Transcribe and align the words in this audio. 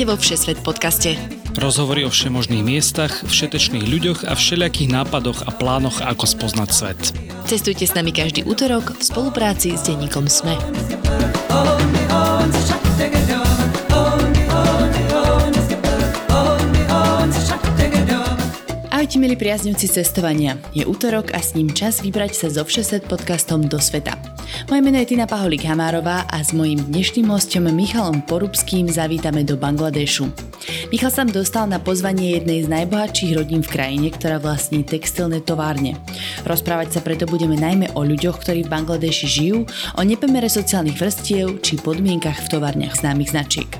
Vítajte 0.00 0.16
vo 0.16 0.24
Všesvet 0.24 0.58
podcaste. 0.64 1.10
Rozhovory 1.60 2.08
o 2.08 2.10
všemožných 2.10 2.64
miestach, 2.64 3.20
všetečných 3.20 3.84
ľuďoch 3.84 4.24
a 4.24 4.32
všelijakých 4.32 4.88
nápadoch 4.96 5.44
a 5.44 5.52
plánoch, 5.52 6.00
ako 6.00 6.24
spoznať 6.24 6.68
svet. 6.72 7.00
Cestujte 7.44 7.84
s 7.84 7.92
nami 7.92 8.08
každý 8.08 8.40
útorok 8.48 8.96
v 8.96 9.02
spolupráci 9.04 9.76
s 9.76 9.84
denníkom 9.84 10.24
SME. 10.24 10.56
Ahojte 18.88 19.16
milí 19.20 19.36
priaznivci 19.36 19.84
cestovania. 19.84 20.56
Je 20.72 20.88
útorok 20.88 21.36
a 21.36 21.44
s 21.44 21.52
ním 21.52 21.76
čas 21.76 22.00
vybrať 22.00 22.32
sa 22.32 22.48
zo 22.48 22.64
Všeset 22.64 23.04
podcastom 23.04 23.68
do 23.68 23.76
sveta. 23.76 24.16
Moje 24.70 24.82
meno 24.82 24.98
je 24.98 25.14
Tina 25.14 25.26
Paholík 25.26 25.66
Hamárová 25.66 26.26
a 26.30 26.38
s 26.42 26.54
mojím 26.54 26.78
dnešným 26.90 27.26
hostom 27.30 27.70
Michalom 27.70 28.22
Porubským 28.22 28.86
zavítame 28.86 29.42
do 29.42 29.58
Bangladešu. 29.58 30.30
Michal 30.94 31.10
sa 31.10 31.26
dostal 31.26 31.66
na 31.66 31.82
pozvanie 31.82 32.38
jednej 32.38 32.66
z 32.66 32.68
najbohatších 32.70 33.34
rodín 33.34 33.62
v 33.66 33.72
krajine, 33.72 34.08
ktorá 34.14 34.38
vlastní 34.38 34.86
textilné 34.86 35.42
továrne. 35.42 35.98
Rozprávať 36.46 36.98
sa 36.98 37.00
preto 37.02 37.26
budeme 37.26 37.58
najmä 37.58 37.92
o 37.98 38.06
ľuďoch, 38.06 38.42
ktorí 38.42 38.66
v 38.66 38.72
Bangladeši 38.72 39.26
žijú, 39.26 39.58
o 39.98 40.02
nepomere 40.02 40.46
sociálnych 40.46 40.98
vrstiev 40.98 41.62
či 41.62 41.78
podmienkach 41.78 42.46
v 42.46 42.50
továrniach 42.50 42.98
známych 42.98 43.34
značiek. 43.34 43.70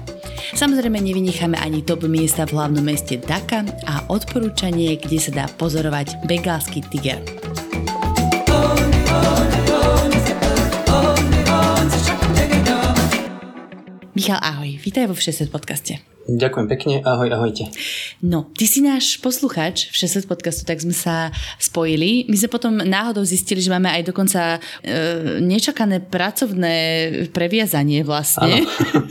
Samozrejme 0.51 0.99
nevynecháme 0.99 1.55
ani 1.63 1.87
top 1.87 2.11
miesta 2.11 2.43
v 2.49 2.59
hlavnom 2.59 2.83
meste 2.83 3.21
Dhaka 3.23 3.63
a 3.87 4.03
odporúčanie, 4.11 4.99
kde 4.99 5.19
sa 5.23 5.31
dá 5.31 5.45
pozorovať 5.47 6.27
begálsky 6.27 6.83
tiger. 6.91 7.40
Michal, 14.21 14.37
ahoj, 14.37 14.77
vítaj 14.85 15.09
vo 15.09 15.17
Všeset 15.17 15.49
podcaste. 15.49 15.97
Ďakujem 16.29 16.67
pekne, 16.69 16.95
ahoj, 17.01 17.33
ahojte. 17.33 17.73
No, 18.21 18.53
ty 18.53 18.69
si 18.69 18.85
náš 18.85 19.17
posluchač 19.17 19.89
v 19.89 19.97
6 19.97 20.29
podcastu, 20.29 20.69
tak 20.69 20.77
sme 20.77 20.93
sa 20.93 21.33
spojili. 21.57 22.29
My 22.29 22.37
sme 22.37 22.53
potom 22.53 22.85
náhodou 22.85 23.25
zistili, 23.25 23.65
že 23.65 23.73
máme 23.73 23.89
aj 23.89 24.13
dokonca 24.13 24.61
e, 24.85 25.41
nečakané 25.41 26.05
pracovné 26.05 26.77
previazanie 27.33 28.05
vlastne. 28.05 28.61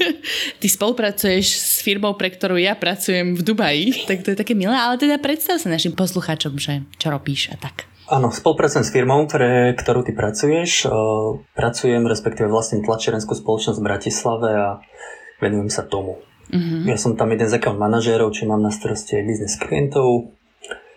ty 0.61 0.67
spolupracuješ 0.69 1.57
s 1.57 1.81
firmou, 1.81 2.13
pre 2.13 2.29
ktorú 2.29 2.61
ja 2.61 2.77
pracujem 2.77 3.33
v 3.33 3.41
Dubaji, 3.41 4.05
tak 4.05 4.21
to 4.21 4.37
je 4.37 4.37
také 4.37 4.53
milé, 4.53 4.77
ale 4.77 5.01
teda 5.01 5.17
predstav 5.17 5.57
sa 5.57 5.73
našim 5.73 5.97
poslucháčom, 5.97 6.61
že 6.61 6.85
čo 7.01 7.09
robíš 7.09 7.49
a 7.49 7.57
tak. 7.57 7.88
Áno, 8.09 8.33
spolupracujem 8.33 8.81
s 8.81 8.89
firmou, 8.89 9.29
pre 9.29 9.77
ktorú 9.77 10.01
ty 10.01 10.17
pracuješ. 10.17 10.85
E, 10.85 10.87
pracujem, 11.53 12.09
respektíve 12.09 12.49
vlastne 12.49 12.81
tlačerenskú 12.81 13.37
spoločnosť 13.37 13.77
v 13.77 13.85
Bratislave 13.85 14.49
a 14.49 14.67
venujem 15.37 15.69
sa 15.69 15.85
tomu. 15.85 16.17
Mm-hmm. 16.49 16.89
Ja 16.89 16.97
som 16.97 17.13
tam 17.13 17.29
jeden 17.29 17.45
z 17.45 17.61
account 17.61 17.77
manažérov, 17.77 18.33
či 18.33 18.49
mám 18.49 18.65
na 18.65 18.73
starosti 18.73 19.21
aj 19.21 19.23
biznes 19.29 19.53
klientov. 19.61 20.33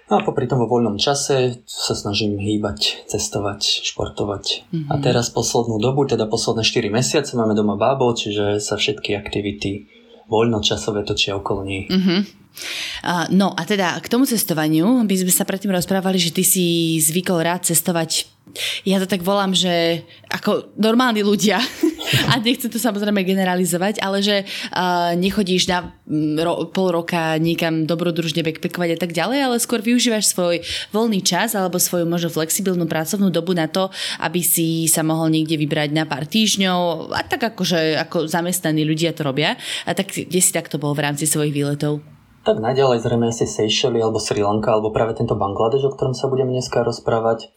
No 0.09 0.13
a 0.21 0.25
popri 0.25 0.49
tom 0.49 0.65
vo 0.65 0.69
voľnom 0.69 0.97
čase 0.97 1.65
sa 1.69 1.93
snažím 1.93 2.41
hýbať, 2.41 3.05
cestovať, 3.05 3.85
športovať. 3.85 4.73
Mm-hmm. 4.73 4.89
A 4.89 4.95
teraz 5.05 5.29
poslednú 5.29 5.77
dobu, 5.77 6.09
teda 6.09 6.25
posledné 6.25 6.65
4 6.65 6.89
mesiace 6.89 7.37
máme 7.37 7.53
doma 7.53 7.77
bábo, 7.77 8.09
čiže 8.17 8.57
sa 8.57 8.81
všetky 8.81 9.13
aktivity 9.21 9.85
voľnočasové 10.33 11.05
točia 11.05 11.37
okolo 11.37 11.61
nej. 11.69 11.93
Mm-hmm. 11.93 12.42
No 13.33 13.57
a 13.57 13.63
teda 13.65 13.99
k 13.99 14.11
tomu 14.11 14.29
cestovaniu 14.29 14.87
by 15.09 15.17
sme 15.19 15.33
sa 15.33 15.49
predtým 15.49 15.73
rozprávali, 15.73 16.21
že 16.21 16.35
ty 16.35 16.45
si 16.45 16.99
zvykol 17.01 17.43
rád 17.43 17.67
cestovať 17.67 18.33
ja 18.85 19.01
to 19.01 19.09
tak 19.09 19.25
volám, 19.25 19.57
že 19.57 20.05
ako 20.29 20.77
normálni 20.77 21.25
ľudia, 21.25 21.63
a 22.31 22.37
nechcem 22.43 22.69
to 22.69 22.77
samozrejme 22.77 23.25
generalizovať, 23.25 24.03
ale 24.03 24.21
že 24.21 24.45
nechodíš 25.17 25.71
na 25.71 25.95
pol 26.75 26.89
roka 26.93 27.41
niekam 27.41 27.89
dobrodružne 27.89 28.45
backpackovať 28.45 28.91
a 28.97 28.99
tak 29.01 29.17
ďalej, 29.17 29.39
ale 29.41 29.57
skôr 29.63 29.81
využívaš 29.81 30.35
svoj 30.35 30.61
voľný 30.93 31.25
čas 31.25 31.57
alebo 31.57 31.81
svoju 31.81 32.05
možno 32.05 32.29
flexibilnú 32.29 32.85
pracovnú 32.85 33.33
dobu 33.33 33.57
na 33.57 33.71
to, 33.71 33.89
aby 34.21 34.45
si 34.45 34.91
sa 34.91 35.01
mohol 35.01 35.33
niekde 35.33 35.57
vybrať 35.57 35.95
na 35.95 36.05
pár 36.05 36.29
týždňov 36.29 37.15
a 37.15 37.23
tak 37.25 37.55
akože 37.55 37.97
ako 38.11 38.29
zamestnaní 38.29 38.85
ľudia 38.85 39.17
to 39.17 39.25
robia. 39.25 39.57
A 39.89 39.97
tak 39.97 40.13
kde 40.13 40.41
si 40.43 40.53
takto 40.53 40.77
bol 40.77 40.93
v 40.93 41.09
rámci 41.09 41.25
svojich 41.25 41.55
výletov? 41.55 42.12
Tak 42.43 42.59
najďalej 42.59 42.99
zrejme 43.07 43.31
asi 43.31 43.47
Seychelles 43.47 44.03
alebo 44.03 44.19
Sri 44.19 44.43
Lanka 44.43 44.75
alebo 44.75 44.91
práve 44.91 45.15
tento 45.15 45.39
Bangladeš, 45.39 45.87
o 45.87 45.95
ktorom 45.95 46.11
sa 46.11 46.27
budeme 46.27 46.51
dneska 46.51 46.83
rozprávať. 46.83 47.55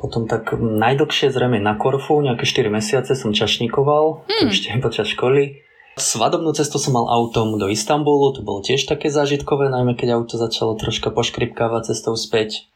Potom 0.00 0.24
tak 0.24 0.56
najdlhšie 0.56 1.28
zrejme 1.28 1.60
na 1.60 1.76
Korfu, 1.76 2.24
nejaké 2.24 2.48
4 2.48 2.72
mesiace 2.72 3.12
som 3.12 3.36
čašníkoval, 3.36 4.24
hmm. 4.26 4.48
ešte 4.48 4.72
počas 4.80 5.12
školy. 5.12 5.64
Svadobnú 5.94 6.50
cestu 6.50 6.82
som 6.82 6.98
mal 6.98 7.06
autom 7.06 7.54
do 7.54 7.70
Istanbulu, 7.70 8.34
to 8.34 8.42
bolo 8.42 8.58
tiež 8.58 8.82
také 8.90 9.14
zážitkové, 9.14 9.70
najmä 9.70 9.94
keď 9.94 10.18
auto 10.18 10.34
začalo 10.34 10.74
troška 10.74 11.14
poškripkávať 11.14 11.94
cestou 11.94 12.18
späť. 12.18 12.66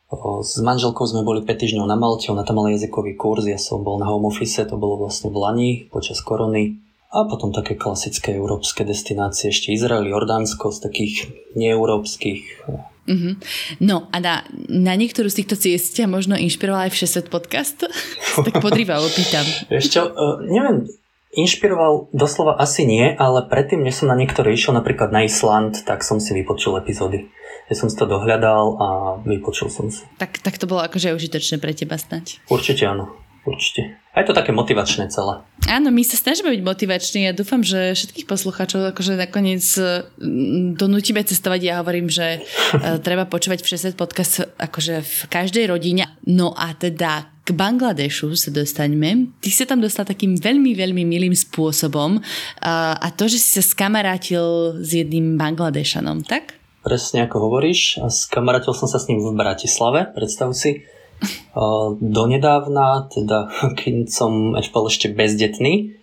S 0.40 0.62
manželkou 0.62 1.02
sme 1.04 1.26
boli 1.26 1.42
5 1.42 1.50
týždňov 1.50 1.84
na 1.84 1.98
Malte, 1.98 2.30
ona 2.30 2.46
tam 2.46 2.62
mala 2.62 2.72
jazykový 2.78 3.18
kurz, 3.18 3.50
ja 3.50 3.58
som 3.58 3.82
bol 3.82 3.98
na 3.98 4.06
home 4.06 4.30
office, 4.30 4.62
to 4.62 4.78
bolo 4.78 5.02
vlastne 5.02 5.34
v 5.34 5.36
Lani 5.36 5.70
počas 5.90 6.22
korony. 6.22 6.87
A 7.08 7.24
potom 7.24 7.56
také 7.56 7.72
klasické 7.72 8.36
európske 8.36 8.84
destinácie, 8.84 9.48
ešte 9.48 9.72
Izrael, 9.72 10.12
Jordánsko 10.12 10.76
z 10.76 10.78
takých 10.84 11.14
neeurópskych 11.56 12.68
Uh-huh. 13.08 13.40
No 13.80 14.04
a 14.12 14.20
na, 14.20 14.44
na 14.68 14.92
niektorú 14.92 15.32
z 15.32 15.40
týchto 15.40 15.56
ciest 15.56 15.96
ťa 15.96 16.04
možno 16.04 16.36
inšpiroval 16.36 16.86
aj 16.86 16.92
Všesvet 16.92 17.32
podcast? 17.32 17.88
tak 18.44 18.60
podrývalo 18.60 19.08
pýtam. 19.08 19.48
Ešte, 19.72 20.04
uh, 20.04 20.44
neviem, 20.44 20.84
inšpiroval 21.32 22.12
doslova 22.12 22.60
asi 22.60 22.84
nie, 22.84 23.08
ale 23.16 23.48
predtým, 23.48 23.80
než 23.80 24.04
som 24.04 24.12
na 24.12 24.16
niektoré 24.16 24.52
išiel, 24.52 24.76
napríklad 24.76 25.08
na 25.08 25.24
Island, 25.24 25.88
tak 25.88 26.04
som 26.04 26.20
si 26.20 26.36
vypočul 26.36 26.76
epizódy. 26.76 27.32
Ja 27.72 27.80
som 27.80 27.88
si 27.88 27.96
to 27.96 28.04
dohľadal 28.04 28.64
a 28.76 28.88
vypočul 29.24 29.72
som 29.72 29.88
si. 29.88 30.04
Tak, 30.20 30.44
tak 30.44 30.60
to 30.60 30.68
bolo 30.68 30.84
akože 30.84 31.16
užitočné 31.16 31.64
pre 31.64 31.72
teba 31.72 31.96
snať. 31.96 32.44
Určite 32.52 32.84
áno 32.92 33.08
určite. 33.48 33.96
A 34.18 34.26
je 34.26 34.34
to 34.34 34.34
také 34.34 34.50
motivačné 34.50 35.06
celé. 35.14 35.46
Áno, 35.70 35.94
my 35.94 36.02
sa 36.02 36.18
snažíme 36.18 36.50
byť 36.50 36.62
motivační 36.66 37.30
ja 37.30 37.32
dúfam, 37.36 37.62
že 37.62 37.94
všetkých 37.94 38.26
poslucháčov 38.26 38.90
akože 38.90 39.14
nakoniec 39.14 39.62
mm, 39.78 40.74
donútime 40.74 41.22
cestovať. 41.22 41.60
Ja 41.62 41.78
hovorím, 41.78 42.10
že 42.10 42.42
e, 42.42 42.98
treba 43.06 43.30
počúvať 43.30 43.62
všetci 43.62 43.94
podcast 43.94 44.42
akože 44.58 45.06
v 45.06 45.18
každej 45.30 45.70
rodine. 45.70 46.10
No 46.26 46.50
a 46.50 46.74
teda 46.74 47.30
k 47.46 47.54
Bangladešu 47.54 48.34
sa 48.34 48.50
dostaňme. 48.50 49.38
Ty 49.38 49.50
sa 49.54 49.70
tam 49.70 49.78
dostal 49.78 50.02
takým 50.02 50.34
veľmi, 50.34 50.74
veľmi 50.74 51.06
milým 51.06 51.38
spôsobom 51.38 52.18
a, 52.58 52.98
a 52.98 53.08
to, 53.14 53.30
že 53.30 53.38
si 53.38 53.48
sa 53.54 53.62
skamarátil 53.62 54.82
s 54.82 54.98
jedným 54.98 55.38
Bangladešanom, 55.38 56.26
tak? 56.26 56.58
Presne 56.82 57.30
ako 57.30 57.46
hovoríš. 57.46 58.02
Skamarátil 58.10 58.74
som 58.74 58.90
sa 58.90 58.98
s 58.98 59.06
ním 59.06 59.22
v 59.22 59.30
Bratislave, 59.38 60.10
predstav 60.10 60.50
si 60.58 60.82
Donedávna, 61.98 63.10
teda 63.10 63.50
keď 63.78 64.08
som 64.10 64.54
bol 64.54 64.84
ešte 64.86 65.10
bezdetný, 65.10 65.98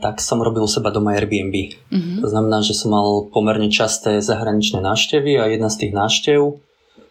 tak 0.00 0.24
som 0.24 0.40
robil 0.40 0.64
u 0.64 0.70
seba 0.70 0.88
doma 0.88 1.12
Airbnb. 1.12 1.52
Mm-hmm. 1.92 2.24
To 2.24 2.28
znamená, 2.32 2.64
že 2.64 2.72
som 2.72 2.96
mal 2.96 3.28
pomerne 3.28 3.68
časté 3.68 4.24
zahraničné 4.24 4.80
návštevy 4.80 5.36
a 5.36 5.44
jedna 5.52 5.68
z 5.68 5.84
tých 5.84 5.92
návštev 5.92 6.40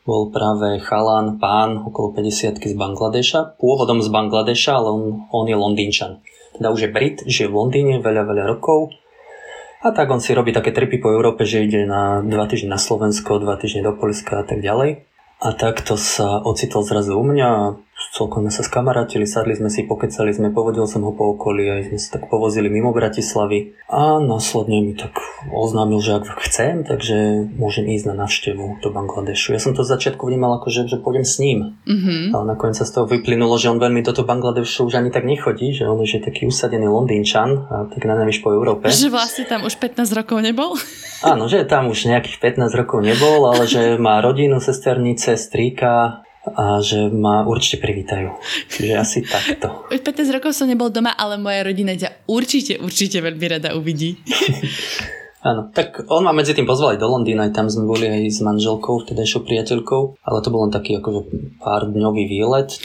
bol 0.08 0.32
práve 0.32 0.80
chalán, 0.82 1.36
pán 1.36 1.84
okolo 1.84 2.16
50 2.16 2.64
z 2.64 2.74
Bangladeša, 2.80 3.60
pôvodom 3.60 4.00
z 4.00 4.08
Bangladeša, 4.08 4.72
ale 4.80 4.90
on, 4.90 5.04
on 5.30 5.46
je 5.46 5.54
Londýnčan. 5.54 6.24
Teda 6.56 6.72
už 6.72 6.88
je 6.88 6.90
Brit, 6.90 7.18
žije 7.28 7.52
v 7.52 7.58
Londýne 7.60 8.00
veľa, 8.00 8.24
veľa 8.24 8.48
rokov 8.48 8.96
a 9.78 9.94
tak 9.94 10.10
on 10.10 10.18
si 10.18 10.34
robí 10.34 10.50
také 10.50 10.74
tripy 10.74 10.98
po 10.98 11.14
Európe, 11.14 11.46
že 11.46 11.62
ide 11.62 11.86
na 11.86 12.26
dva 12.26 12.50
týždne 12.50 12.74
na 12.74 12.82
Slovensko, 12.82 13.38
dva 13.38 13.62
týždne 13.62 13.86
do 13.86 13.94
Polska 13.94 14.42
a 14.42 14.46
tak 14.48 14.66
ďalej. 14.66 15.06
A 15.38 15.54
takto 15.54 15.94
sa 15.98 16.42
ocitol 16.42 16.82
zrazu 16.82 17.14
u 17.14 17.22
mňa 17.22 17.78
celkom 18.18 18.46
sme 18.46 18.52
sa 18.54 18.64
skamarátili, 18.66 19.26
sadli 19.30 19.54
sme 19.54 19.70
si, 19.70 19.86
pokecali 19.86 20.34
sme, 20.34 20.54
povodil 20.54 20.86
som 20.90 21.06
ho 21.06 21.14
po 21.14 21.38
okolí, 21.38 21.70
aj 21.70 21.82
sme 21.90 21.98
sa 21.98 22.10
tak 22.18 22.30
povozili 22.30 22.70
mimo 22.70 22.94
Bratislavy 22.94 23.78
a 23.90 24.18
následne 24.18 24.82
mi 24.82 24.94
tak 24.98 25.18
oznámil, 25.54 26.02
že 26.02 26.18
ak 26.18 26.26
chcem, 26.46 26.82
takže 26.82 27.50
môžem 27.58 27.90
ísť 27.94 28.06
na 28.14 28.26
návštevu 28.26 28.82
do 28.82 28.90
Bangladešu. 28.90 29.54
Ja 29.54 29.62
som 29.62 29.78
to 29.78 29.86
z 29.86 29.98
začiatku 29.98 30.26
vnímal 30.26 30.58
ako, 30.62 30.74
že, 30.74 30.90
že 30.90 30.98
pôjdem 30.98 31.26
s 31.26 31.38
ním, 31.38 31.78
mm-hmm. 31.86 32.34
ale 32.38 32.44
nakoniec 32.58 32.78
sa 32.78 32.86
z 32.86 33.02
toho 33.02 33.06
vyplynulo, 33.06 33.54
že 33.58 33.70
on 33.70 33.82
veľmi 33.82 34.02
do 34.02 34.14
toho 34.14 34.26
Bangladešu 34.26 34.90
už 34.90 34.98
ani 34.98 35.14
tak 35.14 35.26
nechodí, 35.26 35.74
že 35.78 35.86
on 35.86 36.02
už 36.02 36.18
je 36.18 36.22
taký 36.22 36.50
usadený 36.50 36.90
Londýnčan 36.90 37.70
a 37.70 37.76
tak 37.90 38.02
na 38.06 38.18
po 38.42 38.52
Európe. 38.52 38.92
Že 38.92 39.14
vlastne 39.14 39.46
tam 39.48 39.64
už 39.64 39.80
15 39.80 40.10
rokov 40.14 40.38
nebol? 40.42 40.76
Áno, 41.26 41.50
že 41.50 41.66
tam 41.66 41.90
už 41.90 42.12
nejakých 42.12 42.60
15 42.62 42.78
rokov 42.78 43.00
nebol, 43.02 43.50
ale 43.50 43.66
že 43.66 43.98
má 43.98 44.22
rodinu, 44.22 44.62
sesternice, 44.62 45.34
strýka, 45.34 46.27
a 46.56 46.80
že 46.80 47.12
ma 47.12 47.44
určite 47.44 47.82
privítajú. 47.84 48.32
Čiže 48.72 48.94
asi 48.96 49.20
takto. 49.26 49.82
Už 49.94 50.02
15 50.04 50.36
rokov 50.38 50.56
som 50.56 50.70
nebol 50.70 50.88
doma, 50.88 51.12
ale 51.16 51.36
moja 51.42 51.66
rodina 51.66 51.98
ťa 51.98 52.30
určite, 52.30 52.80
určite 52.80 53.20
veľmi 53.20 53.46
rada 53.58 53.76
uvidí. 53.76 54.16
Áno, 55.48 55.72
tak 55.72 56.04
on 56.12 56.28
ma 56.28 56.34
medzi 56.36 56.52
tým 56.52 56.68
pozval 56.68 56.98
aj 56.98 57.00
do 57.00 57.08
Londýna, 57.08 57.48
aj 57.48 57.56
tam 57.56 57.72
sme 57.72 57.88
boli 57.88 58.10
aj 58.10 58.24
s 58.36 58.40
manželkou, 58.44 59.06
vtedajšou 59.06 59.48
priateľkou, 59.48 60.20
ale 60.26 60.38
to 60.44 60.52
bol 60.52 60.66
len 60.68 60.74
taký 60.74 61.00
akože 61.00 61.22
pár 61.62 61.88
dňový 61.88 62.24
výlet. 62.28 62.76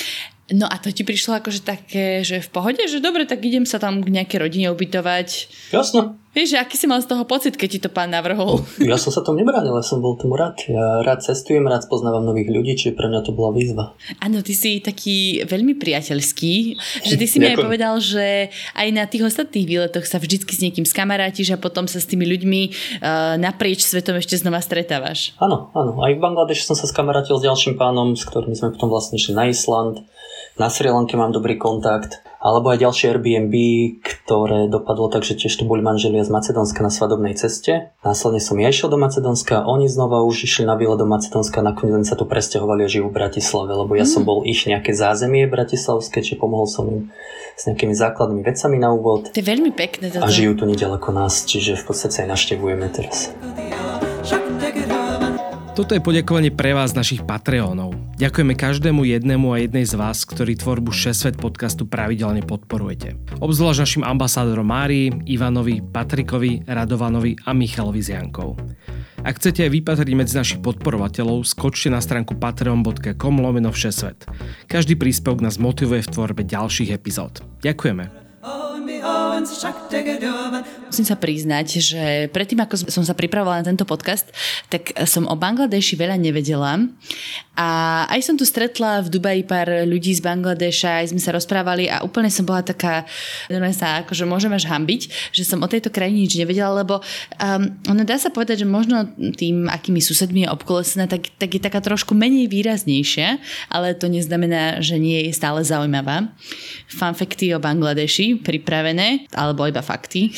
No 0.53 0.69
a 0.69 0.77
to 0.77 0.93
ti 0.93 1.03
prišlo 1.03 1.41
akože 1.41 1.65
také, 1.65 2.21
že 2.23 2.45
v 2.45 2.49
pohode, 2.53 2.79
že 2.85 3.01
dobre, 3.01 3.25
tak 3.25 3.41
idem 3.41 3.65
sa 3.65 3.81
tam 3.81 4.05
k 4.05 4.13
nejakej 4.13 4.39
rodine 4.47 4.69
ubytovať. 4.69 5.49
Jasno, 5.73 6.22
Vieš, 6.33 6.57
aký 6.57 6.81
si 6.81 6.89
mal 6.89 6.97
z 7.05 7.13
toho 7.13 7.29
pocit, 7.29 7.61
keď 7.61 7.69
ti 7.69 7.79
to 7.85 7.91
pán 7.93 8.09
navrhol? 8.09 8.65
Ja 8.93 8.97
som 8.97 9.13
sa 9.13 9.21
tomu 9.21 9.41
nebránil, 9.41 9.73
ja 9.73 9.85
som 9.85 10.01
bol 10.01 10.17
tomu 10.17 10.37
rád. 10.37 10.65
Ja 10.65 11.05
rád 11.05 11.21
cestujem, 11.21 11.65
rád 11.69 11.85
spoznávam 11.85 12.25
nových 12.25 12.49
ľudí, 12.49 12.73
čiže 12.77 12.97
pre 12.97 13.09
mňa 13.09 13.21
to 13.21 13.37
bola 13.37 13.53
výzva. 13.53 13.93
Áno, 14.21 14.41
ty 14.41 14.57
si 14.57 14.81
taký 14.81 15.45
veľmi 15.45 15.77
priateľský, 15.77 16.55
že 17.05 17.15
ty 17.21 17.25
si 17.29 17.37
mi 17.37 17.53
aj 17.53 17.61
povedal, 17.61 18.01
že 18.01 18.49
aj 18.73 18.89
na 18.97 19.05
tých 19.05 19.29
ostatných 19.29 19.69
výletoch 19.69 20.09
sa 20.09 20.17
vždycky 20.17 20.53
s 20.57 20.61
niekým 20.65 20.89
skamarátiš 20.89 21.53
a 21.53 21.61
potom 21.61 21.85
sa 21.85 22.01
s 22.01 22.09
tými 22.09 22.25
ľuďmi 22.25 22.61
uh, 23.01 23.37
naprieč 23.37 23.85
svetom 23.85 24.17
ešte 24.17 24.41
znova 24.41 24.65
stretávaš. 24.65 25.37
Áno, 25.37 25.69
áno. 25.77 26.01
Aj 26.01 26.13
v 26.17 26.21
Bangladeši 26.21 26.65
som 26.65 26.77
sa 26.77 26.89
skamarátil 26.89 27.37
s 27.37 27.45
ďalším 27.45 27.77
pánom, 27.77 28.17
s 28.17 28.25
ktorým 28.25 28.57
sme 28.57 28.73
potom 28.73 28.89
vlastne 28.89 29.21
išli 29.21 29.37
na 29.37 29.53
Island. 29.53 30.05
Na 30.57 30.69
Sri 30.69 30.89
Lanke 30.89 31.17
mám 31.17 31.33
dobrý 31.33 31.57
kontakt 31.57 32.21
alebo 32.43 32.75
aj 32.75 32.83
ďalšie 32.83 33.07
Airbnb, 33.15 33.55
ktoré 34.03 34.67
dopadlo 34.67 35.07
tak, 35.07 35.23
že 35.23 35.39
tiež 35.39 35.55
tu 35.55 35.63
boli 35.63 35.79
manželia 35.79 36.27
z 36.27 36.35
Macedónska 36.35 36.83
na 36.83 36.91
svadobnej 36.91 37.39
ceste. 37.39 37.95
Následne 38.03 38.43
som 38.43 38.59
ja 38.59 38.67
išiel 38.67 38.91
do 38.91 38.99
Macedónska, 38.99 39.63
oni 39.63 39.87
znova 39.87 40.27
už 40.27 40.51
išli 40.51 40.67
na 40.67 40.75
výlet 40.75 40.99
do 40.99 41.07
Macedónska, 41.07 41.63
nakoniec 41.63 42.03
sa 42.03 42.19
tu 42.19 42.27
presťahovali 42.27 42.83
a 42.83 42.91
žijú 42.91 43.09
v 43.09 43.17
Bratislave, 43.17 43.71
lebo 43.79 43.95
ja 43.95 44.03
mm. 44.03 44.11
som 44.11 44.23
bol 44.27 44.43
ich 44.43 44.67
nejaké 44.67 44.91
zázemie 44.91 45.47
bratislavské, 45.47 46.19
či 46.27 46.35
pomohol 46.35 46.67
som 46.67 46.85
im 46.91 47.01
s 47.55 47.63
nejakými 47.71 47.95
základnými 47.95 48.43
vecami 48.43 48.77
na 48.83 48.91
úvod. 48.91 49.31
To 49.31 49.39
je 49.39 49.47
veľmi 49.47 49.71
pekné. 49.71 50.11
Toto. 50.11 50.27
A 50.27 50.33
žijú 50.33 50.59
tu 50.59 50.65
nedaleko 50.67 51.15
nás, 51.15 51.47
čiže 51.47 51.79
v 51.79 51.85
podstate 51.87 52.27
aj 52.27 52.35
naštevujeme 52.35 52.91
teraz. 52.91 53.31
Toto 55.73 55.97
je 55.97 56.05
poďakovanie 56.05 56.53
pre 56.53 56.77
vás, 56.77 56.93
našich 56.93 57.25
Patreónov. 57.25 57.97
Ďakujeme 58.21 58.53
každému 58.53 59.09
jednému 59.09 59.57
a 59.57 59.65
jednej 59.65 59.89
z 59.89 59.97
vás, 59.97 60.29
ktorí 60.29 60.53
tvorbu 60.61 60.93
6 60.93 61.41
podcastu 61.41 61.89
pravidelne 61.89 62.45
podporujete. 62.45 63.17
Obzvlášť 63.41 63.81
našim 63.81 64.05
ambasádorom 64.05 64.69
Márii, 64.69 65.09
Ivanovi, 65.25 65.81
Patrikovi, 65.81 66.69
Radovanovi 66.69 67.41
a 67.49 67.57
Michalovi 67.57 68.05
Ziankov. 68.05 68.61
Ak 69.25 69.41
chcete 69.41 69.65
aj 69.65 69.73
vypatriť 69.73 70.13
medzi 70.13 70.37
našich 70.37 70.61
podporovateľov, 70.61 71.49
skočte 71.49 71.89
na 71.89 72.05
stránku 72.05 72.37
patreon.com 72.37 73.35
lomeno 73.41 73.73
všesvet. 73.73 74.29
Každý 74.69 75.01
príspevok 75.01 75.41
nás 75.41 75.57
motivuje 75.57 76.05
v 76.05 76.13
tvorbe 76.13 76.45
ďalších 76.45 76.93
epizód. 76.93 77.41
Ďakujeme. 77.65 78.22
Musím 80.89 81.07
sa 81.07 81.17
priznať, 81.17 81.67
že 81.83 82.03
predtým, 82.31 82.63
ako 82.63 82.89
som 82.89 83.05
sa 83.05 83.17
pripravovala 83.17 83.65
na 83.65 83.69
tento 83.75 83.89
podcast, 83.89 84.29
tak 84.69 84.93
som 85.09 85.27
o 85.27 85.35
Bangladeši 85.35 85.95
veľa 85.99 86.17
nevedela. 86.21 86.79
A 87.53 87.69
aj 88.09 88.21
som 88.25 88.35
tu 88.37 88.49
stretla 88.49 89.05
v 89.05 89.13
Dubaji 89.13 89.45
pár 89.45 89.85
ľudí 89.85 90.17
z 90.17 90.25
Bangladeša, 90.25 91.05
aj 91.05 91.07
sme 91.13 91.21
sa 91.21 91.37
rozprávali 91.37 91.85
a 91.85 92.01
úplne 92.01 92.33
som 92.33 92.49
bola 92.49 92.65
taká, 92.65 93.05
sa 93.77 94.01
akože 94.05 94.25
môžem 94.25 94.53
až 94.57 94.73
hambiť, 94.73 95.33
že 95.37 95.45
som 95.45 95.61
o 95.61 95.69
tejto 95.69 95.93
krajine 95.93 96.25
nič 96.25 96.33
nevedela, 96.33 96.73
lebo 96.81 97.05
um, 97.05 97.63
ono 97.93 98.03
dá 98.09 98.17
sa 98.17 98.33
povedať, 98.33 98.65
že 98.65 98.69
možno 98.69 99.05
tým, 99.37 99.69
akými 99.69 100.01
susedmi 100.01 100.49
je 100.49 100.53
obkolesená, 100.53 101.05
tak, 101.05 101.29
tak 101.37 101.53
je 101.53 101.61
taká 101.61 101.85
trošku 101.85 102.17
menej 102.17 102.49
výraznejšia, 102.49 103.37
ale 103.69 103.93
to 104.01 104.09
neznamená, 104.09 104.81
že 104.81 104.97
nie 104.97 105.29
je 105.29 105.33
stále 105.37 105.61
zaujímavá. 105.61 106.33
Fanfekty 106.89 107.53
o 107.53 107.61
Bangladeši 107.61 108.41
pripravené, 108.41 109.29
alebo 109.35 109.67
iba 109.67 109.81
fakty. 109.81 110.33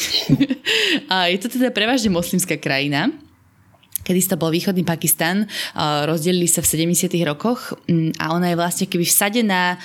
a 1.12 1.29
je 1.31 1.38
to 1.38 1.49
teda 1.50 1.75
prevažne 1.75 2.11
moslimská 2.11 2.56
krajina 2.58 3.11
kedy 4.05 4.20
to 4.20 4.37
bol 4.37 4.52
východný 4.52 4.85
Pakistan, 4.85 5.49
rozdelili 6.05 6.44
sa 6.44 6.61
v 6.61 6.93
70. 6.93 7.08
rokoch 7.25 7.73
a 8.20 8.25
ona 8.37 8.52
je 8.52 8.61
vlastne 8.61 8.85
keby 8.85 9.08
vsadená 9.08 9.81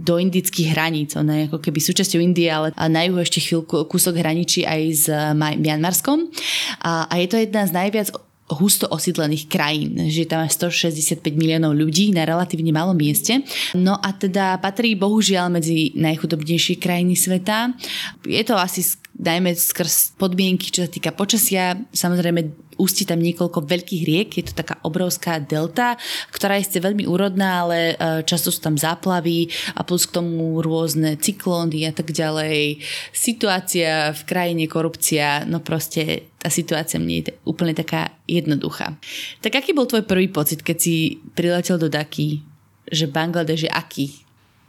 do 0.00 0.16
indických 0.16 0.72
hraníc. 0.72 1.12
Ona 1.20 1.44
je 1.44 1.52
ako 1.52 1.60
keby 1.60 1.78
súčasťou 1.78 2.18
Indie, 2.24 2.48
ale 2.48 2.72
na 2.88 3.04
juhu 3.04 3.20
ešte 3.20 3.44
chvíľku 3.44 3.84
kúsok 3.84 4.16
hraničí 4.24 4.64
aj 4.64 4.82
s 4.88 5.04
Mianmarskom. 5.36 6.32
A 6.80 7.12
je 7.20 7.28
to 7.28 7.36
jedna 7.36 7.68
z 7.68 7.76
najviac 7.76 8.08
husto 8.48 8.88
osídlených 8.88 9.48
krajín, 9.48 10.08
že 10.08 10.24
tam 10.24 10.44
je 10.48 10.56
165 10.56 11.20
miliónov 11.36 11.76
ľudí 11.76 12.16
na 12.16 12.24
relatívne 12.24 12.72
malom 12.72 12.96
mieste. 12.96 13.44
No 13.76 14.00
a 14.00 14.16
teda 14.16 14.56
patrí 14.58 14.96
bohužiaľ 14.96 15.52
medzi 15.52 15.92
najchudobnejšie 15.96 16.80
krajiny 16.80 17.12
sveta. 17.12 17.76
Je 18.24 18.40
to 18.44 18.56
asi 18.56 18.84
najmä 19.18 19.52
skrz 19.52 20.16
podmienky, 20.16 20.72
čo 20.72 20.86
sa 20.86 20.90
týka 20.90 21.12
počasia. 21.12 21.76
Samozrejme 21.92 22.67
ústi 22.78 23.04
tam 23.04 23.18
niekoľko 23.18 23.66
veľkých 23.66 24.02
riek, 24.06 24.28
je 24.38 24.44
to 24.48 24.54
taká 24.54 24.78
obrovská 24.86 25.42
delta, 25.42 25.98
ktorá 26.30 26.56
je 26.56 26.70
ste 26.70 26.78
veľmi 26.78 27.04
úrodná, 27.04 27.66
ale 27.66 27.78
e, 27.92 27.94
často 28.22 28.54
sú 28.54 28.62
tam 28.62 28.78
záplavy 28.78 29.50
a 29.74 29.82
plus 29.82 30.06
k 30.06 30.16
tomu 30.22 30.62
rôzne 30.62 31.18
cyklóny 31.18 31.90
a 31.90 31.92
tak 31.92 32.14
ďalej. 32.14 32.78
Situácia 33.10 34.14
v 34.14 34.22
krajine, 34.24 34.64
korupcia, 34.70 35.44
no 35.44 35.58
proste 35.58 36.30
tá 36.38 36.46
situácia 36.48 37.02
mne 37.02 37.26
je 37.26 37.34
úplne 37.42 37.74
taká 37.74 38.14
jednoduchá. 38.30 38.94
Tak 39.42 39.58
aký 39.58 39.74
bol 39.74 39.90
tvoj 39.90 40.06
prvý 40.06 40.30
pocit, 40.30 40.62
keď 40.62 40.76
si 40.78 41.18
priletel 41.34 41.82
do 41.82 41.90
Daky, 41.90 42.46
že 42.88 43.10
Bangladeš 43.10 43.66
je 43.66 43.70
aký? 43.74 44.06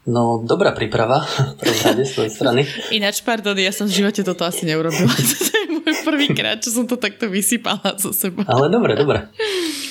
No, 0.09 0.41
dobrá 0.41 0.73
príprava, 0.73 1.21
prvom 1.61 1.79
rade 1.85 2.03
z 2.07 2.11
tvojej 2.17 2.31
strany. 2.33 2.61
Ináč, 2.89 3.21
pardon, 3.21 3.53
ja 3.53 3.69
som 3.69 3.85
v 3.85 4.01
živote 4.01 4.25
toto 4.25 4.41
asi 4.41 4.65
neurobila. 4.65 5.13
Prvýkrát, 6.09 6.57
čo 6.57 6.73
som 6.73 6.89
to 6.89 6.97
takto 6.97 7.29
vysypala 7.29 7.93
zo 8.01 8.09
seba. 8.09 8.41
Ale 8.49 8.73
dobre, 8.73 8.97
dobre. 8.97 9.29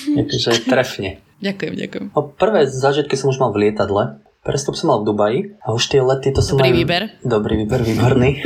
Takže 0.09 0.67
trefne. 0.67 1.23
Ďakujem, 1.39 1.73
ďakujem. 1.79 2.05
O 2.19 2.21
prvé 2.27 2.67
zážitky 2.67 3.15
som 3.15 3.31
už 3.31 3.39
mal 3.39 3.55
v 3.55 3.71
lietadle. 3.71 4.19
Prestup 4.39 4.75
som 4.75 4.91
mal 4.91 5.03
v 5.03 5.07
Dubaji 5.11 5.39
a 5.59 5.75
už 5.75 5.83
tie 5.91 5.99
lety 5.99 6.31
to 6.31 6.39
som 6.39 6.55
Dobrý 6.55 6.71
mal... 6.71 6.79
výber. 6.79 7.01
Dobrý 7.23 7.55
výber, 7.59 7.83
výborný. 7.83 8.39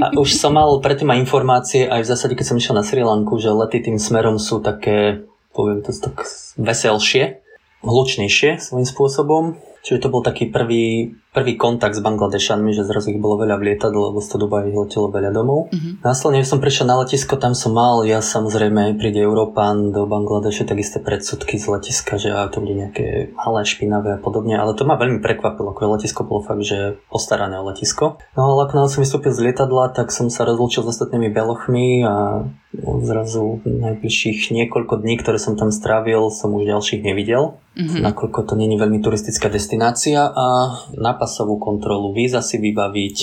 A 0.00 0.16
už 0.16 0.36
som 0.36 0.56
mal 0.56 0.68
predtým 0.80 1.08
aj 1.12 1.20
informácie, 1.20 1.84
aj 1.84 2.00
v 2.04 2.10
zásade, 2.10 2.34
keď 2.36 2.46
som 2.48 2.56
išiel 2.56 2.74
na 2.76 2.84
Sri 2.84 3.04
Lanku, 3.04 3.36
že 3.36 3.52
lety 3.52 3.84
tým 3.84 4.00
smerom 4.00 4.40
sú 4.40 4.64
také, 4.64 5.28
poviem 5.52 5.84
to 5.84 5.92
tak 5.92 6.24
veselšie, 6.56 7.44
hlučnejšie 7.84 8.56
svojím 8.56 8.88
spôsobom. 8.88 9.60
Čiže 9.84 10.04
to 10.04 10.12
bol 10.12 10.24
taký 10.24 10.48
prvý, 10.48 11.16
prvý 11.32 11.60
kontakt 11.60 11.92
s 11.94 12.00
Bangladešanmi, 12.00 12.72
že 12.72 12.88
zrazu 12.88 13.12
ich 13.12 13.20
bolo 13.20 13.44
veľa 13.44 13.60
v 13.60 13.72
lietadle, 13.72 14.12
lebo 14.12 14.18
z 14.24 14.28
toho 14.32 14.48
Dubaji 14.48 14.72
letelo 14.72 15.12
veľa 15.12 15.30
domov. 15.30 15.68
Uh-huh. 15.68 15.92
Následne 16.00 16.40
som 16.42 16.58
prišiel 16.58 16.88
na 16.88 16.96
letisko, 17.04 17.36
tam 17.36 17.52
som 17.52 17.76
mal, 17.76 18.00
ja 18.08 18.24
samozrejme 18.24 18.96
príde 18.96 19.20
Európan 19.20 19.92
do 19.92 20.08
Bangladeše, 20.08 20.64
tak 20.64 20.80
isté 20.80 21.04
predsudky 21.04 21.60
z 21.60 21.66
letiska, 21.68 22.16
že 22.16 22.32
to 22.48 22.64
bude 22.64 22.74
nejaké 22.74 23.36
malé, 23.36 23.68
špinavé 23.68 24.16
a 24.16 24.20
podobne, 24.20 24.56
ale 24.56 24.72
to 24.72 24.88
ma 24.88 24.96
veľmi 24.96 25.20
prekvapilo, 25.20 25.76
ako 25.76 26.00
letisko 26.00 26.24
bolo 26.24 26.40
fakt, 26.40 26.64
že 26.64 26.96
postarané 27.12 27.60
o 27.60 27.68
letisko. 27.68 28.16
No 28.32 28.56
ale 28.56 28.66
ako 28.66 28.88
som 28.88 29.04
vystúpil 29.04 29.36
z 29.36 29.52
lietadla, 29.52 29.92
tak 29.92 30.08
som 30.08 30.32
sa 30.32 30.48
rozlúčil 30.48 30.80
s 30.88 30.96
ostatnými 30.96 31.28
belochmi 31.28 32.08
a 32.08 32.48
zrazu 33.04 33.60
najbližších 33.64 34.52
niekoľko 34.52 35.00
dní, 35.00 35.20
ktoré 35.20 35.36
som 35.36 35.56
tam 35.56 35.72
strávil, 35.72 36.32
som 36.32 36.52
už 36.56 36.68
ďalších 36.68 37.04
nevidel 37.04 37.56
mm-hmm. 37.78 38.02
nakoľko 38.02 38.40
to 38.42 38.54
není 38.58 38.74
veľmi 38.74 38.98
turistická 38.98 39.46
destinácia 39.46 40.26
a 40.26 40.46
na 40.98 41.12
pasovú 41.18 41.58
kontrolu 41.58 42.14
víza 42.14 42.40
si 42.40 42.62
vybaviť 42.62 43.16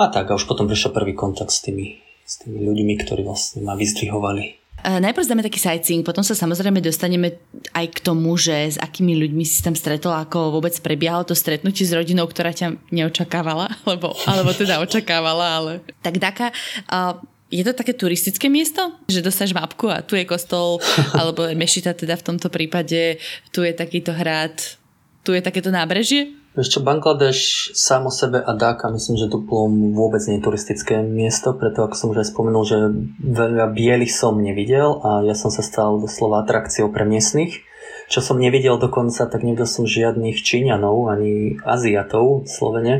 a 0.00 0.08
tak 0.08 0.32
a 0.32 0.36
už 0.38 0.48
potom 0.48 0.64
prišiel 0.64 0.96
prvý 0.96 1.12
kontakt 1.12 1.52
s 1.52 1.60
tými, 1.60 2.00
s 2.24 2.40
tými 2.40 2.64
ľuďmi, 2.64 2.94
ktorí 3.04 3.20
vlastne 3.26 3.60
ma 3.60 3.76
vyzdvihovali. 3.76 4.60
Najprv 4.80 5.28
dáme 5.28 5.44
taký 5.44 5.60
sightseeing, 5.60 6.00
potom 6.00 6.24
sa 6.24 6.32
samozrejme 6.32 6.80
dostaneme 6.80 7.36
aj 7.76 7.86
k 7.92 7.98
tomu, 8.00 8.32
že 8.40 8.72
s 8.72 8.76
akými 8.80 9.12
ľuďmi 9.12 9.44
si 9.44 9.60
tam 9.60 9.76
stretol, 9.76 10.16
ako 10.16 10.56
vôbec 10.56 10.72
prebiehalo 10.80 11.28
to 11.28 11.36
stretnutie 11.36 11.84
s 11.84 11.92
rodinou, 11.92 12.24
ktorá 12.24 12.48
ťa 12.56 12.80
neočakávala, 12.88 13.68
alebo, 13.84 14.16
alebo 14.24 14.56
teda 14.56 14.80
očakávala, 14.80 15.46
ale... 15.60 15.72
Tak 16.00 16.16
Daka, 16.16 16.48
uh, 16.88 17.20
je 17.52 17.60
to 17.60 17.76
také 17.76 17.92
turistické 17.92 18.48
miesto? 18.48 18.96
Že 19.12 19.28
dostaneš 19.28 19.52
mapku 19.52 19.92
a 19.92 20.00
tu 20.00 20.16
je 20.16 20.24
kostol, 20.24 20.80
alebo 21.20 21.44
mešita 21.52 21.92
teda 21.92 22.16
v 22.16 22.24
tomto 22.32 22.48
prípade, 22.48 23.20
tu 23.52 23.60
je 23.60 23.76
takýto 23.76 24.16
hrad, 24.16 24.80
tu 25.20 25.36
je 25.36 25.44
takéto 25.44 25.68
nábrežie? 25.68 26.39
Čo, 26.50 26.82
Bangladeš 26.82 27.70
sám 27.78 28.10
o 28.10 28.12
sebe 28.12 28.42
a 28.42 28.50
Dhaka 28.58 28.90
myslím, 28.90 29.14
že 29.22 29.30
Duplom 29.30 29.94
vôbec 29.94 30.18
nie 30.26 30.42
je 30.42 30.46
turistické 30.50 30.98
miesto, 30.98 31.54
preto 31.54 31.86
ako 31.86 31.94
som 31.94 32.10
už 32.10 32.26
aj 32.26 32.28
spomenul, 32.34 32.64
že 32.66 32.78
veľa 33.22 33.70
bielých 33.70 34.10
som 34.10 34.34
nevidel 34.34 34.98
a 35.06 35.22
ja 35.22 35.38
som 35.38 35.54
sa 35.54 35.62
stal 35.62 36.02
doslova 36.02 36.42
atrakciou 36.42 36.90
pre 36.90 37.06
miestnych. 37.06 37.62
Čo 38.10 38.18
som 38.18 38.42
nevidel 38.42 38.82
dokonca, 38.82 39.30
tak 39.30 39.46
nevidel 39.46 39.70
som 39.70 39.86
žiadnych 39.86 40.42
Číňanov 40.42 41.06
ani 41.06 41.62
Aziatov 41.62 42.42
v 42.42 42.50
Slovene 42.50 42.96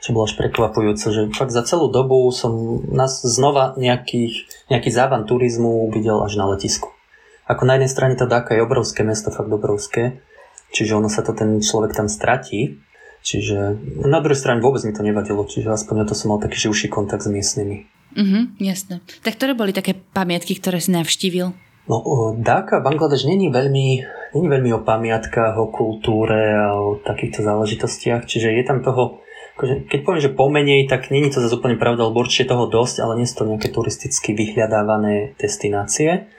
čo 0.00 0.16
bolo 0.16 0.24
až 0.24 0.34
prekvapujúce, 0.40 1.12
že 1.12 1.22
fakt 1.36 1.52
za 1.52 1.60
celú 1.60 1.92
dobu 1.92 2.24
som 2.32 2.80
nás 2.88 3.20
znova 3.20 3.76
nejakých, 3.76 4.48
nejaký 4.72 4.88
závan 4.88 5.28
turizmu 5.28 5.92
videl 5.92 6.24
až 6.24 6.40
na 6.40 6.48
letisku. 6.48 6.88
Ako 7.44 7.68
na 7.68 7.76
jednej 7.76 7.92
strane 7.92 8.14
to 8.16 8.24
Dhaka 8.24 8.56
je 8.56 8.64
obrovské 8.64 9.04
mesto, 9.04 9.28
fakt 9.28 9.52
obrovské, 9.52 10.24
čiže 10.72 10.96
ono 10.96 11.12
sa 11.12 11.20
to 11.20 11.36
ten 11.36 11.60
človek 11.60 11.92
tam 11.92 12.08
stratí, 12.08 12.80
čiže 13.20 13.78
na 14.04 14.18
druhej 14.20 14.38
strane 14.38 14.64
vôbec 14.64 14.82
mi 14.84 14.92
to 14.92 15.04
nevadilo, 15.04 15.44
čiže 15.44 15.70
aspoň 15.70 16.08
to 16.08 16.14
som 16.16 16.34
mal 16.34 16.40
taký 16.40 16.70
živší 16.70 16.88
kontakt 16.92 17.24
s 17.24 17.30
miestnymi. 17.30 17.86
Mhm, 18.16 18.58
jasné. 18.58 19.00
Tak 19.22 19.38
ktoré 19.38 19.54
boli 19.54 19.70
také 19.70 19.94
pamiatky, 19.94 20.58
ktoré 20.58 20.82
si 20.82 20.90
navštívil? 20.90 21.54
No, 21.90 21.96
Dhaka, 22.38 22.82
Bangladeš 22.82 23.26
není 23.26 23.50
veľmi, 23.50 23.86
není 24.34 24.46
veľmi 24.46 24.70
o 24.78 24.84
pamiatkách, 24.86 25.58
o 25.58 25.74
kultúre 25.74 26.54
a 26.54 26.74
o 26.78 27.02
takýchto 27.02 27.42
záležitostiach, 27.42 28.30
čiže 28.30 28.54
je 28.54 28.62
tam 28.62 28.82
toho 28.82 29.22
akože, 29.60 29.92
keď 29.92 30.00
poviem, 30.08 30.24
že 30.24 30.32
pomenej, 30.32 30.80
tak 30.88 31.12
není 31.12 31.28
to 31.28 31.44
zase 31.44 31.52
úplne 31.52 31.76
pravda, 31.76 32.08
lebo 32.08 32.24
určite 32.24 32.48
toho 32.48 32.64
dosť, 32.64 33.04
ale 33.04 33.20
nie 33.20 33.28
sú 33.28 33.44
to 33.44 33.48
nejaké 33.52 33.68
turisticky 33.68 34.32
vyhľadávané 34.32 35.36
destinácie. 35.36 36.32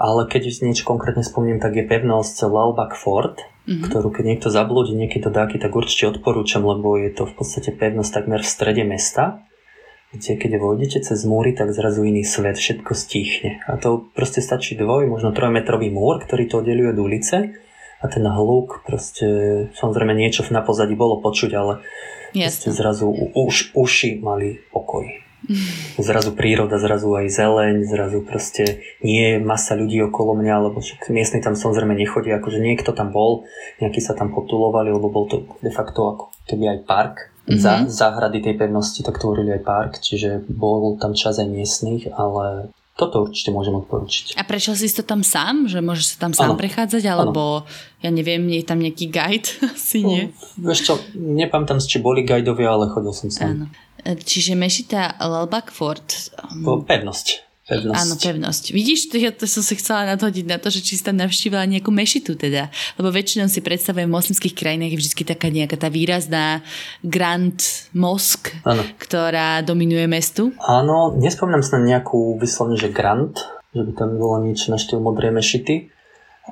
Ale 0.00 0.24
keď 0.24 0.64
niečo 0.64 0.88
konkrétne 0.88 1.20
spomínam, 1.20 1.60
tak 1.60 1.76
je 1.76 1.84
pevnosť 1.84 2.48
Lalbach 2.48 2.96
Fort, 2.96 3.44
mm-hmm. 3.68 3.84
ktorú 3.84 4.08
keď 4.08 4.24
niekto 4.24 4.48
zablúdi 4.48 4.96
niekedy 4.96 5.28
do 5.28 5.30
dáky, 5.30 5.60
tak 5.60 5.76
určite 5.76 6.16
odporúčam, 6.16 6.64
lebo 6.64 6.96
je 6.96 7.12
to 7.12 7.28
v 7.28 7.36
podstate 7.36 7.76
pevnosť 7.76 8.08
takmer 8.08 8.40
v 8.40 8.48
strede 8.48 8.84
mesta, 8.88 9.44
kde 10.16 10.40
keď 10.40 10.56
vojdete 10.56 10.98
cez 11.04 11.20
múry, 11.28 11.52
tak 11.52 11.76
zrazu 11.76 12.02
iný 12.02 12.24
svet, 12.24 12.56
všetko 12.56 12.96
stíchne. 12.96 13.60
A 13.68 13.76
to 13.76 14.08
proste 14.16 14.40
stačí 14.40 14.72
dvoj, 14.74 15.06
možno 15.06 15.36
trojmetrový 15.36 15.92
múr, 15.92 16.24
ktorý 16.24 16.48
to 16.48 16.64
oddeluje 16.64 16.96
od 16.96 16.98
ulice 16.98 17.36
a 18.00 18.04
ten 18.08 18.24
hluk, 18.24 18.82
proste 18.88 19.28
samozrejme 19.76 20.16
niečo 20.16 20.48
na 20.48 20.64
pozadí 20.64 20.96
bolo 20.96 21.20
počuť, 21.20 21.50
ale 21.52 21.84
proste 22.32 22.72
zrazu 22.72 23.12
už 23.36 23.76
uši 23.76 24.18
mali 24.24 24.64
pokoj. 24.72 25.29
Zrazu 25.96 26.36
príroda, 26.36 26.76
zrazu 26.76 27.08
aj 27.16 27.26
zeleň, 27.32 27.76
zrazu 27.88 28.20
proste 28.20 28.84
nie 29.00 29.36
je 29.36 29.36
masa 29.40 29.74
ľudí 29.74 30.00
okolo 30.04 30.36
mňa, 30.36 30.70
lebo 30.70 30.78
však 30.84 31.08
miestni 31.08 31.40
tam 31.40 31.56
samozrejme 31.56 31.96
nechodia, 31.96 32.38
akože 32.38 32.60
niekto 32.60 32.92
tam 32.92 33.10
bol, 33.10 33.48
nejakí 33.80 33.98
sa 34.04 34.12
tam 34.12 34.30
potulovali, 34.30 34.92
lebo 34.92 35.08
bol 35.08 35.24
to 35.26 35.48
de 35.64 35.72
facto 35.72 36.12
ako 36.12 36.24
keby 36.44 36.76
aj 36.76 36.78
park. 36.84 37.16
Mm-hmm. 37.48 37.56
Za, 37.56 37.72
záhrady 37.88 38.44
tej 38.44 38.54
pevnosti 38.60 39.00
tak 39.00 39.18
tvorili 39.18 39.56
aj 39.58 39.62
park, 39.64 39.92
čiže 39.98 40.44
bol 40.46 41.00
tam 41.00 41.16
čas 41.16 41.40
aj 41.40 41.48
miestnych, 41.48 42.06
ale 42.12 42.70
toto 43.00 43.24
určite 43.24 43.48
môžem 43.48 43.72
odporučiť. 43.80 44.36
A 44.36 44.44
prešiel 44.44 44.76
si 44.76 44.92
to 44.92 45.00
tam 45.00 45.24
sám? 45.24 45.64
Že 45.64 45.80
môžeš 45.80 46.06
sa 46.14 46.16
tam 46.28 46.32
sám 46.36 46.52
ano. 46.52 46.60
prechádzať? 46.60 47.00
Alebo, 47.08 47.64
ano. 47.64 48.04
ja 48.04 48.12
neviem, 48.12 48.44
je 48.52 48.60
tam 48.60 48.76
nejaký 48.76 49.08
guide? 49.08 49.48
Asi 49.72 50.04
nie? 50.04 50.28
No, 50.60 50.68
vieš 50.68 50.84
čo, 50.84 50.92
nepamätám, 51.16 51.80
či 51.80 51.96
boli 52.04 52.28
guidovia, 52.28 52.76
ale 52.76 52.92
chodil 52.92 53.16
som 53.16 53.32
sám. 53.32 53.48
Áno. 53.56 53.66
Čiže 54.04 54.56
mešita 54.56 55.20
Lalbach 55.20 55.70
Fort. 55.72 56.32
Um, 56.40 56.84
pevnosť. 56.84 57.50
Pevnosť. 57.70 57.98
Áno, 58.02 58.14
pevnosť. 58.18 58.64
Vidíš, 58.74 59.14
to, 59.14 59.16
ja 59.22 59.30
to 59.30 59.46
som 59.46 59.62
si 59.62 59.78
chcela 59.78 60.02
nadhodiť 60.10 60.42
na 60.42 60.58
to, 60.58 60.74
že 60.74 60.82
či 60.82 60.98
si 60.98 61.06
tam 61.06 61.14
navštívila 61.22 61.70
nejakú 61.70 61.94
mešitu 61.94 62.34
teda. 62.34 62.66
Lebo 62.98 63.14
väčšinou 63.14 63.46
si 63.46 63.62
predstavujem 63.62 64.10
v 64.10 64.16
moslimských 64.18 64.58
krajinách 64.58 64.90
je 64.90 64.98
vždy 64.98 65.22
taká 65.22 65.54
nejaká 65.54 65.78
tá 65.78 65.86
výrazná 65.86 66.66
Grand 67.06 67.62
Mosk, 67.94 68.50
ano. 68.66 68.82
ktorá 68.98 69.62
dominuje 69.62 70.10
mestu. 70.10 70.50
Áno, 70.66 71.14
nespomínam 71.14 71.62
sa 71.62 71.78
na 71.78 71.94
nejakú 71.94 72.34
vyslovne, 72.42 72.74
že 72.74 72.90
Grand, 72.90 73.38
že 73.70 73.86
by 73.86 73.92
tam 73.94 74.18
bolo 74.18 74.42
niečo 74.42 74.74
na 74.74 74.78
štýl 74.80 74.98
modrej 74.98 75.30
mešity 75.30 75.94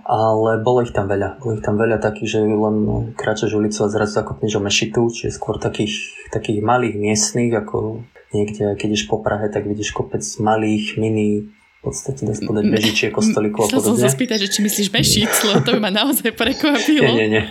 ale 0.05 0.63
bolo 0.63 0.85
ich 0.85 0.95
tam 0.95 1.09
veľa. 1.09 1.41
Bolo 1.41 1.59
ich 1.59 1.65
tam 1.65 1.81
veľa 1.81 1.99
takých, 1.99 2.39
že 2.39 2.39
len 2.45 2.77
kráčaš 3.19 3.57
ulicu 3.57 3.83
a 3.83 3.89
zrazu 3.89 4.19
zakopneš 4.19 4.59
o 4.59 4.63
mešitu, 4.63 5.09
čiže 5.11 5.35
skôr 5.35 5.57
takých, 5.57 5.95
takých 6.31 6.61
malých 6.61 6.95
miestnych, 6.95 7.55
ako 7.55 8.05
niekde, 8.35 8.77
keď 8.77 8.87
ideš 8.95 9.09
po 9.09 9.19
Prahe, 9.25 9.49
tak 9.49 9.65
vidíš 9.65 9.97
kopec 9.97 10.23
malých, 10.39 11.01
mini 11.01 11.49
v 11.79 11.81
podstate 11.81 12.27
dá 12.27 12.35
spodať 12.35 12.65
bežičiek, 12.75 13.11
kostolíkov 13.15 13.65
a 13.65 13.71
podobne. 13.71 13.79
Chcel 13.79 13.95
som 13.95 13.97
sa 14.03 14.11
spýtať, 14.11 14.39
že 14.45 14.49
či 14.51 14.61
myslíš 14.67 14.89
mešíc, 14.91 15.33
lebo 15.47 15.63
to 15.63 15.79
by 15.79 15.81
ma 15.87 15.93
naozaj 15.95 16.35
prekvapilo. 16.35 17.07
Nie, 17.07 17.31
nie, 17.31 17.39
nie. 17.39 17.45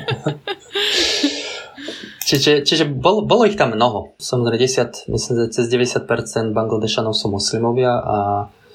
Čiže, 2.27 2.67
čiže 2.67 2.83
bol, 2.91 3.23
bolo 3.23 3.47
ich 3.47 3.55
tam 3.55 3.71
mnoho. 3.71 4.19
Samozrejme, 4.19 4.59
10, 4.59 5.07
myslím, 5.07 5.33
že 5.39 5.45
cez 5.47 5.71
90% 5.71 6.51
Bangladešanov 6.51 7.15
sú 7.15 7.31
muslimovia 7.31 7.95
a 8.03 8.17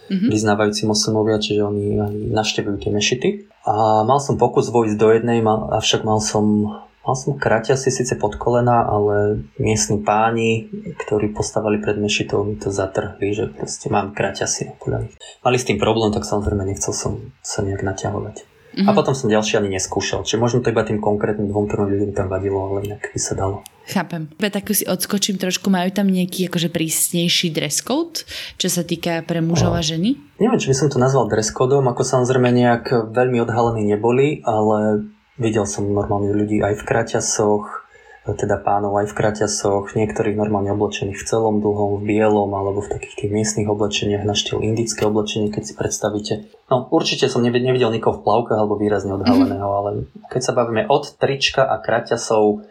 mm-hmm. 0.08 0.32
vyznávajúci 0.32 0.88
moslimovia, 0.88 1.36
čiže 1.36 1.60
oni 1.60 2.00
navštevujú 2.32 2.76
tie 2.80 2.88
mešity. 2.88 3.28
A 3.62 4.02
mal 4.02 4.18
som 4.18 4.40
pokus 4.40 4.70
vojsť 4.70 4.96
do 4.98 5.08
jednej, 5.14 5.38
mal, 5.38 5.70
avšak 5.70 6.02
mal 6.02 6.18
som 6.18 6.74
Mal 7.02 7.18
som 7.18 7.34
kraťasy 7.34 7.90
síce 7.90 8.14
pod 8.14 8.38
kolena, 8.38 8.86
ale 8.86 9.42
miestni 9.58 9.98
páni, 9.98 10.70
ktorí 11.02 11.34
postavali 11.34 11.82
pred 11.82 11.98
mešitou, 11.98 12.46
mi 12.46 12.54
to 12.54 12.70
zatrhli, 12.70 13.34
že 13.34 13.50
proste 13.50 13.90
mám 13.90 14.14
na 14.14 14.46
koľaní. 14.78 15.10
Mali 15.42 15.58
s 15.58 15.66
tým 15.66 15.82
problém, 15.82 16.14
tak 16.14 16.22
samozrejme 16.22 16.62
nechcel 16.62 16.94
som 16.94 17.34
sa 17.42 17.66
nejak 17.66 17.82
naťahovať. 17.82 18.51
Mm-hmm. 18.72 18.88
A 18.88 18.90
mhm. 18.92 18.96
potom 18.96 19.12
som 19.12 19.28
ďalší 19.28 19.60
ani 19.60 19.76
neskúšal. 19.76 20.24
Čiže 20.24 20.40
možno 20.40 20.64
to 20.64 20.72
iba 20.72 20.80
tým 20.80 20.96
konkrétnym 20.96 21.52
dvom, 21.52 21.68
trom 21.68 21.92
ľuďom 21.92 22.16
tam 22.16 22.32
vadilo, 22.32 22.72
ale 22.72 22.88
inak 22.88 23.12
by 23.12 23.20
sa 23.20 23.36
dalo. 23.36 23.60
Chápem. 23.84 24.30
Ja 24.38 24.48
tak 24.48 24.70
si 24.72 24.86
odskočím 24.86 25.36
trošku. 25.36 25.68
Majú 25.68 25.90
tam 25.92 26.08
nejaký 26.08 26.48
akože 26.48 26.70
prísnejší 26.70 27.50
dress 27.52 27.82
code, 27.82 28.24
čo 28.56 28.70
sa 28.70 28.86
týka 28.86 29.26
pre 29.26 29.42
mužov 29.42 29.74
a 29.74 29.82
ženy? 29.82 30.16
Neviem, 30.38 30.60
či 30.62 30.70
by 30.70 30.76
som 30.78 30.88
to 30.88 31.02
nazval 31.02 31.26
dress 31.26 31.50
codom, 31.50 31.90
ako 31.90 32.06
samozrejme 32.06 32.48
nejak 32.48 33.12
veľmi 33.12 33.42
odhalení 33.42 33.82
neboli, 33.90 34.40
ale 34.46 35.10
videl 35.34 35.66
som 35.66 35.90
normálne 35.90 36.30
ľudí 36.30 36.62
aj 36.62 36.78
v 36.78 36.86
kraťasoch, 36.86 37.81
teda 38.22 38.62
pánov 38.62 38.94
aj 39.02 39.10
v 39.10 39.16
kraťasoch, 39.18 39.98
niektorých 39.98 40.38
normálne 40.38 40.70
oblečených 40.78 41.18
v 41.18 41.26
celom 41.26 41.58
dlhom, 41.58 41.98
v 41.98 42.06
bielom 42.06 42.54
alebo 42.54 42.78
v 42.78 42.94
takých 42.94 43.18
tých 43.18 43.30
miestnych 43.34 43.66
oblečeniach 43.66 44.22
na 44.22 44.38
štýl 44.38 44.62
indické 44.62 45.02
oblečenie, 45.02 45.50
keď 45.50 45.62
si 45.66 45.74
predstavíte. 45.74 46.34
No 46.70 46.86
určite 46.94 47.26
som 47.26 47.42
nevidel 47.42 47.90
nikoho 47.90 48.22
v 48.22 48.22
plavkách 48.22 48.58
alebo 48.62 48.78
výrazne 48.78 49.18
odhaleného, 49.18 49.66
mm-hmm. 49.66 49.80
ale 49.82 49.90
keď 50.30 50.40
sa 50.40 50.54
bavíme 50.54 50.86
od 50.86 51.18
trička 51.18 51.66
a 51.66 51.82
kraťasov 51.82 52.62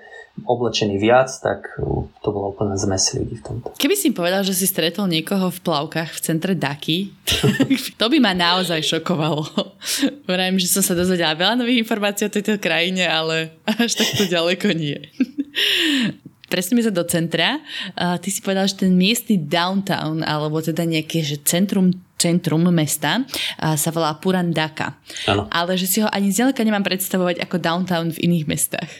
oblečený 0.47 0.95
viac, 0.95 1.27
tak 1.43 1.75
to 2.23 2.27
bola 2.31 2.55
úplná 2.55 2.79
zmes 2.79 3.11
ľudí 3.11 3.35
v 3.35 3.43
tomto. 3.43 3.67
Keby 3.75 3.95
si 3.99 4.15
povedal, 4.15 4.47
že 4.47 4.55
si 4.55 4.63
stretol 4.63 5.11
niekoho 5.11 5.51
v 5.51 5.59
plavkách 5.59 6.15
v 6.15 6.23
centre 6.23 6.55
Daky, 6.55 7.11
to 7.99 8.05
by 8.07 8.17
ma 8.23 8.31
naozaj 8.31 8.79
šokovalo. 8.79 9.43
Vrajím, 10.31 10.63
že 10.63 10.71
som 10.71 10.79
sa 10.79 10.95
dozvedela 10.95 11.35
veľa 11.35 11.59
nových 11.59 11.83
informácií 11.83 12.31
o 12.31 12.33
tejto 12.33 12.55
krajine, 12.63 13.03
ale 13.03 13.51
až 13.67 13.99
takto 13.99 14.23
ďaleko 14.23 14.71
nie 14.71 15.03
presneme 16.51 16.83
sa 16.83 16.91
do 16.91 17.07
centra. 17.07 17.63
Uh, 17.95 18.19
ty 18.19 18.27
si 18.27 18.43
povedal, 18.43 18.67
že 18.67 18.83
ten 18.83 18.91
miestny 18.91 19.39
downtown, 19.39 20.19
alebo 20.27 20.59
teda 20.59 20.83
nejaké 20.83 21.23
že 21.23 21.39
centrum 21.47 21.95
centrum 22.19 22.61
mesta 22.69 23.25
uh, 23.25 23.73
sa 23.73 23.89
volá 23.89 24.13
Purandaka. 24.19 24.99
Ano. 25.25 25.49
Ale 25.49 25.73
že 25.73 25.89
si 25.89 25.97
ho 26.03 26.07
ani 26.11 26.29
zďaleka 26.29 26.61
nemám 26.61 26.85
predstavovať 26.85 27.41
ako 27.41 27.57
downtown 27.57 28.13
v 28.13 28.21
iných 28.29 28.45
mestách. 28.45 28.91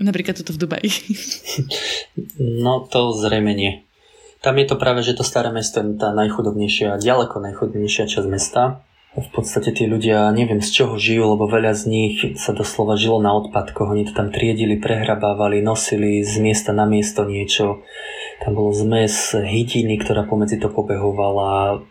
Napríklad 0.00 0.40
toto 0.40 0.56
v 0.56 0.60
Dubaji. 0.64 0.90
No 2.40 2.88
to 2.88 3.12
zrejme 3.12 3.52
nie. 3.52 3.84
Tam 4.40 4.56
je 4.56 4.64
to 4.64 4.80
práve, 4.80 5.04
že 5.04 5.12
to 5.12 5.20
staré 5.20 5.52
mesto 5.52 5.84
je 5.84 6.00
tá 6.00 6.16
najchudobnejšia, 6.16 6.96
ďaleko 6.96 7.36
najchudobnejšia 7.44 8.08
časť 8.08 8.26
mesta 8.28 8.80
v 9.10 9.28
podstate 9.34 9.74
tí 9.74 9.90
ľudia, 9.90 10.30
neviem 10.30 10.62
z 10.62 10.70
čoho 10.70 10.94
žijú, 10.94 11.34
lebo 11.34 11.50
veľa 11.50 11.74
z 11.74 11.82
nich 11.90 12.14
sa 12.38 12.54
doslova 12.54 12.94
žilo 12.94 13.18
na 13.18 13.34
odpadkoch. 13.34 13.90
Oni 13.90 14.06
to 14.06 14.14
tam 14.14 14.30
triedili, 14.30 14.78
prehrabávali, 14.78 15.58
nosili 15.58 16.22
z 16.22 16.38
miesta 16.38 16.70
na 16.70 16.86
miesto 16.86 17.26
niečo. 17.26 17.82
Tam 18.38 18.54
bolo 18.54 18.70
zmes 18.70 19.34
hydiny, 19.34 19.98
ktorá 19.98 20.30
pomedzi 20.30 20.62
to 20.62 20.70
pobehovala, 20.70 21.82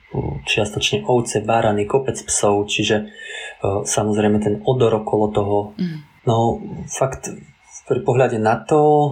čiastočne 0.48 1.04
ovce, 1.04 1.44
barany, 1.44 1.84
kopec 1.84 2.16
psov, 2.24 2.72
čiže 2.72 3.06
uh, 3.06 3.84
samozrejme 3.84 4.40
ten 4.40 4.56
odor 4.64 5.04
okolo 5.04 5.26
toho. 5.36 5.58
Mm. 5.76 6.00
No 6.24 6.64
fakt, 6.88 7.36
pri 7.84 8.00
pohľade 8.00 8.40
na 8.40 8.64
to 8.64 9.12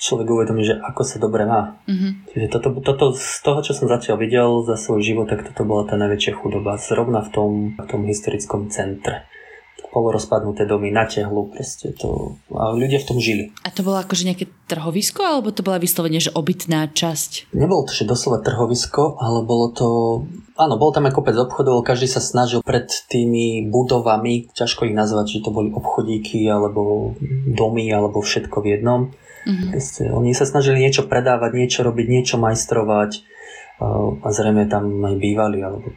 človek 0.00 0.26
uvedomí, 0.28 0.62
že 0.64 0.76
ako 0.76 1.02
sa 1.02 1.16
dobre 1.16 1.48
má. 1.48 1.80
Mm-hmm. 1.88 2.10
Čiže 2.30 2.46
toto, 2.52 2.68
toto, 2.84 3.04
z 3.16 3.40
toho, 3.40 3.60
čo 3.64 3.72
som 3.72 3.86
zatiaľ 3.88 4.16
videl 4.20 4.48
za 4.68 4.76
svoj 4.76 5.00
život, 5.00 5.26
tak 5.30 5.44
toto 5.48 5.64
bola 5.64 5.88
tá 5.88 5.96
najväčšia 5.96 6.36
chudoba. 6.36 6.76
Zrovna 6.76 7.24
v 7.24 7.30
tom, 7.32 7.50
v 7.78 7.86
tom 7.88 8.02
historickom 8.04 8.68
centre 8.68 9.26
polorozpadnuté 9.94 10.66
domy 10.66 10.90
na 10.90 11.06
tehlu, 11.06 11.46
proste 11.54 11.94
to, 11.94 12.34
a 12.50 12.74
ľudia 12.74 12.98
v 12.98 13.06
tom 13.06 13.18
žili. 13.22 13.54
A 13.62 13.70
to 13.70 13.86
bolo 13.86 14.02
akože 14.02 14.26
nejaké 14.26 14.50
trhovisko, 14.66 15.22
alebo 15.22 15.54
to 15.54 15.62
bola 15.62 15.78
vyslovene, 15.78 16.18
že 16.18 16.34
obytná 16.34 16.90
časť? 16.90 17.54
Nebolo 17.54 17.86
to, 17.86 17.94
že 17.94 18.10
doslova 18.10 18.42
trhovisko, 18.42 19.22
ale 19.22 19.46
bolo 19.46 19.70
to, 19.70 19.88
áno, 20.58 20.74
bol 20.82 20.90
tam 20.90 21.06
aj 21.06 21.14
kopec 21.14 21.38
obchodov, 21.38 21.86
každý 21.86 22.10
sa 22.10 22.18
snažil 22.18 22.58
pred 22.66 22.90
tými 23.06 23.70
budovami, 23.70 24.50
ťažko 24.50 24.90
ich 24.90 24.98
nazvať, 24.98 25.38
či 25.38 25.46
to 25.46 25.54
boli 25.54 25.70
obchodíky, 25.70 26.42
alebo 26.50 27.14
domy, 27.46 27.86
alebo 27.94 28.18
všetko 28.18 28.66
v 28.66 28.70
jednom 28.74 29.14
Mm-hmm. 29.44 29.70
Proste, 29.70 30.02
oni 30.08 30.32
sa 30.32 30.48
snažili 30.48 30.80
niečo 30.80 31.04
predávať, 31.04 31.52
niečo 31.56 31.80
robiť, 31.84 32.06
niečo 32.08 32.36
majstrovať 32.40 33.24
a 34.24 34.28
zrejme 34.30 34.70
tam 34.70 35.02
aj 35.04 35.16
bývali, 35.18 35.60
alebo 35.60 35.92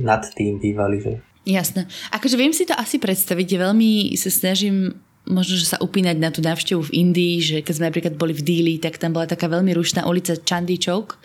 nad 0.00 0.22
tým 0.32 0.62
bývali. 0.62 1.02
Že... 1.02 1.12
Jasné. 1.44 1.84
Akože 2.14 2.36
viem 2.38 2.54
si 2.54 2.64
to 2.64 2.72
asi 2.78 2.96
predstaviť, 3.02 3.58
veľmi 3.58 4.14
sa 4.14 4.30
snažím 4.30 4.96
možno, 5.28 5.60
že 5.60 5.68
sa 5.68 5.82
upínať 5.84 6.16
na 6.16 6.32
tú 6.32 6.40
návštevu 6.40 6.88
v 6.88 6.94
Indii, 7.04 7.36
že 7.44 7.56
keď 7.60 7.72
sme 7.76 7.88
napríklad 7.92 8.14
boli 8.16 8.32
v 8.32 8.40
Díli, 8.40 8.74
tak 8.80 8.96
tam 8.96 9.12
bola 9.12 9.28
taká 9.28 9.44
veľmi 9.44 9.76
rušná 9.76 10.08
ulica 10.08 10.32
Chandy 10.40 10.80
Chowk, 10.80 11.20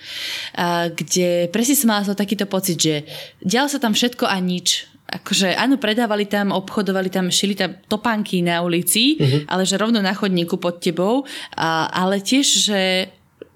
kde 0.91 1.47
presne 1.55 1.75
som 1.79 1.87
mala 1.87 2.03
takýto 2.03 2.43
pocit, 2.43 2.77
že 2.83 3.07
dialo 3.39 3.71
sa 3.71 3.79
tam 3.79 3.95
všetko 3.95 4.27
a 4.27 4.35
nič 4.43 4.91
akože 5.21 5.53
áno, 5.53 5.77
predávali 5.77 6.25
tam, 6.25 6.49
obchodovali 6.49 7.09
tam, 7.13 7.29
šili 7.29 7.53
tam 7.53 7.77
topánky 7.85 8.41
na 8.41 8.65
ulici, 8.65 9.17
uh-huh. 9.17 9.45
ale 9.49 9.63
že 9.63 9.77
rovno 9.77 10.01
na 10.01 10.17
chodníku 10.17 10.57
pod 10.57 10.81
tebou, 10.81 11.25
a, 11.53 11.89
ale 11.93 12.19
tiež, 12.23 12.47
že 12.69 12.81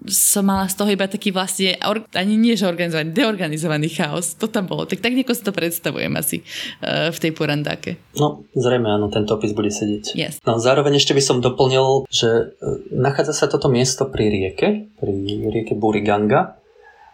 som 0.06 0.46
mala 0.46 0.70
z 0.70 0.78
toho 0.78 0.94
iba 0.94 1.10
taký 1.10 1.34
vlastne, 1.34 1.74
ani 2.14 2.38
nie 2.38 2.54
že 2.54 2.70
organizovaný, 2.70 3.10
deorganizovaný 3.10 3.90
chaos. 3.90 4.38
To 4.38 4.46
tam 4.46 4.70
bolo. 4.70 4.86
Tak 4.86 5.02
tak 5.02 5.10
nieko 5.10 5.34
si 5.34 5.42
to 5.42 5.50
predstavujem 5.50 6.14
asi 6.14 6.46
uh, 6.80 7.10
v 7.10 7.18
tej 7.18 7.32
porandáke. 7.34 7.98
No, 8.14 8.46
zrejme 8.54 8.86
áno, 8.86 9.10
tento 9.10 9.34
opis 9.34 9.50
bude 9.50 9.74
sedieť. 9.74 10.14
Yes. 10.14 10.38
No, 10.46 10.62
zároveň 10.62 11.02
ešte 11.02 11.18
by 11.18 11.22
som 11.22 11.42
doplnil, 11.42 12.06
že 12.14 12.54
nachádza 12.94 13.34
sa 13.34 13.46
toto 13.50 13.66
miesto 13.66 14.06
pri 14.06 14.30
rieke, 14.30 14.86
pri 15.02 15.14
rieke 15.50 15.74
Buriganga 15.74 16.57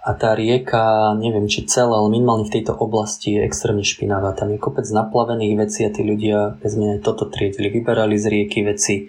a 0.04 0.12
tá 0.12 0.37
rieka, 0.37 1.16
neviem 1.16 1.49
či 1.49 1.64
celá, 1.64 1.96
ale 1.96 2.12
minimálne 2.12 2.44
v 2.44 2.61
tejto 2.61 2.76
oblasti 2.76 3.40
je 3.40 3.49
extrémne 3.49 3.80
špinavá. 3.80 4.37
Tam 4.37 4.52
je 4.52 4.61
kopec 4.61 4.84
naplavených 4.84 5.56
vecí 5.56 5.80
a 5.88 5.90
tí 5.90 6.04
ľudia, 6.04 6.61
vezme 6.61 7.00
toto 7.00 7.32
triedili, 7.32 7.73
vyberali 7.73 8.20
z 8.20 8.28
rieky 8.28 8.68
veci, 8.68 9.08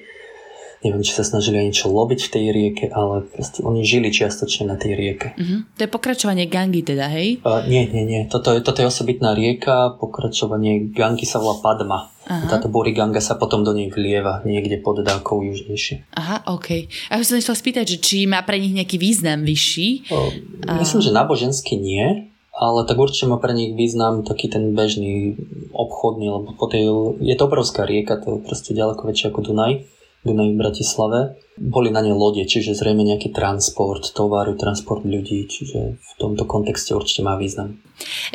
neviem, 0.84 1.04
či 1.06 1.14
sa 1.16 1.24
snažili 1.24 1.62
aj 1.62 1.66
niečo 1.72 1.88
lobiť 1.88 2.20
v 2.26 2.32
tej 2.32 2.46
rieke, 2.52 2.86
ale 2.92 3.24
proste 3.24 3.64
oni 3.64 3.86
žili 3.86 4.10
čiastočne 4.12 4.68
na 4.68 4.76
tej 4.76 4.98
rieke. 4.98 5.38
Uh-huh. 5.38 5.64
To 5.78 5.82
je 5.86 5.90
pokračovanie 5.90 6.50
Gangy 6.50 6.82
teda, 6.84 7.08
hej? 7.14 7.40
Uh, 7.46 7.64
nie, 7.70 7.88
nie, 7.88 8.04
nie. 8.04 8.22
Toto 8.28 8.52
je, 8.52 8.60
toto 8.60 8.82
je 8.84 8.90
osobitná 8.90 9.32
rieka, 9.38 9.96
pokračovanie 10.02 10.92
Gangy 10.92 11.24
sa 11.24 11.40
volá 11.40 11.62
Padma. 11.62 12.12
Aha. 12.26 12.50
Táto 12.50 12.74
Boriganga 12.74 13.22
sa 13.22 13.38
potom 13.38 13.62
do 13.62 13.70
nej 13.70 13.94
vlieva 13.94 14.42
niekde 14.50 14.82
pod 14.82 14.98
dávkou 15.06 15.46
južnejšie. 15.46 16.10
Aha, 16.18 16.42
OK. 16.50 16.90
A 17.14 17.22
ja 17.22 17.24
som 17.24 17.38
chcela 17.38 17.54
spýtať, 17.54 17.86
že 17.86 17.98
či 18.02 18.18
má 18.26 18.42
pre 18.42 18.58
nich 18.58 18.74
nejaký 18.74 18.98
význam 18.98 19.46
vyšší? 19.46 20.10
O, 20.10 20.34
myslím, 20.82 21.00
a... 21.02 21.06
že 21.06 21.12
náboženský 21.14 21.78
nie, 21.78 22.34
ale 22.56 22.88
tak 22.90 22.98
určite 22.98 23.30
má 23.30 23.38
pre 23.38 23.54
nich 23.54 23.78
význam 23.78 24.26
taký 24.26 24.50
ten 24.50 24.74
bežný 24.74 25.38
obchodný, 25.70 26.26
lebo 26.34 26.50
po 26.58 26.66
tej, 26.66 26.90
je 27.22 27.36
to 27.38 27.46
obrovská 27.46 27.86
rieka, 27.86 28.18
to 28.18 28.40
je 28.40 28.48
proste 28.48 28.72
ďaleko 28.74 29.06
väčšie 29.06 29.30
ako 29.30 29.46
Dunaj. 29.46 29.86
Dunaj 30.26 30.50
v 30.52 30.58
Bratislave. 30.58 31.20
Boli 31.56 31.94
na 31.94 32.02
ne 32.02 32.12
lode, 32.12 32.42
čiže 32.44 32.74
zrejme 32.74 33.06
nejaký 33.06 33.30
transport 33.32 34.12
tovaru, 34.12 34.58
transport 34.58 35.06
ľudí, 35.06 35.46
čiže 35.46 35.96
v 35.96 36.12
tomto 36.18 36.50
kontexte 36.50 36.98
určite 36.98 37.24
má 37.24 37.38
význam. 37.38 37.80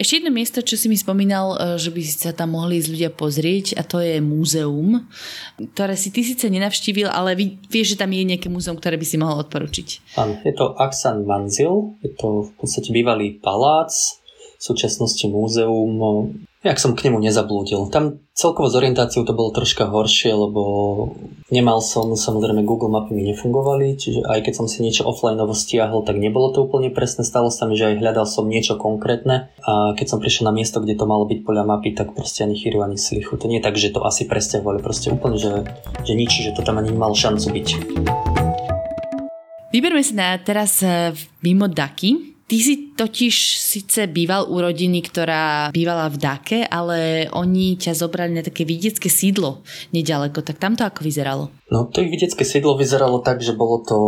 Ešte 0.01 0.23
jedno 0.23 0.33
miesto, 0.33 0.65
čo 0.65 0.79
si 0.79 0.89
mi 0.89 0.97
spomínal, 0.97 1.53
e, 1.53 1.77
že 1.77 1.93
by 1.93 2.01
sa 2.07 2.33
tam 2.33 2.57
mohli 2.57 2.81
ísť 2.81 2.89
ľudia 2.95 3.11
pozrieť 3.13 3.77
a 3.77 3.85
to 3.85 4.01
je 4.01 4.23
múzeum, 4.25 5.05
ktoré 5.77 5.99
si 6.01 6.09
ty 6.09 6.25
síce 6.25 6.49
nenavštívil, 6.49 7.13
ale 7.13 7.37
vieš, 7.69 7.99
že 7.99 8.01
tam 8.01 8.15
je 8.15 8.25
nejaké 8.25 8.49
múzeum, 8.49 8.79
ktoré 8.81 8.97
by 8.97 9.05
si 9.05 9.21
mohol 9.21 9.45
odporučiť. 9.45 10.17
Áno, 10.17 10.41
je 10.41 10.55
to 10.57 10.73
Aksan 10.81 11.29
Manzil, 11.29 11.99
je 12.01 12.15
to 12.17 12.49
v 12.49 12.51
podstate 12.57 12.89
bývalý 12.95 13.37
palác, 13.37 13.93
v 14.61 14.63
súčasnosti 14.63 15.25
múzeum 15.29 15.93
jak 16.61 16.77
som 16.77 16.93
k 16.93 17.09
nemu 17.09 17.25
nezablúdil. 17.25 17.89
Tam 17.89 18.21
celkovo 18.37 18.69
s 18.69 18.77
orientáciou 18.77 19.25
to 19.25 19.33
bolo 19.33 19.49
troška 19.49 19.89
horšie, 19.89 20.37
lebo 20.37 20.63
nemal 21.49 21.81
som, 21.81 22.13
samozrejme 22.13 22.69
Google 22.69 22.93
mapy 22.93 23.17
mi 23.17 23.25
nefungovali, 23.33 23.97
čiže 23.97 24.29
aj 24.29 24.45
keď 24.45 24.55
som 24.61 24.67
si 24.69 24.85
niečo 24.85 25.09
offline 25.09 25.41
stiahol, 25.57 26.05
tak 26.05 26.21
nebolo 26.21 26.53
to 26.53 26.69
úplne 26.69 26.93
presné. 26.93 27.25
Stalo 27.25 27.49
sa 27.49 27.65
mi, 27.65 27.81
že 27.81 27.97
aj 27.97 28.05
hľadal 28.05 28.29
som 28.29 28.45
niečo 28.45 28.77
konkrétne 28.77 29.49
a 29.65 29.97
keď 29.97 30.07
som 30.13 30.21
prišiel 30.21 30.53
na 30.53 30.55
miesto, 30.55 30.85
kde 30.85 31.01
to 31.01 31.09
malo 31.09 31.25
byť 31.25 31.41
podľa 31.49 31.65
mapy, 31.65 31.97
tak 31.97 32.13
proste 32.13 32.45
ani 32.45 32.61
chyru, 32.61 32.85
ani 32.85 33.01
slichu. 33.01 33.41
To 33.41 33.49
nie 33.49 33.59
je 33.59 33.65
tak, 33.65 33.81
že 33.81 33.97
to 33.97 34.05
asi 34.05 34.29
presťahovali, 34.29 34.85
proste 34.85 35.09
úplne, 35.09 35.41
že, 35.41 35.65
že 36.05 36.13
nič, 36.13 36.45
že 36.45 36.53
to 36.53 36.61
tam 36.61 36.77
ani 36.77 36.93
nemal 36.93 37.17
šancu 37.17 37.57
byť. 37.57 37.69
Vyberme 39.73 40.03
sa 40.05 40.15
na 40.19 40.29
teraz 40.37 40.85
eh, 40.85 41.15
mimo 41.41 41.73
Daky. 41.73 42.37
Ty 42.51 42.57
si 42.59 42.90
totiž 43.01 43.57
síce 43.57 44.05
býval 44.13 44.45
u 44.53 44.61
rodiny, 44.61 45.01
ktorá 45.01 45.73
bývala 45.73 46.13
v 46.13 46.21
Dake, 46.21 46.61
ale 46.69 47.33
oni 47.33 47.81
ťa 47.81 47.97
zobrali 47.97 48.37
na 48.37 48.45
také 48.45 48.69
vidiecké 48.69 49.09
sídlo 49.09 49.65
nedaleko. 49.97 50.45
Tak 50.45 50.61
tam 50.61 50.77
to 50.77 50.85
ako 50.85 51.01
vyzeralo? 51.01 51.49
No 51.71 51.87
to 51.87 52.03
ich 52.03 52.11
vidiecké 52.11 52.43
sídlo 52.43 52.75
vyzeralo 52.75 53.23
tak, 53.23 53.41
že 53.41 53.55
bolo 53.55 53.79
to 53.81 53.99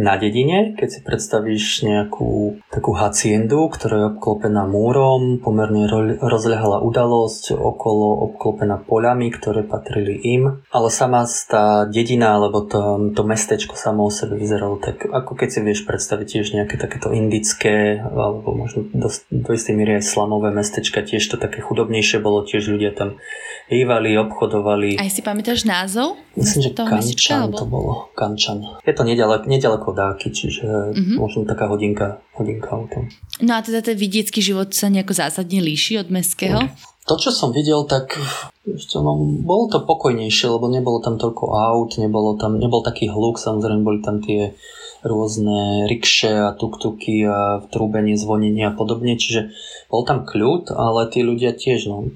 na 0.00 0.16
dedine, 0.16 0.72
keď 0.80 0.88
si 0.88 1.00
predstavíš 1.04 1.84
nejakú 1.84 2.56
takú 2.72 2.96
haciendu, 2.96 3.68
ktorá 3.68 3.94
je 4.00 4.10
obklopená 4.16 4.64
múrom, 4.64 5.36
pomerne 5.44 5.84
rozľahala 6.16 6.80
udalosť, 6.80 7.52
okolo 7.52 8.32
obklopená 8.32 8.80
poľami, 8.80 9.28
ktoré 9.28 9.68
patrili 9.68 10.16
im. 10.24 10.64
Ale 10.72 10.88
sama 10.88 11.28
tá 11.46 11.84
dedina, 11.84 12.40
alebo 12.40 12.64
to, 12.64 13.12
to 13.12 13.22
mestečko 13.28 13.76
samo 13.76 14.08
o 14.08 14.10
sebe 14.10 14.40
vyzeralo 14.40 14.80
tak, 14.80 15.04
ako 15.04 15.36
keď 15.36 15.48
si 15.52 15.60
vieš 15.60 15.84
predstaviť 15.84 16.26
tiež 16.26 16.56
nejaké 16.56 16.80
takéto 16.80 17.12
indické, 17.12 18.00
alebo 18.18 18.56
možno 18.56 18.88
do, 18.90 19.08
do 19.30 19.50
istej 19.52 19.76
miery 19.76 20.00
aj 20.00 20.08
slamové 20.08 20.48
mestečka, 20.50 21.04
tiež 21.04 21.22
to 21.28 21.36
také 21.36 21.60
chudobnejšie 21.60 22.18
bolo, 22.18 22.42
tiež 22.42 22.72
ľudia 22.72 22.96
tam 22.96 23.20
hývali, 23.68 24.16
obchodovali. 24.16 24.96
Aj 24.96 25.10
si 25.10 25.20
pamätáš 25.20 25.68
názov? 25.68 26.16
Myslím, 26.38 26.60
že 26.66 26.70
Kančan 26.72 27.52
to 27.52 27.66
bolo. 27.66 28.08
Kančan. 28.14 28.62
Je 28.86 28.94
to 28.94 29.02
nedaleko, 29.02 29.44
nedaleko 29.44 29.90
dáky, 29.92 30.30
čiže 30.30 30.64
uh-huh. 30.66 31.16
možno 31.18 31.44
taká 31.44 31.66
hodinka, 31.66 32.22
hodinka 32.38 32.72
autom. 32.72 33.10
No 33.42 33.58
a 33.58 33.60
teda 33.60 33.82
ten 33.82 33.98
vidiecký 33.98 34.38
život 34.40 34.72
sa 34.72 34.86
nejako 34.88 35.12
zásadne 35.12 35.58
líši 35.58 36.00
od 36.00 36.08
mestského? 36.08 36.62
To, 37.06 37.14
čo 37.14 37.30
som 37.30 37.54
videl, 37.54 37.86
tak 37.86 38.18
ešte, 38.66 38.98
no, 38.98 39.14
bolo 39.46 39.70
to 39.70 39.78
pokojnejšie, 39.86 40.50
lebo 40.50 40.66
nebolo 40.66 40.98
tam 40.98 41.14
toľko 41.14 41.54
aut, 41.54 41.94
nebolo 42.02 42.34
tam, 42.34 42.58
nebol 42.58 42.82
taký 42.82 43.06
hluk, 43.06 43.38
samozrejme 43.38 43.86
boli 43.86 44.02
tam 44.02 44.18
tie 44.18 44.58
rôzne 45.06 45.86
rikše 45.86 46.50
a 46.50 46.54
tuktuky 46.58 47.22
a 47.22 47.62
trúbenie, 47.70 48.18
zvonenie 48.18 48.66
a 48.66 48.74
podobne, 48.74 49.14
čiže 49.14 49.54
bol 49.86 50.02
tam 50.02 50.26
kľud, 50.26 50.74
ale 50.74 51.06
tí 51.08 51.22
ľudia 51.22 51.54
tiež 51.54 51.86
no, 51.86 52.10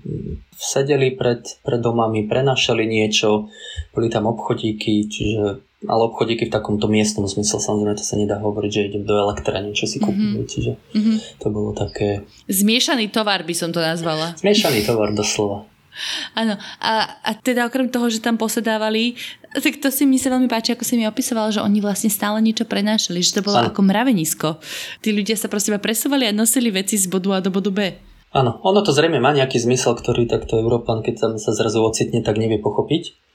sedeli 0.58 1.14
pred, 1.14 1.46
pred 1.62 1.80
domami, 1.80 2.26
prenašali 2.26 2.82
niečo, 2.84 3.46
boli 3.94 4.10
tam 4.10 4.26
obchodíky, 4.26 5.06
čiže 5.06 5.70
ale 5.88 6.12
obchodíky 6.12 6.52
v 6.52 6.52
takomto 6.52 6.92
miestnom 6.92 7.24
zmysle, 7.24 7.56
samozrejme 7.56 7.96
to 7.96 8.04
sa 8.04 8.20
nedá 8.20 8.36
hovoriť, 8.36 8.68
že 8.68 8.86
idem 8.92 9.08
do 9.08 9.16
elektra 9.16 9.64
niečo 9.64 9.88
si 9.88 9.96
kúpiť, 9.96 10.20
mm-hmm. 10.20 10.50
čiže 10.52 10.72
mm-hmm. 10.76 11.16
to 11.40 11.46
bolo 11.48 11.72
také... 11.72 12.28
Zmiešaný 12.52 13.08
tovar 13.08 13.48
by 13.48 13.54
som 13.56 13.72
to 13.72 13.80
nazvala. 13.80 14.36
Zmiešaný 14.36 14.84
tovar 14.84 15.16
doslova. 15.16 15.69
Áno, 16.34 16.54
a, 16.80 16.92
a 17.20 17.30
teda 17.36 17.66
okrem 17.66 17.90
toho, 17.90 18.08
že 18.08 18.24
tam 18.24 18.40
posedávali, 18.40 19.18
tak 19.50 19.82
to 19.82 19.90
si 19.90 20.06
mi 20.06 20.16
sa 20.16 20.30
veľmi 20.30 20.46
páči, 20.46 20.78
ako 20.78 20.86
si 20.86 20.94
mi 20.94 21.04
opisoval, 21.10 21.50
že 21.50 21.58
oni 21.58 21.82
vlastne 21.82 22.10
stále 22.12 22.38
niečo 22.38 22.64
prenášali, 22.64 23.18
že 23.18 23.40
to 23.40 23.46
bolo 23.46 23.58
ano. 23.58 23.74
ako 23.74 23.80
mravenisko. 23.82 24.48
Tí 25.02 25.10
ľudia 25.10 25.34
sa 25.34 25.50
proste 25.50 25.74
presúvali 25.76 26.30
a 26.30 26.32
nosili 26.32 26.70
veci 26.70 26.94
z 26.94 27.10
bodu 27.10 27.34
A 27.34 27.38
do 27.42 27.50
bodu 27.50 27.74
B. 27.74 27.78
Áno, 28.30 28.62
ono 28.62 28.80
to 28.86 28.94
zrejme 28.94 29.18
má 29.18 29.34
nejaký 29.34 29.58
zmysel, 29.58 29.98
ktorý 29.98 30.30
takto 30.30 30.54
Európan, 30.54 31.02
keď 31.02 31.14
tam 31.18 31.32
sa 31.42 31.50
zrazu 31.50 31.82
ocitne, 31.82 32.22
tak 32.22 32.38
nevie 32.38 32.62
pochopiť. 32.62 33.29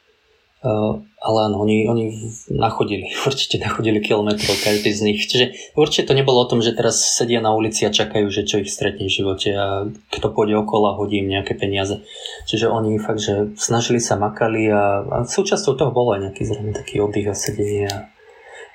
Uh, 0.64 1.04
ale 1.26 1.50
áno, 1.50 1.66
oni, 1.66 1.90
oni 1.90 2.06
nachodili, 2.54 3.10
určite 3.30 3.58
nachodili 3.58 3.98
kilometrov 4.02 4.56
každý 4.62 4.94
z 4.94 5.02
nich. 5.02 5.20
Čiže 5.26 5.76
určite 5.76 6.10
to 6.10 6.18
nebolo 6.18 6.46
o 6.46 6.50
tom, 6.50 6.62
že 6.62 6.78
teraz 6.78 7.02
sedia 7.02 7.42
na 7.42 7.54
ulici 7.54 7.86
a 7.86 7.94
čakajú, 7.94 8.30
že 8.30 8.46
čo 8.46 8.62
ich 8.62 8.70
stretne 8.70 9.10
v 9.10 9.16
živote 9.16 9.50
a 9.54 9.90
kto 10.14 10.28
pôjde 10.30 10.62
okolo 10.62 10.94
a 10.94 10.98
hodí 10.98 11.22
im 11.22 11.30
nejaké 11.34 11.58
peniaze. 11.58 12.06
Čiže 12.46 12.70
oni 12.70 13.02
fakt, 13.02 13.26
že 13.26 13.58
snažili 13.58 13.98
sa, 13.98 14.16
makali 14.16 14.70
a, 14.70 15.02
a 15.06 15.18
súčasťou 15.26 15.74
toho 15.74 15.92
bolo 15.94 16.14
aj 16.14 16.30
nejaký 16.30 16.44
zrejme 16.46 16.72
taký 16.78 17.02
oddych 17.02 17.30
a 17.30 17.36
sedenie 17.36 17.90
a, 17.90 18.10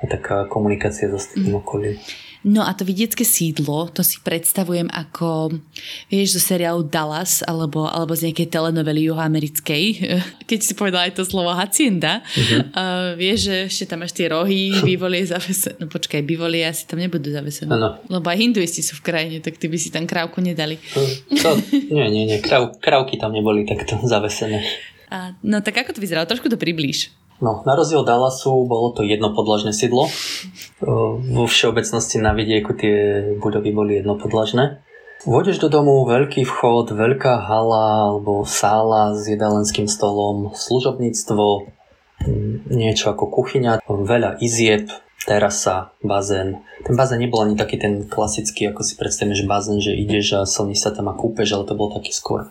a 0.02 0.04
taká 0.10 0.50
komunikácia 0.50 1.06
so 1.06 1.18
ostatným 1.18 1.58
mm. 1.58 2.28
No 2.40 2.64
a 2.64 2.72
to 2.72 2.88
vidiecké 2.88 3.20
sídlo, 3.20 3.92
to 3.92 4.00
si 4.00 4.16
predstavujem 4.24 4.88
ako, 4.88 5.52
vieš, 6.08 6.40
zo 6.40 6.56
seriálu 6.56 6.88
Dallas 6.88 7.44
alebo, 7.44 7.84
alebo 7.84 8.16
z 8.16 8.32
nejakej 8.32 8.48
telenovely 8.48 9.12
juhoamerickej, 9.12 9.84
keď 10.48 10.58
si 10.64 10.72
povedala 10.72 11.04
aj 11.04 11.20
to 11.20 11.28
slovo 11.28 11.52
hacienda. 11.52 12.24
Uh-huh. 12.24 12.60
Uh, 12.72 13.08
vieš, 13.20 13.52
že 13.52 13.56
ešte 13.68 13.84
tam 13.92 14.00
máš 14.00 14.16
tie 14.16 14.32
rohy, 14.32 14.72
bývolie 14.80 15.20
zavesené. 15.28 15.76
No 15.84 15.92
počkaj, 15.92 16.24
bývolie 16.24 16.64
asi 16.64 16.88
tam 16.88 17.04
nebudú 17.04 17.28
zavesené. 17.28 17.68
Ano. 17.68 18.00
Lebo 18.08 18.26
aj 18.32 18.38
hinduisti 18.40 18.80
sú 18.80 18.96
v 18.96 19.04
krajine, 19.04 19.44
tak 19.44 19.60
ty 19.60 19.68
by 19.68 19.76
si 19.76 19.92
tam 19.92 20.08
krávku 20.08 20.40
nedali. 20.40 20.80
To, 20.96 21.00
to, 21.36 21.48
nie, 21.92 22.08
nie, 22.08 22.24
nie. 22.24 22.38
Krav, 22.40 22.80
krávky 22.80 23.20
tam 23.20 23.36
neboli 23.36 23.68
takto 23.68 24.00
zavesené. 24.00 24.64
A, 25.12 25.36
no 25.44 25.60
tak 25.60 25.76
ako 25.84 25.98
to 25.98 26.00
vyzeralo? 26.00 26.24
Trošku 26.24 26.48
to 26.48 26.56
priblíž. 26.56 27.19
No, 27.40 27.64
na 27.64 27.72
rozdiel 27.72 28.04
Dallasu 28.04 28.68
bolo 28.68 28.92
to 28.92 29.00
jednopodlažné 29.00 29.72
sídlo. 29.72 30.12
Vo 31.24 31.44
všeobecnosti 31.48 32.20
na 32.20 32.36
vidieku 32.36 32.76
tie 32.76 32.96
budovy 33.40 33.72
boli 33.72 33.92
jednopodlažné. 34.04 34.84
Vôjdeš 35.24 35.60
do 35.60 35.68
domu, 35.68 36.04
veľký 36.04 36.44
vchod, 36.44 36.96
veľká 36.96 37.44
hala 37.44 38.12
alebo 38.12 38.44
sála 38.44 39.12
s 39.16 39.28
jedalenským 39.28 39.84
stolom, 39.84 40.52
služobníctvo, 40.56 41.68
niečo 42.72 43.12
ako 43.12 43.28
kuchyňa, 43.28 43.84
veľa 43.84 44.40
izieb, 44.40 44.88
terasa, 45.28 45.92
bazén. 46.00 46.64
Ten 46.88 46.96
bazén 46.96 47.20
nebol 47.20 47.44
ani 47.44 47.56
taký 47.56 47.76
ten 47.76 48.08
klasický, 48.08 48.72
ako 48.72 48.80
si 48.80 48.96
predstavíme, 48.96 49.36
že 49.36 49.44
bazén, 49.44 49.80
že 49.80 49.92
ideš 49.92 50.40
a 50.40 50.48
slníš 50.48 50.88
sa 50.88 50.90
tam 50.92 51.12
a 51.12 51.16
kúpeš, 51.16 51.52
ale 51.52 51.68
to 51.68 51.76
bol 51.76 51.92
taký 51.92 52.12
skôr 52.16 52.48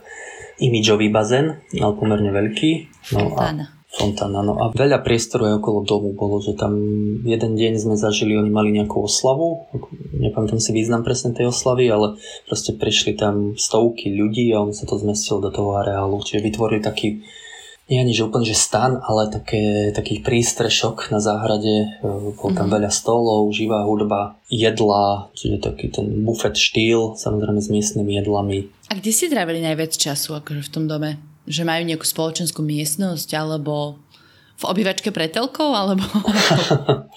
imidžový 0.62 1.10
bazén, 1.10 1.65
ale 1.73 1.93
pomerne 1.97 2.30
veľký. 2.30 2.69
No 3.17 3.34
a 3.34 3.79
fontána. 3.89 4.45
No 4.45 4.54
a 4.62 4.69
veľa 4.69 5.02
priestoru 5.02 5.49
aj 5.49 5.65
okolo 5.65 5.80
domu 5.82 6.10
bolo, 6.13 6.38
že 6.38 6.54
tam 6.54 6.78
jeden 7.25 7.58
deň 7.58 7.73
sme 7.82 7.95
zažili, 7.97 8.38
oni 8.38 8.54
mali 8.54 8.69
nejakú 8.69 9.02
oslavu, 9.02 9.65
nepamätám 10.13 10.62
si 10.62 10.69
význam 10.71 11.02
presne 11.02 11.34
tej 11.34 11.49
oslavy, 11.49 11.89
ale 11.89 12.21
proste 12.45 12.78
prišli 12.78 13.17
tam 13.17 13.58
stovky 13.58 14.13
ľudí 14.13 14.54
a 14.54 14.62
on 14.62 14.78
sa 14.78 14.86
to 14.86 15.02
zmestil 15.02 15.41
do 15.41 15.49
toho 15.49 15.82
areálu, 15.82 16.21
čiže 16.21 16.45
vytvorili 16.45 16.86
taký 16.86 17.25
nie 17.89 17.97
ani 17.97 18.13
že 18.13 18.30
úplne, 18.30 18.45
že 18.45 18.54
stan, 18.54 19.02
ale 19.02 19.34
také, 19.34 19.89
taký 19.89 20.21
prístrešok 20.21 21.10
na 21.10 21.17
záhrade. 21.17 21.89
E, 21.89 22.06
bol 22.38 22.54
tam 22.54 22.69
mm-hmm. 22.69 22.75
veľa 22.78 22.91
stolov, 22.93 23.49
živá 23.49 23.82
hudba, 23.82 24.38
jedla, 24.45 25.34
čiže 25.34 25.58
taký 25.58 25.89
ten 25.89 26.21
bufet 26.21 26.54
štýl, 26.54 27.17
samozrejme 27.17 27.58
s 27.58 27.73
miestnymi 27.73 28.21
jedlami. 28.21 28.69
A 28.93 28.97
kde 28.97 29.10
si 29.10 29.25
trávili 29.25 29.65
najviac 29.65 29.97
času 29.97 30.38
akože 30.38 30.62
v 30.62 30.69
tom 30.69 30.86
dome? 30.86 31.17
Že 31.50 31.66
majú 31.66 31.82
nejakú 31.90 32.06
spoločenskú 32.06 32.62
miestnosť, 32.62 33.34
alebo 33.34 33.98
v 34.60 34.64
obývačke 34.64 35.10
pre 35.10 35.26
telkou, 35.26 35.74
alebo... 35.74 36.06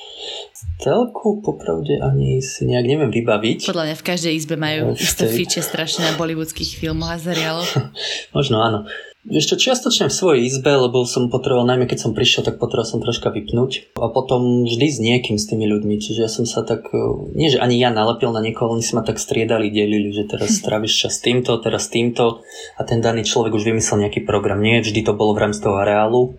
telku 0.83 1.38
popravde 1.42 2.03
ani 2.03 2.42
si 2.42 2.66
nejak 2.66 2.87
neviem 2.87 3.11
vybaviť. 3.14 3.71
Podľa 3.71 3.87
mňa 3.92 3.97
v 3.99 4.07
každej 4.07 4.33
izbe 4.35 4.59
majú 4.59 4.99
isté 4.99 5.31
fiče 5.31 5.62
strašne 5.62 6.03
na 6.11 6.12
bollywoodských 6.18 6.83
filmoch 6.83 7.14
a 7.14 7.18
seriáloch. 7.23 7.71
Možno 8.37 8.59
áno. 8.59 8.79
Ešte 9.22 9.54
čiastočne 9.54 10.11
v 10.11 10.18
svojej 10.18 10.40
izbe, 10.50 10.74
lebo 10.74 11.06
som 11.06 11.30
potreboval, 11.30 11.62
najmä 11.62 11.87
keď 11.87 12.11
som 12.11 12.11
prišiel, 12.11 12.42
tak 12.42 12.58
potreboval 12.58 12.90
som 12.90 12.98
troška 12.98 13.30
vypnúť. 13.30 13.94
A 13.94 14.11
potom 14.11 14.66
vždy 14.66 14.87
s 14.90 14.98
niekým, 14.98 15.38
s 15.38 15.46
tými 15.46 15.62
ľuďmi. 15.70 15.94
Čiže 16.02 16.26
ja 16.26 16.30
som 16.30 16.42
sa 16.42 16.66
tak, 16.66 16.90
e, 16.90 17.30
nie 17.38 17.46
že 17.46 17.62
ani 17.62 17.78
ja 17.78 17.94
nalepil 17.94 18.35
na 18.35 18.42
niekoho, 18.42 18.74
oni 18.74 18.82
si 18.82 18.98
ma 18.98 19.06
tak 19.06 19.22
striedali, 19.22 19.70
delili, 19.70 20.11
že 20.11 20.26
teraz 20.26 20.58
stráviš 20.58 21.06
čas 21.06 21.22
týmto, 21.22 21.54
teraz 21.62 21.87
týmto. 21.87 22.42
A 22.74 22.82
ten 22.82 22.98
daný 22.98 23.22
človek 23.22 23.54
už 23.54 23.62
vymyslel 23.62 24.11
nejaký 24.11 24.26
program. 24.26 24.58
Nie 24.58 24.82
vždy 24.82 25.06
to 25.06 25.14
bolo 25.14 25.38
v 25.38 25.46
rámci 25.46 25.62
toho 25.62 25.78
areálu, 25.78 26.35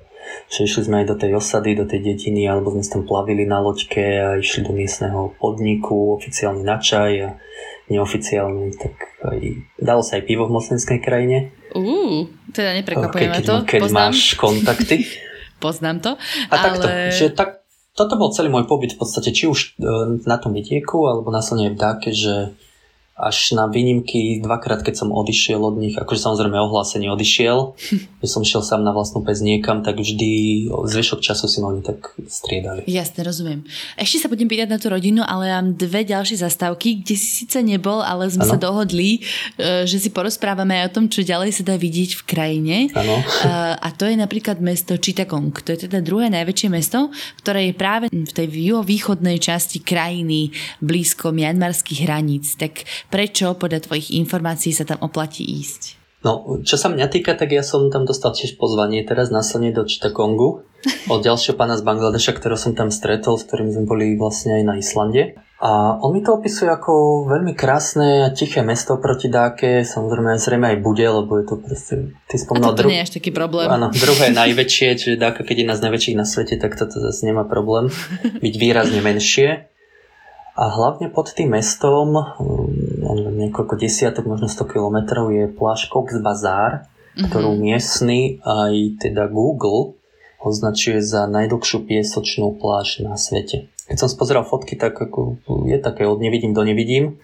že 0.49 0.65
išli 0.65 0.81
sme 0.85 0.95
aj 1.03 1.07
do 1.09 1.15
tej 1.17 1.31
osady, 1.37 1.77
do 1.77 1.85
tej 1.85 1.99
dediny, 2.13 2.45
alebo 2.45 2.73
sme 2.73 2.83
tam 2.85 3.03
plavili 3.03 3.43
na 3.43 3.59
loďke 3.59 4.05
a 4.21 4.27
išli 4.37 4.65
do 4.65 4.73
miestneho 4.73 5.33
podniku, 5.41 6.17
oficiálne 6.17 6.61
na 6.61 6.77
čaj 6.77 7.11
a 7.25 7.29
neoficiálne, 7.91 8.71
tak 8.77 8.93
aj, 9.25 9.39
dalo 9.81 10.01
sa 10.01 10.17
aj 10.19 10.23
pivo 10.23 10.47
v 10.47 10.55
moslimskej 10.55 10.99
krajine. 11.03 11.51
Uh, 11.73 12.29
teda 12.53 12.79
neprekvapuje 12.79 13.27
ma 13.27 13.39
to. 13.41 13.55
Keď 13.65 13.81
Poznám. 13.81 14.11
máš 14.13 14.19
kontakty. 14.39 14.95
Poznám 15.63 15.97
to. 15.99 16.11
A 16.49 16.53
ale... 16.53 16.63
takto, 16.63 16.87
že 17.11 17.25
tak, 17.31 17.63
toto 17.93 18.17
bol 18.17 18.33
celý 18.33 18.49
môj 18.49 18.65
pobyt 18.65 18.97
v 18.97 18.99
podstate, 18.99 19.29
či 19.31 19.45
už 19.47 19.77
e, 19.77 19.87
na 20.25 20.41
tom 20.41 20.51
vidieku, 20.51 21.07
alebo 21.07 21.29
následne 21.29 21.71
v 21.71 21.77
Dáke, 21.77 22.09
že 22.09 22.51
až 23.13 23.54
na 23.54 23.69
výnimky 23.69 24.41
dvakrát, 24.41 24.82
keď 24.82 25.06
som 25.06 25.13
odišiel 25.13 25.62
od 25.62 25.78
nich, 25.78 25.93
akože 25.93 26.17
samozrejme 26.17 26.58
ohlásenie 26.58 27.13
odišiel, 27.13 27.78
že 28.21 28.28
som 28.28 28.41
šiel 28.41 28.65
sám 28.65 28.82
na 28.82 28.89
vlastnú 28.89 29.21
pes 29.21 29.38
niekam, 29.45 29.86
tak 29.86 30.02
vždy 30.02 30.65
zvyšok 30.69 31.21
času 31.21 31.45
si 31.45 31.62
ma 31.62 31.69
oni 31.69 31.86
tak 31.86 32.17
striedali. 32.26 32.82
Jasne, 32.89 33.21
rozumiem. 33.21 33.62
Ešte 34.02 34.26
sa 34.26 34.28
budem 34.34 34.49
pýtať 34.49 34.65
na 34.65 34.82
tú 34.82 34.89
rodinu, 34.89 35.21
ale 35.21 35.54
mám 35.54 35.78
dve 35.78 36.02
ďalšie 36.02 36.41
zastávky, 36.41 37.06
kde 37.06 37.13
si 37.13 37.45
síce 37.45 37.62
nebol, 37.62 38.02
ale 38.02 38.26
sme 38.34 38.49
ano. 38.49 38.52
sa 38.54 38.58
dohodli, 38.58 39.21
e, 39.62 39.86
že 39.86 40.02
si 40.02 40.10
porozprávame 40.10 40.82
aj 40.82 40.86
o 40.89 40.93
tom, 40.97 41.06
čo 41.06 41.21
ďalej 41.21 41.54
sa 41.54 41.63
dá 41.69 41.78
vidieť 41.78 42.17
v 42.17 42.23
krajine. 42.26 42.76
Ano. 42.97 43.21
A 43.78 43.88
to 43.93 44.10
je 44.10 44.17
napríklad 44.17 44.58
mesto 44.58 44.97
Chittagong. 44.97 45.54
To 45.54 45.69
je 45.69 45.86
teda 45.86 46.02
druhé 46.02 46.34
najväčšie 46.34 46.69
mesto, 46.73 47.13
ktoré 47.45 47.69
je 47.69 47.73
práve 47.78 48.06
v 48.10 48.32
tej 48.34 48.49
juhovýchodnej 48.49 49.38
časti 49.38 49.86
krajiny 49.86 50.49
blízko 50.82 51.30
mianmarských 51.30 52.10
hraníc. 52.10 52.58
Tak 52.58 53.02
Prečo 53.09 53.55
podľa 53.57 53.83
tvojich 53.83 54.13
informácií 54.15 54.71
sa 54.71 54.87
tam 54.87 55.01
oplatí 55.03 55.43
ísť? 55.43 56.03
No, 56.23 56.63
čo 56.63 56.79
sa 56.79 56.87
mňa 56.87 57.11
týka, 57.11 57.35
tak 57.35 57.51
ja 57.51 57.59
som 57.59 57.91
tam 57.91 58.07
dostal 58.07 58.31
tiež 58.31 58.55
pozvanie 58.55 59.03
teraz 59.03 59.27
následne 59.27 59.75
do 59.75 59.83
Čitakongu 59.83 60.63
od 61.11 61.19
ďalšieho 61.27 61.59
pána 61.59 61.75
z 61.75 61.83
Bangladeša, 61.83 62.39
ktorého 62.39 62.55
som 62.55 62.71
tam 62.71 62.95
stretol, 62.95 63.35
s 63.35 63.43
ktorým 63.43 63.75
sme 63.75 63.83
boli 63.83 64.15
vlastne 64.15 64.55
aj 64.55 64.63
na 64.63 64.79
Islande. 64.79 65.35
A 65.63 65.99
on 65.99 66.15
mi 66.15 66.23
to 66.23 66.35
opisuje 66.39 66.67
ako 66.71 67.23
veľmi 67.27 67.55
krásne 67.55 68.27
a 68.27 68.31
tiché 68.31 68.63
mesto 68.63 68.99
proti 68.99 69.27
Dáke, 69.27 69.83
samozrejme 69.83 70.39
zrejme 70.39 70.75
aj 70.75 70.77
bude, 70.79 71.03
lebo 71.03 71.39
je 71.39 71.45
to 71.47 71.55
proste, 71.59 71.95
ty 72.27 72.35
spomínal... 72.39 72.71
A 72.71 72.75
to 72.75 72.83
dru- 72.83 72.91
nie 72.91 72.99
je 72.99 73.07
až 73.07 73.13
taký 73.19 73.31
problém. 73.35 73.67
Áno, 73.67 73.91
druhé 73.91 74.31
najväčšie, 74.43 74.87
čiže 74.95 75.15
Dáka, 75.19 75.43
keď 75.43 75.55
je 75.59 75.75
z 75.75 75.83
najväčších 75.87 76.19
na 76.19 76.27
svete, 76.27 76.55
tak 76.55 76.79
toto 76.79 77.03
zase 77.03 77.27
nemá 77.27 77.43
problém 77.43 77.91
byť 78.43 78.53
výrazne 78.59 78.99
menšie. 79.03 79.67
A 80.53 80.63
hlavne 80.69 81.09
pod 81.09 81.31
tým 81.31 81.55
mestom, 81.55 82.13
niekoľko 83.17 83.76
desiatok, 83.78 84.30
možno 84.30 84.49
100 84.49 84.73
kilometrov 84.73 85.34
je 85.34 85.49
pláž 85.49 85.89
Cox 85.89 86.17
Bazar, 86.21 86.86
mm-hmm. 86.86 87.30
ktorú 87.30 87.58
miestny 87.58 88.41
aj 88.41 89.02
teda 89.02 89.30
Google 89.30 89.97
označuje 90.43 90.99
za 90.99 91.23
najdlhšiu 91.26 91.88
piesočnú 91.88 92.60
pláž 92.60 92.99
na 92.99 93.15
svete. 93.15 93.72
Keď 93.83 93.97
som 93.99 94.07
spozeral 94.07 94.47
fotky, 94.47 94.79
tak 94.79 94.95
ako 94.95 95.43
je 95.67 95.75
také 95.75 96.07
od 96.07 96.23
nevidím 96.23 96.55
do 96.55 96.63
nevidím. 96.63 97.19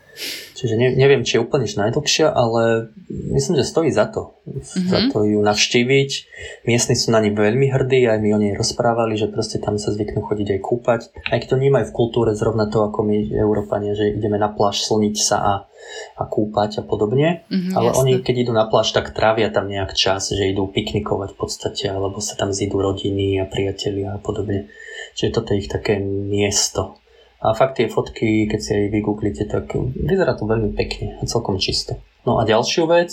Čiže 0.60 0.76
ne, 0.76 0.92
neviem, 0.92 1.24
či 1.24 1.40
je 1.40 1.44
úplne 1.48 1.64
najdlhšia, 1.64 2.28
ale 2.36 2.92
myslím, 3.08 3.56
že 3.56 3.64
stojí 3.64 3.88
za 3.96 4.12
to. 4.12 4.36
Mm-hmm. 4.44 4.90
Za 4.92 5.00
to 5.16 5.24
ju 5.24 5.40
navštíviť. 5.40 6.12
Miestni 6.68 7.00
sú 7.00 7.16
na 7.16 7.24
ní 7.24 7.32
veľmi 7.32 7.72
hrdí, 7.72 8.04
aj 8.04 8.20
mi 8.20 8.36
o 8.36 8.40
nej 8.42 8.60
rozprávali, 8.60 9.16
že 9.16 9.32
proste 9.32 9.64
tam 9.64 9.80
sa 9.80 9.96
zvyknú 9.96 10.20
chodiť 10.20 10.48
aj 10.52 10.60
kúpať. 10.60 11.02
Aj 11.32 11.40
keď 11.40 11.56
to 11.56 11.64
nemajú 11.64 11.86
v 11.88 11.96
kultúre 11.96 12.36
zrovna 12.36 12.68
to, 12.68 12.84
ako 12.84 13.08
my, 13.08 13.32
Európania, 13.32 13.96
že 13.96 14.12
ideme 14.20 14.36
na 14.36 14.52
pláž 14.52 14.84
slniť 14.84 15.16
sa 15.16 15.38
a, 15.40 15.54
a 16.20 16.24
kúpať 16.28 16.82
a 16.82 16.84
podobne. 16.84 17.48
Mm-hmm, 17.48 17.74
ale 17.80 17.96
jasne. 17.96 18.00
oni, 18.04 18.14
keď 18.20 18.36
idú 18.44 18.52
na 18.52 18.68
pláž, 18.68 18.92
tak 18.92 19.16
trávia 19.16 19.48
tam 19.48 19.72
nejak 19.72 19.96
čas, 19.96 20.36
že 20.36 20.52
idú 20.52 20.68
piknikovať 20.68 21.32
v 21.32 21.38
podstate, 21.40 21.88
alebo 21.88 22.20
sa 22.20 22.36
tam 22.36 22.52
zídu 22.52 22.84
rodiny 22.84 23.40
a 23.40 23.48
priatelia 23.48 24.12
a 24.12 24.20
podobne. 24.20 24.68
Čiže 25.20 25.36
toto 25.36 25.52
je 25.52 25.68
ich 25.68 25.68
také 25.68 26.00
miesto. 26.00 26.96
A 27.44 27.52
fakt 27.52 27.76
tie 27.76 27.92
fotky, 27.92 28.48
keď 28.48 28.60
si 28.64 28.72
aj 28.72 28.86
vygooglite, 28.88 29.44
tak 29.52 29.76
vyzerá 29.76 30.40
to 30.40 30.48
veľmi 30.48 30.72
pekne 30.80 31.20
a 31.20 31.28
celkom 31.28 31.60
čisto. 31.60 32.00
No 32.24 32.40
a 32.40 32.48
ďalšiu 32.48 32.88
vec, 32.88 33.12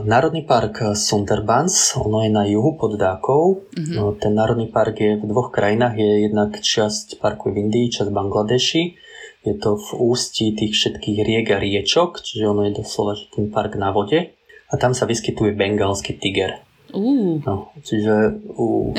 Národný 0.00 0.48
park 0.48 0.96
Sundarbans, 0.96 1.92
ono 1.96 2.24
je 2.24 2.30
na 2.32 2.48
juhu 2.48 2.72
pod 2.80 2.96
Dákou. 2.96 3.68
Mm-hmm. 3.68 3.96
No, 4.00 4.16
ten 4.16 4.32
národný 4.32 4.72
park 4.72 4.96
je 4.96 5.20
v 5.20 5.24
dvoch 5.28 5.52
krajinách, 5.52 5.98
je 5.98 6.10
jednak 6.24 6.56
časť 6.56 7.20
parku 7.20 7.52
v 7.52 7.68
Indii, 7.68 7.92
časť 7.92 8.08
Bangladeši. 8.08 8.82
Je 9.44 9.54
to 9.60 9.76
v 9.76 9.88
ústí 10.00 10.56
tých 10.56 10.72
všetkých 10.72 11.18
riek 11.20 11.46
a 11.52 11.60
riečok, 11.60 12.20
čiže 12.24 12.48
ono 12.48 12.64
je 12.68 12.80
doslova 12.80 13.12
že 13.12 13.28
ten 13.32 13.52
park 13.52 13.76
na 13.76 13.92
vode. 13.92 14.36
A 14.70 14.74
tam 14.78 14.96
sa 14.96 15.04
vyskytuje 15.04 15.52
bengalský 15.52 16.16
tiger. 16.16 16.64
Uh. 16.90 17.38
No, 17.44 17.70
čiže... 17.82 18.42
Uh, 18.54 18.94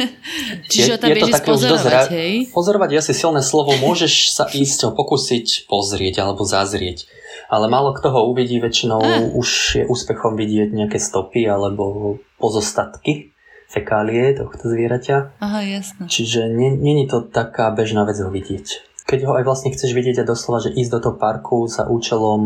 čiže 0.72 0.92
je, 0.94 1.00
tam 1.00 1.08
je 1.10 1.22
to 1.22 1.28
také 1.30 1.50
pozorovať, 1.50 1.72
dosť 1.74 1.86
ra- 1.92 2.10
hej? 2.10 2.34
Pozorovať 2.50 2.88
je 2.92 2.98
asi 2.98 3.12
silné 3.14 3.42
slovo. 3.42 3.72
Môžeš 3.78 4.34
sa 4.34 4.44
ísť 4.50 4.88
ho 4.88 4.90
pokúsiť 4.94 5.70
pozrieť 5.70 6.24
alebo 6.26 6.42
zazrieť. 6.42 7.06
Ale 7.48 7.70
málo 7.70 7.96
kto 7.96 8.12
ho 8.12 8.20
uvidí, 8.28 8.60
väčšinou 8.60 9.00
ah. 9.00 9.24
už 9.32 9.48
je 9.80 9.84
úspechom 9.88 10.36
vidieť 10.36 10.74
nejaké 10.74 11.00
stopy 11.00 11.48
alebo 11.48 12.18
pozostatky 12.36 13.32
fekálie 13.68 14.32
tohto 14.32 14.64
zvieraťa. 14.64 15.44
Aha, 15.44 15.60
jasné. 15.60 16.08
Čiže 16.08 16.48
není 16.56 17.04
to 17.04 17.20
taká 17.20 17.68
bežná 17.68 18.08
vec 18.08 18.16
ho 18.16 18.32
vidieť 18.32 18.87
keď 19.08 19.24
ho 19.24 19.32
aj 19.40 19.44
vlastne 19.48 19.72
chceš 19.72 19.96
vidieť 19.96 20.20
a 20.20 20.28
doslova, 20.28 20.60
že 20.60 20.76
ísť 20.76 20.92
do 20.92 21.00
toho 21.00 21.14
parku 21.16 21.64
za 21.64 21.88
účelom 21.88 22.40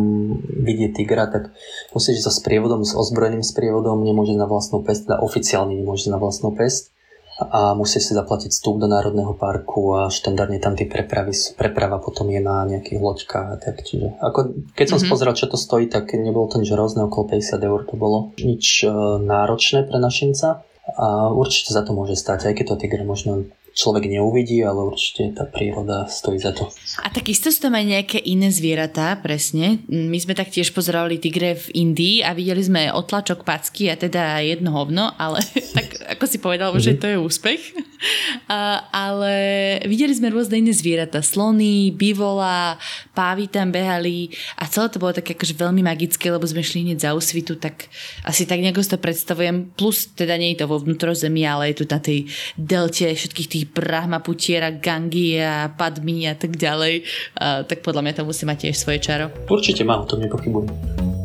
vidieť 0.62 0.94
tigra, 0.94 1.26
tak 1.26 1.50
musíš 1.90 2.22
so 2.22 2.30
sprievodom, 2.30 2.86
s 2.86 2.94
ozbrojeným 2.94 3.42
sprievodom, 3.42 4.06
nemôžeš 4.06 4.38
na 4.38 4.46
vlastnú 4.46 4.86
pest, 4.86 5.10
teda 5.10 5.18
oficiálne 5.18 5.74
nemôžeš 5.74 6.14
na 6.14 6.22
vlastnú 6.22 6.54
pest 6.54 6.94
a 7.42 7.74
musíš 7.74 8.06
si 8.06 8.12
zaplatiť 8.14 8.54
vstup 8.54 8.78
do 8.78 8.86
Národného 8.86 9.34
parku 9.34 9.98
a 9.98 10.06
štandardne 10.06 10.62
tam 10.62 10.78
tie 10.78 10.86
prepravy. 10.86 11.34
Preprava 11.58 11.98
potom 11.98 12.30
je 12.30 12.38
na 12.38 12.62
nejakých 12.62 13.00
loďkách 13.02 13.48
a 13.50 13.56
tak. 13.58 13.82
Čiže 13.82 14.22
ako, 14.22 14.70
keď 14.78 14.86
som 14.86 15.02
mm-hmm. 15.02 15.10
spozeral, 15.10 15.34
čo 15.34 15.50
to 15.50 15.58
stojí, 15.58 15.90
tak 15.90 16.14
nebolo 16.14 16.46
to 16.46 16.62
nič 16.62 16.70
hrozné, 16.70 17.02
okolo 17.02 17.34
50 17.34 17.58
eur 17.58 17.80
to 17.82 17.98
bolo. 17.98 18.30
Nič 18.38 18.86
uh, 18.86 19.18
náročné 19.18 19.82
pre 19.90 19.98
našinca 19.98 20.62
a 20.94 21.34
určite 21.34 21.74
za 21.74 21.82
to 21.82 21.90
môže 21.90 22.14
stať, 22.14 22.52
aj 22.52 22.54
keď 22.54 22.64
to 22.70 22.76
tigre 22.78 23.02
možno 23.02 23.50
človek 23.72 24.08
neuvidí, 24.08 24.60
ale 24.62 24.84
určite 24.84 25.32
tá 25.32 25.48
príroda 25.48 26.04
stojí 26.08 26.38
za 26.38 26.52
to. 26.52 26.68
A 27.00 27.08
takisto 27.08 27.48
sú 27.48 27.68
tam 27.68 27.74
aj 27.76 27.84
nejaké 27.88 28.18
iné 28.20 28.52
zvieratá, 28.52 29.16
presne. 29.18 29.80
My 29.88 30.16
sme 30.20 30.36
taktiež 30.36 30.70
pozerali 30.76 31.16
tigre 31.16 31.56
v 31.56 31.66
Indii 31.88 32.24
a 32.24 32.36
videli 32.36 32.62
sme 32.62 32.92
otlačok 32.92 33.42
packy 33.42 33.88
a 33.88 33.96
teda 33.96 34.44
jedno 34.44 34.76
hovno, 34.76 35.12
ale 35.16 35.40
tak 35.76 35.91
ako 36.08 36.24
si 36.26 36.38
povedal, 36.42 36.74
mm-hmm. 36.74 36.86
že 36.86 36.98
to 36.98 37.06
je 37.06 37.16
úspech. 37.18 37.62
A, 38.50 38.82
ale 38.90 39.34
videli 39.86 40.10
sme 40.10 40.34
rôzne 40.34 40.58
iné 40.58 40.74
zvieratá. 40.74 41.22
Slony, 41.22 41.94
bivola, 41.94 42.74
pávy 43.14 43.46
tam 43.46 43.70
behali 43.70 44.34
a 44.58 44.66
celé 44.66 44.90
to 44.90 44.98
bolo 44.98 45.14
také 45.14 45.38
akože 45.38 45.54
veľmi 45.54 45.86
magické, 45.86 46.28
lebo 46.34 46.42
sme 46.42 46.66
šli 46.66 46.82
hneď 46.82 46.98
za 46.98 47.10
úsvitu, 47.14 47.54
tak 47.62 47.86
asi 48.26 48.42
tak 48.42 48.58
nejako 48.58 48.82
si 48.82 48.90
to 48.90 48.98
predstavujem. 48.98 49.70
Plus 49.78 50.10
teda 50.10 50.34
nie 50.34 50.54
je 50.54 50.66
to 50.66 50.70
vo 50.70 50.82
vnútrozemí, 50.82 51.46
ale 51.46 51.70
je 51.70 51.82
tu 51.82 51.84
na 51.86 52.02
tej 52.02 52.26
delte 52.58 53.06
všetkých 53.14 53.48
tých 53.48 53.64
Brahmaputiera, 53.70 54.74
Gangi 54.74 55.38
a 55.38 55.70
Padmi 55.70 56.26
a 56.26 56.34
tak 56.34 56.58
ďalej. 56.58 57.06
A, 57.38 57.62
tak 57.62 57.86
podľa 57.86 58.02
mňa 58.02 58.14
to 58.18 58.26
musí 58.26 58.42
mať 58.42 58.68
tiež 58.68 58.76
svoje 58.76 58.98
čaro. 58.98 59.30
Určite 59.46 59.86
má, 59.86 60.02
o 60.02 60.06
tom 60.08 60.18
nepochybujem. 60.18 61.21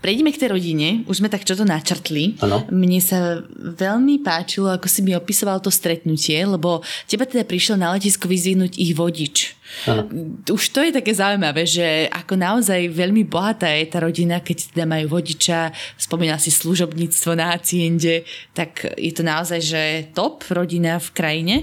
Prejdeme 0.00 0.32
k 0.32 0.40
tej 0.40 0.56
rodine, 0.56 1.04
už 1.04 1.20
sme 1.20 1.28
tak 1.28 1.44
čo 1.44 1.52
to 1.52 1.68
načrtli. 1.68 2.40
Ano. 2.40 2.64
Mne 2.72 3.04
sa 3.04 3.44
veľmi 3.52 4.24
páčilo, 4.24 4.72
ako 4.72 4.88
si 4.88 5.04
mi 5.04 5.12
opisoval 5.12 5.60
to 5.60 5.68
stretnutie, 5.68 6.40
lebo 6.40 6.80
teba 7.04 7.28
teda 7.28 7.44
prišiel 7.44 7.76
na 7.76 7.92
letisko 7.92 8.24
vyzvihnúť 8.24 8.80
ich 8.80 8.96
vodič. 8.96 9.60
Ano. 9.84 10.08
Už 10.48 10.62
to 10.72 10.80
je 10.80 10.96
také 10.96 11.12
zaujímavé, 11.12 11.68
že 11.68 12.08
ako 12.08 12.32
naozaj 12.32 12.88
veľmi 12.88 13.28
bohatá 13.28 13.68
je 13.76 13.92
tá 13.92 14.00
rodina, 14.00 14.40
keď 14.40 14.72
teda 14.72 14.88
majú 14.88 15.20
vodiča, 15.20 15.68
spomínal 16.00 16.40
si 16.40 16.48
služobníctvo 16.48 17.36
na 17.36 17.52
Haciende, 17.52 18.24
tak 18.56 18.88
je 18.96 19.12
to 19.12 19.20
naozaj, 19.20 19.60
že 19.60 19.82
top 20.16 20.48
rodina 20.48 20.96
v 20.96 21.08
krajine? 21.12 21.54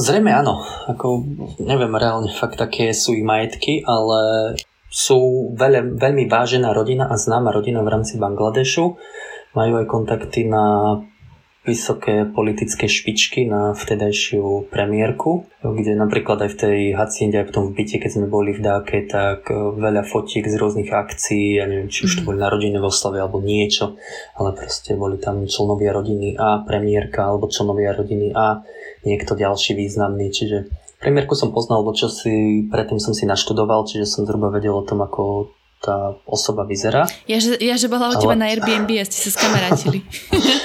Zrejme 0.00 0.32
áno. 0.32 0.64
Ako, 0.88 1.26
neviem 1.60 1.92
reálne 1.92 2.32
fakt, 2.32 2.56
aké 2.56 2.94
sú 2.96 3.12
ich 3.18 3.26
majetky, 3.26 3.84
ale 3.84 4.54
sú 4.90 5.54
veľa, 5.54 5.94
veľmi 5.96 6.26
vážená 6.26 6.74
rodina 6.74 7.06
a 7.06 7.14
známa 7.14 7.54
rodina 7.54 7.80
v 7.86 7.94
rámci 7.94 8.18
Bangladešu. 8.18 8.98
Majú 9.54 9.72
aj 9.78 9.86
kontakty 9.86 10.50
na 10.50 10.98
vysoké 11.60 12.24
politické 12.24 12.88
špičky 12.88 13.44
na 13.44 13.76
vtedajšiu 13.76 14.72
premiérku, 14.72 15.44
kde 15.60 15.92
napríklad 15.92 16.48
aj 16.48 16.50
v 16.56 16.58
tej 16.58 16.78
Haciende, 16.96 17.36
aj 17.36 17.52
potom 17.52 17.68
v 17.68 17.84
byte, 17.84 18.00
keď 18.00 18.10
sme 18.16 18.26
boli 18.32 18.56
v 18.56 18.64
Dáke, 18.64 19.04
tak 19.04 19.52
e, 19.52 19.76
veľa 19.76 20.08
fotiek 20.08 20.48
z 20.48 20.56
rôznych 20.56 20.88
akcií, 20.88 21.60
ja 21.60 21.68
neviem, 21.68 21.92
či 21.92 22.08
už 22.08 22.12
to 22.16 22.22
mhm. 22.24 22.28
boli 22.32 22.38
narodenné 22.40 22.80
vo 22.80 22.88
slave 22.88 23.20
alebo 23.20 23.44
niečo, 23.44 24.00
ale 24.40 24.56
proste 24.56 24.96
boli 24.96 25.20
tam 25.20 25.44
členovia 25.44 25.92
rodiny 25.92 26.32
a 26.40 26.64
premiérka, 26.64 27.28
alebo 27.28 27.52
členovia 27.52 27.92
rodiny 27.92 28.32
a 28.32 28.64
niekto 29.04 29.36
ďalší 29.36 29.76
významný, 29.76 30.32
čiže 30.32 30.72
Premiérku 31.00 31.32
som 31.32 31.48
poznal, 31.48 31.80
lebo 31.80 31.96
čo 31.96 32.12
si 32.12 32.68
predtým 32.68 33.00
som 33.00 33.16
si 33.16 33.24
naštudoval, 33.24 33.88
čiže 33.88 34.04
som 34.04 34.28
zhruba 34.28 34.52
vedel 34.52 34.76
o 34.76 34.84
tom, 34.84 35.00
ako 35.00 35.48
tá 35.80 36.12
osoba 36.28 36.68
vyzerá. 36.68 37.08
Ja, 37.24 37.40
že, 37.40 37.56
ja, 37.56 37.80
že 37.80 37.88
bola 37.88 38.12
u 38.12 38.20
teba 38.20 38.36
na 38.36 38.52
Airbnb 38.52 39.00
a 39.00 39.04
ste 39.08 39.16
sa 39.16 39.32
skamarátili. 39.32 40.04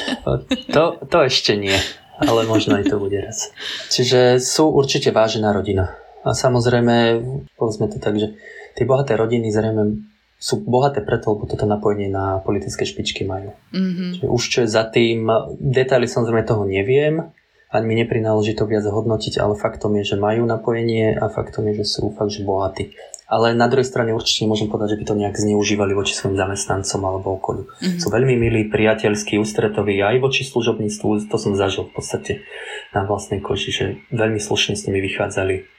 to, 0.75 0.99
to 1.07 1.17
ešte 1.23 1.55
nie, 1.55 1.75
ale 2.19 2.43
možno 2.43 2.75
aj 2.75 2.91
to 2.91 2.99
bude 2.99 3.15
raz. 3.15 3.55
Čiže 3.87 4.43
sú 4.43 4.75
určite 4.75 5.15
vážená 5.15 5.55
rodina. 5.55 5.95
A 6.27 6.35
samozrejme, 6.35 7.23
povedzme 7.55 7.87
to 7.87 8.03
tak, 8.03 8.19
že 8.19 8.35
tie 8.75 8.83
bohaté 8.83 9.15
rodiny 9.15 9.55
zrejme 9.55 10.03
sú 10.35 10.59
bohaté 10.67 10.99
preto, 10.99 11.31
lebo 11.31 11.47
toto 11.47 11.63
napojenie 11.63 12.11
na 12.11 12.43
politické 12.43 12.83
špičky 12.83 13.23
majú. 13.23 13.55
Mm-hmm. 13.71 14.09
Čiže 14.19 14.27
už 14.27 14.43
čo 14.43 14.59
je 14.67 14.69
za 14.69 14.83
tým, 14.91 15.31
detaily 15.63 16.11
samozrejme 16.11 16.43
toho 16.43 16.67
neviem, 16.67 17.31
ani 17.73 17.85
mi 17.85 17.95
neprináleží 18.01 18.53
to 18.53 18.69
viac 18.69 18.85
hodnotiť, 18.85 19.41
ale 19.41 19.57
faktom 19.57 19.97
je, 20.01 20.15
že 20.15 20.21
majú 20.21 20.45
napojenie 20.45 21.17
a 21.17 21.29
faktom 21.29 21.67
je, 21.71 21.83
že 21.83 21.85
sú 21.97 22.13
fakt, 22.13 22.33
že 22.33 22.45
bohatí. 22.45 22.93
Ale 23.25 23.57
na 23.57 23.65
druhej 23.65 23.89
strane 23.89 24.13
určite 24.13 24.45
môžem 24.45 24.69
povedať, 24.69 24.95
že 24.95 24.99
by 25.01 25.05
to 25.09 25.15
nejak 25.17 25.35
zneužívali 25.41 25.97
voči 25.97 26.13
svojim 26.13 26.37
zamestnancom 26.37 27.01
alebo 27.01 27.41
okoliu. 27.41 27.65
Mm-hmm. 27.65 27.97
Sú 27.97 28.13
veľmi 28.13 28.37
milí, 28.37 28.69
priateľskí, 28.69 29.41
ústretoví 29.41 29.97
aj 29.97 30.21
voči 30.21 30.45
služobníctvu, 30.45 31.25
to 31.25 31.37
som 31.41 31.57
zažil 31.57 31.89
v 31.89 31.93
podstate 31.97 32.45
na 32.93 33.01
vlastnej 33.01 33.41
koži, 33.41 33.73
že 33.73 33.85
veľmi 34.13 34.37
slušne 34.37 34.77
s 34.77 34.85
nimi 34.85 35.01
vychádzali 35.01 35.74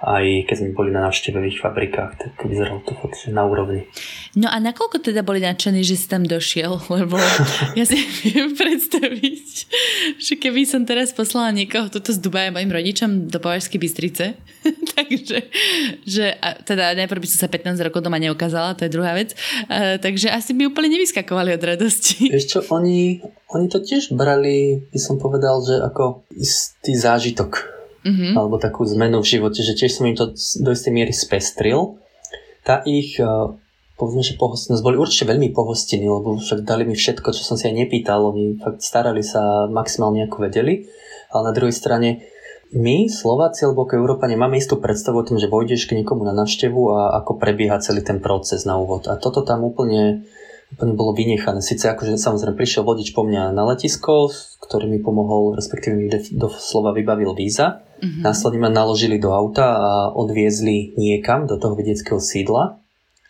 aj 0.00 0.48
keď 0.48 0.56
sme 0.56 0.72
boli 0.72 0.88
na 0.88 1.04
návšteve 1.04 1.44
v 1.44 1.52
ich 1.52 1.60
fabrikách, 1.60 2.12
tak 2.16 2.32
vyzeralo 2.48 2.80
to 2.88 2.96
fakt, 2.96 3.28
na 3.28 3.44
úrovni. 3.44 3.84
No 4.32 4.48
a 4.48 4.56
nakoľko 4.56 5.04
teda 5.04 5.20
boli 5.20 5.44
nadšení, 5.44 5.84
že 5.84 6.00
si 6.00 6.08
tam 6.08 6.24
došiel? 6.24 6.72
Lebo 6.96 7.20
ja 7.76 7.84
si 7.84 8.00
viem 8.24 8.56
predstaviť, 8.60 9.48
že 10.16 10.32
keby 10.40 10.64
som 10.64 10.88
teraz 10.88 11.12
poslala 11.12 11.52
niekoho 11.52 11.92
toto 11.92 12.16
z 12.16 12.18
Dubaja 12.20 12.48
mojim 12.48 12.72
rodičom 12.72 13.28
do 13.28 13.36
Považskej 13.44 13.76
Bystrice, 13.76 14.40
takže 14.96 15.52
že, 16.08 16.32
a 16.32 16.56
teda 16.56 16.96
najprv 16.96 17.20
by 17.20 17.28
som 17.28 17.44
sa 17.44 17.52
15 17.52 17.76
rokov 17.84 18.00
doma 18.00 18.16
neukázala, 18.16 18.80
to 18.80 18.88
je 18.88 18.94
druhá 18.96 19.12
vec, 19.12 19.36
a, 19.68 20.00
takže 20.00 20.32
asi 20.32 20.56
by 20.56 20.72
úplne 20.72 20.96
nevyskakovali 20.96 21.52
od 21.52 21.62
radosti. 21.76 22.32
Vieš 22.32 22.46
čo, 22.48 22.58
oni, 22.72 23.20
oni 23.52 23.66
to 23.68 23.84
tiež 23.84 24.16
brali, 24.16 24.80
by 24.88 24.96
som 24.96 25.20
povedal, 25.20 25.60
že 25.60 25.76
ako 25.76 26.24
istý 26.32 26.96
zážitok 26.96 27.79
mm-hmm. 28.04 28.32
alebo 28.36 28.56
takú 28.56 28.84
zmenu 28.84 29.20
v 29.20 29.30
živote, 29.38 29.60
že 29.60 29.76
tiež 29.76 30.00
som 30.00 30.08
im 30.08 30.16
to 30.16 30.32
do 30.34 30.70
istej 30.72 30.92
miery 30.92 31.12
spestril. 31.12 32.00
Tá 32.64 32.84
ich, 32.84 33.16
e, 33.20 33.24
povedzme, 33.96 34.24
že 34.24 34.40
pohostinnosť 34.40 34.84
boli 34.84 34.96
určite 34.96 35.28
veľmi 35.28 35.52
pohostení, 35.52 36.08
lebo 36.08 36.40
však 36.40 36.64
dali 36.64 36.84
mi 36.88 36.96
všetko, 36.96 37.32
čo 37.32 37.42
som 37.44 37.56
si 37.56 37.68
aj 37.68 37.74
nepýtal, 37.76 38.20
oni 38.24 38.60
fakt 38.60 38.84
starali 38.84 39.24
sa 39.24 39.68
maximálne 39.68 40.28
ako 40.28 40.36
vedeli, 40.48 40.88
ale 41.32 41.42
na 41.48 41.52
druhej 41.52 41.72
strane 41.72 42.24
my, 42.70 43.10
Slováci 43.10 43.66
alebo 43.66 43.82
ako 43.82 43.98
Európa, 43.98 44.30
nemáme 44.30 44.54
istú 44.54 44.78
predstavu 44.78 45.20
o 45.20 45.26
tom, 45.26 45.42
že 45.42 45.50
vojdeš 45.50 45.90
k 45.90 45.98
niekomu 45.98 46.22
na 46.22 46.30
návštevu 46.30 46.80
a 46.94 47.18
ako 47.18 47.42
prebieha 47.42 47.82
celý 47.82 48.06
ten 48.06 48.22
proces 48.22 48.62
na 48.62 48.78
úvod. 48.78 49.10
A 49.10 49.18
toto 49.18 49.42
tam 49.42 49.66
úplne 49.66 50.22
úplne 50.70 50.94
bolo 50.94 51.10
vynechané. 51.10 51.58
Sice 51.60 51.90
akože 51.90 52.14
samozrejme 52.14 52.54
prišiel 52.54 52.86
vodič 52.86 53.10
po 53.10 53.26
mňa 53.26 53.50
na 53.50 53.66
letisko, 53.66 54.30
ktorý 54.62 54.86
mi 54.86 55.02
pomohol, 55.02 55.58
respektíve 55.58 55.94
mi 55.98 56.06
do 56.10 56.48
slova 56.54 56.94
vybavil 56.94 57.34
víza. 57.34 57.82
Mm-hmm. 58.00 58.22
Následne 58.24 58.58
ma 58.64 58.70
naložili 58.72 59.20
do 59.20 59.30
auta 59.30 59.76
a 59.76 59.90
odviezli 60.16 60.96
niekam 60.96 61.44
do 61.44 61.60
toho 61.60 61.76
vedeckého 61.76 62.16
sídla. 62.16 62.80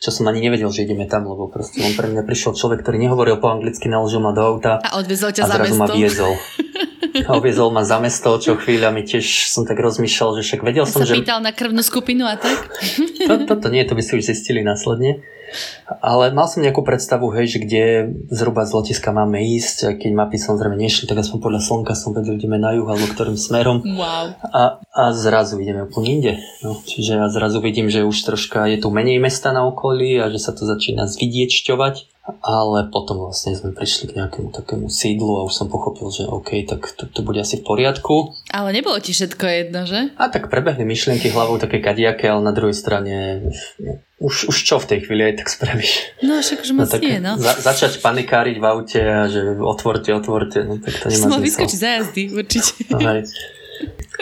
Čo 0.00 0.16
som 0.16 0.32
ani 0.32 0.40
nevedel, 0.40 0.72
že 0.72 0.88
ideme 0.88 1.04
tam, 1.04 1.28
lebo 1.28 1.52
proste 1.52 1.84
on 1.84 1.92
pre 1.92 2.08
mňa 2.08 2.24
prišiel 2.24 2.56
človek, 2.56 2.80
ktorý 2.80 2.96
nehovoril 3.04 3.36
po 3.36 3.52
anglicky, 3.52 3.84
naložil 3.90 4.24
ma 4.24 4.32
do 4.32 4.40
auta 4.40 4.80
a 4.80 4.96
odviezol 4.96 5.28
ťa 5.28 5.44
a 5.44 5.48
zrazu 5.60 5.76
ma 5.76 5.92
viezol. 5.92 6.32
A 7.00 7.30
oviezol 7.36 7.72
ma 7.72 7.82
za 7.82 7.96
mesto, 7.96 8.36
čo 8.36 8.60
chvíľa 8.60 8.92
mi 8.92 9.02
tiež 9.04 9.48
som 9.48 9.64
tak 9.64 9.80
rozmýšľal, 9.80 10.40
že 10.40 10.42
však 10.44 10.60
vedel 10.60 10.84
ja 10.84 10.90
som, 10.90 11.02
sa 11.02 11.08
že... 11.08 11.16
pýtal 11.16 11.40
na 11.40 11.52
krvnú 11.52 11.80
skupinu 11.80 12.28
a 12.28 12.36
tak? 12.36 12.68
Toto 13.28 13.44
to, 13.48 13.54
to 13.56 13.68
nie, 13.72 13.82
to 13.88 13.96
by 13.96 14.02
si 14.04 14.20
už 14.20 14.28
zistili 14.28 14.60
následne. 14.60 15.24
Ale 15.98 16.30
mal 16.30 16.46
som 16.46 16.62
nejakú 16.62 16.86
predstavu, 16.86 17.26
hej, 17.34 17.46
že 17.50 17.58
kde 17.58 17.82
zhruba 18.30 18.62
z 18.62 18.70
letiska 18.70 19.10
máme 19.10 19.42
ísť. 19.42 19.98
Keď 19.98 20.10
mapy 20.14 20.38
samozrejme 20.38 20.78
nešli, 20.78 21.10
tak 21.10 21.18
aspoň 21.18 21.38
podľa 21.42 21.60
slnka 21.66 21.92
som 21.98 22.14
vedel, 22.14 22.38
ideme 22.38 22.54
na 22.54 22.70
juh 22.78 22.86
alebo 22.86 23.10
ktorým 23.10 23.34
smerom. 23.34 23.82
Wow. 23.82 24.38
A, 24.54 24.78
a 24.94 25.02
zrazu 25.10 25.58
ideme 25.58 25.90
úplne 25.90 26.08
inde. 26.22 26.32
No, 26.62 26.78
čiže 26.78 27.18
ja 27.18 27.26
zrazu 27.26 27.58
vidím, 27.58 27.90
že 27.90 28.06
už 28.06 28.14
troška 28.22 28.70
je 28.70 28.78
tu 28.78 28.94
menej 28.94 29.18
mesta 29.18 29.50
na 29.50 29.66
okolí 29.66 30.22
a 30.22 30.30
že 30.30 30.38
sa 30.38 30.54
to 30.54 30.62
začína 30.62 31.10
zvidiečťovať 31.10 32.19
ale 32.38 32.86
potom 32.88 33.26
vlastne 33.26 33.58
sme 33.58 33.74
prišli 33.74 34.14
k 34.14 34.16
nejakému 34.22 34.54
takému 34.54 34.86
sídlu 34.86 35.42
a 35.42 35.46
už 35.46 35.54
som 35.54 35.66
pochopil, 35.66 36.06
že 36.14 36.28
OK, 36.28 36.62
tak 36.64 36.86
to, 36.94 37.10
to 37.10 37.20
bude 37.26 37.38
asi 37.42 37.58
v 37.58 37.66
poriadku. 37.66 38.30
Ale 38.54 38.70
nebolo 38.70 38.96
ti 39.02 39.10
všetko 39.10 39.44
jedno, 39.44 39.82
že? 39.84 40.14
A 40.14 40.30
tak 40.30 40.46
prebehli 40.46 40.86
myšlienky 40.86 41.34
hlavou 41.34 41.58
také 41.58 41.82
kadiaké, 41.82 42.30
ale 42.30 42.46
na 42.46 42.54
druhej 42.54 42.76
strane 42.76 43.46
už, 44.20 44.52
už 44.52 44.56
čo 44.62 44.76
v 44.76 44.88
tej 44.94 44.98
chvíli 45.08 45.32
aj 45.32 45.34
tak 45.44 45.48
spravíš. 45.48 46.20
No 46.20 46.44
však 46.44 46.58
už 46.60 46.70
moc 46.76 46.86
no, 46.86 46.92
tak 46.92 47.00
nie, 47.00 47.18
no. 47.18 47.32
Za, 47.40 47.52
začať 47.56 48.04
panikáriť 48.04 48.56
v 48.60 48.64
aute 48.68 49.00
a 49.00 49.24
že 49.32 49.56
otvorte, 49.56 50.12
otvorte, 50.12 50.60
no 50.68 50.76
tak 50.76 50.92
to 50.92 51.06
nemá 51.08 51.32
zmysel. 51.32 51.40
vyskočiť 51.40 51.78
za 51.80 51.90
jazdy, 51.96 52.22
určite. 52.36 52.72
No, 52.92 52.98
hej. 53.00 53.24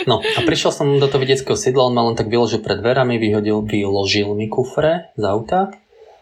No 0.07 0.23
a 0.23 0.41
prišiel 0.47 0.71
som 0.71 0.87
do 1.03 1.11
toho 1.11 1.19
vedeckého 1.19 1.59
sídla, 1.59 1.91
on 1.91 1.95
ma 1.97 2.07
len 2.07 2.15
tak 2.15 2.31
vyložil 2.31 2.63
pred 2.63 2.79
dverami, 2.79 3.19
vyhodil, 3.19 3.67
vyložil 3.67 4.31
mi 4.39 4.47
kufre 4.47 5.11
z 5.19 5.25
auta 5.27 5.75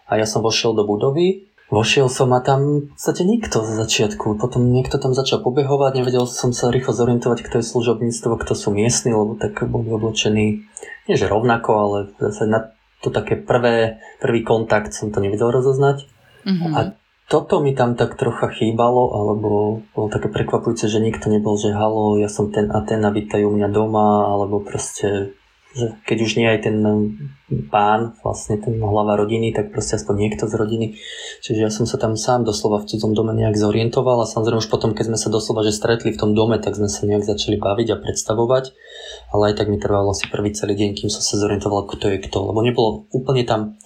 a 0.08 0.12
ja 0.16 0.24
som 0.24 0.40
vošiel 0.40 0.72
do 0.72 0.88
budovy 0.88 1.45
Vošiel 1.66 2.06
som 2.06 2.30
a 2.30 2.38
tam 2.38 2.86
v 2.86 2.94
podstate 2.94 3.26
nikto 3.26 3.66
z 3.66 3.82
začiatku. 3.82 4.38
Potom 4.38 4.70
niekto 4.70 5.02
tam 5.02 5.18
začal 5.18 5.42
pobehovať, 5.42 5.98
nevedel 5.98 6.22
som 6.30 6.54
sa 6.54 6.70
rýchlo 6.70 6.94
zorientovať, 6.94 7.42
kto 7.42 7.54
je 7.58 7.70
služobníctvo, 7.74 8.38
kto 8.38 8.52
sú 8.54 8.70
miestni, 8.70 9.10
lebo 9.10 9.34
tak 9.34 9.66
boli 9.66 9.90
oblečení, 9.90 10.62
nie 11.10 11.16
že 11.18 11.26
rovnako, 11.26 11.70
ale 11.74 11.98
zase 12.22 12.46
na 12.46 12.70
to 13.02 13.10
také 13.10 13.34
prvé, 13.34 13.98
prvý 14.22 14.46
kontakt 14.46 14.94
som 14.94 15.10
to 15.10 15.18
nevedel 15.18 15.50
rozoznať. 15.50 16.06
Mm-hmm. 16.46 16.72
A 16.78 16.94
toto 17.26 17.58
mi 17.58 17.74
tam 17.74 17.98
tak 17.98 18.14
trocha 18.14 18.46
chýbalo, 18.54 19.10
alebo 19.10 19.82
bolo 19.90 20.06
také 20.06 20.30
prekvapujúce, 20.30 20.86
že 20.86 21.02
nikto 21.02 21.26
nebol, 21.26 21.58
že 21.58 21.74
halo, 21.74 22.14
ja 22.22 22.30
som 22.30 22.54
ten 22.54 22.70
a 22.70 22.78
ten 22.86 23.02
a 23.02 23.10
vítajú 23.10 23.50
mňa 23.50 23.68
doma, 23.74 24.30
alebo 24.30 24.62
proste 24.62 25.34
že 25.76 25.92
keď 26.08 26.18
už 26.24 26.32
nie 26.40 26.48
aj 26.48 26.64
ten 26.64 26.76
pán, 27.68 28.16
vlastne 28.24 28.56
ten 28.56 28.80
hlava 28.80 29.20
rodiny, 29.20 29.52
tak 29.52 29.76
proste 29.76 30.00
aspoň 30.00 30.14
niekto 30.16 30.48
z 30.48 30.54
rodiny. 30.56 30.86
Čiže 31.44 31.60
ja 31.60 31.70
som 31.70 31.84
sa 31.84 32.00
tam 32.00 32.16
sám 32.16 32.48
doslova 32.48 32.80
v 32.80 32.88
cudzom 32.88 33.12
dome 33.12 33.36
nejak 33.36 33.60
zorientoval 33.60 34.24
a 34.24 34.26
samozrejme 34.26 34.64
už 34.64 34.72
potom, 34.72 34.96
keď 34.96 35.12
sme 35.12 35.18
sa 35.20 35.28
doslova 35.28 35.60
že 35.60 35.76
stretli 35.76 36.16
v 36.16 36.20
tom 36.20 36.32
dome, 36.32 36.56
tak 36.56 36.80
sme 36.80 36.88
sa 36.88 37.04
nejak 37.04 37.28
začali 37.28 37.60
baviť 37.60 37.88
a 37.92 38.00
predstavovať. 38.00 38.72
Ale 39.36 39.52
aj 39.52 39.54
tak 39.60 39.68
mi 39.68 39.76
trvalo 39.76 40.16
asi 40.16 40.24
prvý 40.32 40.56
celý 40.56 40.80
deň, 40.80 40.96
kým 40.96 41.12
som 41.12 41.20
sa 41.20 41.36
zorientoval, 41.36 41.84
ako 41.84 41.94
to 42.00 42.08
je 42.08 42.24
kto. 42.24 42.38
Lebo 42.48 42.64
nebolo 42.64 43.04
úplne 43.12 43.44
tam 43.44 43.76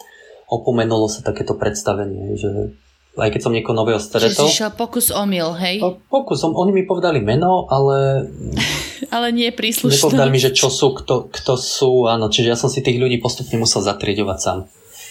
opomenulo 0.46 1.10
sa 1.10 1.26
takéto 1.26 1.58
predstavenie, 1.58 2.38
že 2.38 2.78
aj 3.18 3.34
keď 3.34 3.40
som 3.42 3.50
niekoho 3.50 3.74
nového 3.74 3.98
stretol. 3.98 4.46
Čiže 4.46 4.58
šiel 4.62 4.72
pokus 4.78 5.10
omyl, 5.10 5.58
hej? 5.58 5.82
Pokus, 6.06 6.46
oni 6.46 6.70
mi 6.70 6.86
povedali 6.86 7.18
meno, 7.18 7.66
ale... 7.66 8.30
ale 9.14 9.32
nie 9.32 9.48
príslušné. 9.50 9.96
Nepovedali 9.96 10.30
mi, 10.30 10.40
že 10.40 10.52
čo 10.52 10.68
sú, 10.68 10.92
kto, 10.96 11.32
kto 11.32 11.54
sú, 11.56 12.10
áno, 12.10 12.28
čiže 12.28 12.48
ja 12.52 12.58
som 12.58 12.68
si 12.68 12.84
tých 12.84 13.00
ľudí 13.00 13.18
postupne 13.18 13.56
musel 13.60 13.80
zatriedovať 13.84 14.38
sám. 14.38 14.58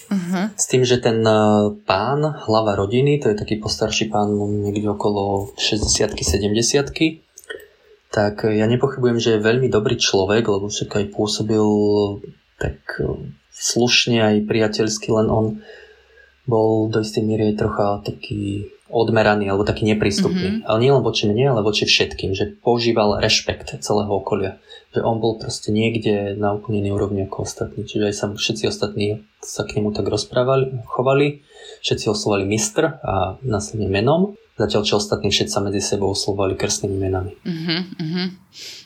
Uh-huh. 0.09 0.49
S 0.57 0.65
tým, 0.65 0.81
že 0.81 0.97
ten 0.97 1.21
e, 1.21 1.37
pán, 1.85 2.25
hlava 2.25 2.73
rodiny, 2.73 3.21
to 3.21 3.29
je 3.29 3.37
taký 3.37 3.61
postarší 3.61 4.09
pán 4.09 4.33
niekde 4.33 4.89
okolo 4.89 5.53
60 5.53 6.17
70 6.17 7.29
tak 8.09 8.41
ja 8.41 8.65
nepochybujem, 8.65 9.21
že 9.21 9.37
je 9.37 9.45
veľmi 9.45 9.69
dobrý 9.69 9.93
človek, 9.93 10.41
lebo 10.49 10.65
však 10.65 10.97
aj 10.97 11.05
pôsobil 11.13 11.65
tak 12.57 12.81
e, 12.97 13.29
slušne 13.53 14.17
aj 14.17 14.49
priateľsky, 14.49 15.13
len 15.13 15.29
on 15.29 15.45
bol 16.49 16.89
do 16.89 17.05
istej 17.05 17.21
miery 17.21 17.53
aj 17.53 17.61
trocha 17.61 18.01
taký 18.01 18.73
odmeraný 18.89 19.53
alebo 19.53 19.63
taký 19.63 19.85
neprístupný. 19.85 20.61
Mm-hmm. 20.61 20.67
Ale 20.67 20.77
nielen 20.81 21.05
voči 21.05 21.29
mne, 21.29 21.55
ale 21.55 21.61
voči 21.61 21.85
všetkým. 21.85 22.33
Že 22.33 22.59
používal 22.59 23.21
rešpekt 23.21 23.77
celého 23.79 24.09
okolia. 24.09 24.57
Že 24.91 25.05
on 25.05 25.17
bol 25.21 25.37
proste 25.37 25.69
niekde 25.69 26.33
na 26.35 26.57
úplne 26.57 26.81
inej 26.81 26.97
úrovni 26.97 27.29
ako 27.29 27.45
ostatní. 27.45 27.85
Čiže 27.85 28.09
aj 28.09 28.15
sa 28.17 28.25
všetci 28.33 28.63
ostatní 28.65 29.07
sa 29.39 29.63
k 29.63 29.79
nemu 29.79 29.95
tak 29.95 30.09
rozprávali, 30.09 30.83
chovali. 30.89 31.45
Všetci 31.85 32.05
oslovali 32.11 32.43
mistr 32.43 32.99
a 32.99 33.39
následne 33.45 33.87
menom. 33.87 34.35
Zatiaľ, 34.59 34.83
čo 34.83 34.99
ostatní 34.99 35.31
všetci 35.31 35.55
sa 35.55 35.63
medzi 35.63 35.79
sebou 35.79 36.11
oslovali 36.11 36.59
krstnými 36.59 36.99
menami. 36.99 37.31
Uh-huh, 37.31 37.79
uh-huh. 37.95 38.27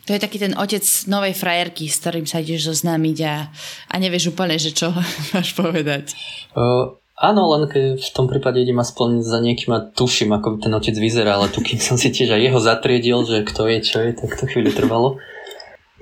To 0.05 0.13
je 0.13 0.21
taký 0.21 0.37
ten 0.37 0.53
otec 0.53 0.85
novej 1.09 1.33
frajerky, 1.33 1.89
s 1.89 1.97
ktorým 1.97 2.29
sa 2.29 2.45
ideš 2.45 2.69
zoznámiť 2.69 3.17
a, 3.25 3.49
a 3.89 3.95
nevieš 3.97 4.37
úplne, 4.37 4.61
že 4.61 4.69
čo 4.69 4.93
máš 5.33 5.57
povedať. 5.57 6.13
Uh, 6.53 6.93
Áno, 7.13 7.45
len 7.54 7.69
keď 7.69 8.02
v 8.02 8.12
tom 8.12 8.26
prípade 8.26 8.58
idem 8.58 8.82
aspoň 8.82 9.21
za 9.21 9.38
niekým 9.38 9.69
a 9.69 9.86
tuším, 9.86 10.34
ako 10.34 10.58
ten 10.58 10.73
otec 10.73 10.97
vyzerá, 10.97 11.38
ale 11.38 11.54
tu 11.54 11.62
kým 11.62 11.78
som 11.78 11.93
si 11.93 12.10
tiež 12.10 12.34
aj 12.34 12.41
jeho 12.41 12.60
zatriedil, 12.60 13.21
že 13.21 13.45
kto 13.45 13.69
je, 13.69 13.78
čo 13.86 13.97
je, 14.02 14.12
tak 14.17 14.34
to 14.34 14.49
chvíľu 14.49 14.73
trvalo. 14.73 15.21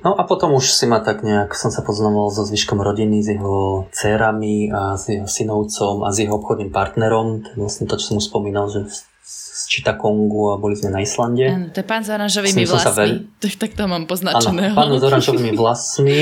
No 0.02 0.18
a 0.18 0.24
potom 0.26 0.56
už 0.58 0.72
si 0.74 0.90
ma 0.90 1.04
tak 1.04 1.22
nejak, 1.22 1.54
som 1.54 1.70
sa 1.70 1.86
poznamoval 1.86 2.34
so 2.34 2.42
zvyškom 2.48 2.80
rodiny, 2.82 3.22
s 3.22 3.38
jeho 3.38 3.86
dcerami 3.94 4.72
a 4.74 4.98
s 4.98 5.14
jeho 5.14 5.30
synovcom 5.30 6.08
a 6.08 6.10
s 6.10 6.26
jeho 6.26 6.42
obchodným 6.42 6.74
partnerom. 6.74 7.46
To 7.46 7.48
je 7.54 7.60
vlastne 7.60 7.86
to, 7.86 8.00
čo 8.02 8.16
som 8.16 8.16
mu 8.18 8.24
spomínal, 8.24 8.66
že 8.72 8.90
z 9.22 9.62
Čitakongu 9.68 10.56
a 10.56 10.56
boli 10.58 10.74
sme 10.74 10.96
na 10.96 11.06
Islande. 11.06 11.46
Ano, 11.46 11.70
to 11.70 11.84
je 11.84 11.88
pán 11.88 12.02
s 12.02 12.10
oranžovými 12.10 12.66
vlasmi. 12.66 12.98
Veľ... 12.98 13.12
Tak, 13.38 13.54
tak 13.62 13.72
to 13.78 13.84
mám 13.86 14.10
poznačeného. 14.10 14.74
Áno, 14.74 14.80
pán 14.80 14.90
s 14.98 15.04
oranžovými 15.06 15.54
vlasmi, 15.62 16.18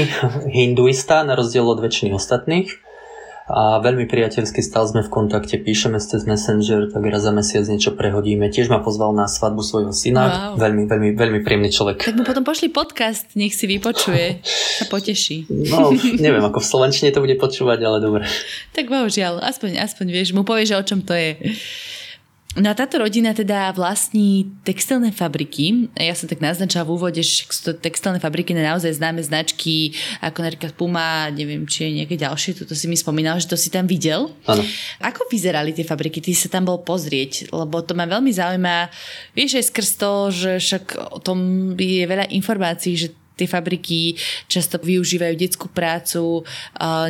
hinduista, 0.51 1.23
na 1.23 1.39
rozdiel 1.39 1.63
od 1.63 1.79
väčšiny 1.79 2.11
ostatných 2.11 2.88
a 3.49 3.81
veľmi 3.81 4.05
priateľsky 4.05 4.61
stále 4.61 4.85
sme 4.85 5.01
v 5.01 5.09
kontakte, 5.09 5.57
píšeme 5.57 5.97
cez 5.97 6.29
Messenger, 6.29 6.93
tak 6.93 7.01
raz 7.09 7.25
za 7.25 7.33
mesiac 7.33 7.65
niečo 7.65 7.97
prehodíme. 7.97 8.45
Tiež 8.53 8.69
ma 8.69 8.77
pozval 8.77 9.17
na 9.17 9.25
svadbu 9.25 9.65
svojho 9.65 9.89
syna, 9.89 10.53
wow. 10.53 10.61
veľmi, 10.61 10.85
veľmi, 10.85 11.09
veľmi 11.17 11.39
príjemný 11.41 11.73
človek. 11.73 12.05
Tak 12.05 12.13
mu 12.13 12.21
potom 12.21 12.45
pošli 12.45 12.69
podcast, 12.69 13.25
nech 13.33 13.57
si 13.57 13.65
vypočuje, 13.65 14.45
sa 14.77 14.85
poteší. 14.85 15.49
No, 15.49 15.89
neviem, 16.21 16.45
ako 16.45 16.61
v 16.61 16.69
Slovenčine 16.69 17.09
to 17.09 17.25
bude 17.25 17.35
počúvať, 17.41 17.81
ale 17.81 17.97
dobre. 17.97 18.23
Tak 18.77 18.85
bohužiaľ, 18.85 19.41
aspoň, 19.41 19.81
aspoň 19.81 20.05
vieš, 20.13 20.37
mu 20.37 20.45
povieš, 20.45 20.77
o 20.77 20.83
čom 20.85 21.01
to 21.01 21.17
je. 21.17 21.35
No 22.59 22.67
a 22.67 22.75
táto 22.75 22.99
rodina 22.99 23.31
teda 23.31 23.71
vlastní 23.71 24.51
textilné 24.67 25.15
fabriky. 25.15 25.87
Ja 25.95 26.11
som 26.11 26.27
tak 26.27 26.43
naznačila 26.43 26.83
v 26.83 26.99
úvode, 26.99 27.23
že 27.23 27.47
sú 27.47 27.71
to 27.71 27.73
textilné 27.79 28.19
fabriky 28.19 28.51
na 28.51 28.75
naozaj 28.75 28.99
známe 28.99 29.23
značky, 29.23 29.95
ako 30.19 30.43
napríklad 30.43 30.75
Puma, 30.75 31.31
neviem, 31.31 31.63
či 31.63 31.87
je 31.87 32.03
nejaké 32.03 32.19
ďalšie, 32.19 32.59
toto 32.59 32.75
si 32.75 32.91
mi 32.91 32.99
spomínal, 32.99 33.39
že 33.39 33.47
to 33.47 33.55
si 33.55 33.71
tam 33.71 33.87
videl. 33.87 34.35
Áno. 34.43 34.59
Ako 34.99 35.31
vyzerali 35.31 35.71
tie 35.71 35.87
fabriky? 35.87 36.19
Ty 36.19 36.35
sa 36.35 36.51
tam 36.51 36.67
bol 36.67 36.83
pozrieť, 36.83 37.47
lebo 37.55 37.79
to 37.79 37.95
ma 37.95 38.03
veľmi 38.03 38.35
zaujíma. 38.35 38.91
Vieš 39.39 39.63
aj 39.63 39.65
skrz 39.71 39.89
to, 39.95 40.11
že 40.29 40.51
však 40.59 41.15
o 41.15 41.19
tom 41.23 41.39
je 41.79 42.03
veľa 42.03 42.27
informácií, 42.35 42.99
že 42.99 43.15
tie 43.39 43.47
fabriky 43.47 44.19
často 44.51 44.75
využívajú 44.83 45.39
detskú 45.39 45.71
prácu, 45.71 46.43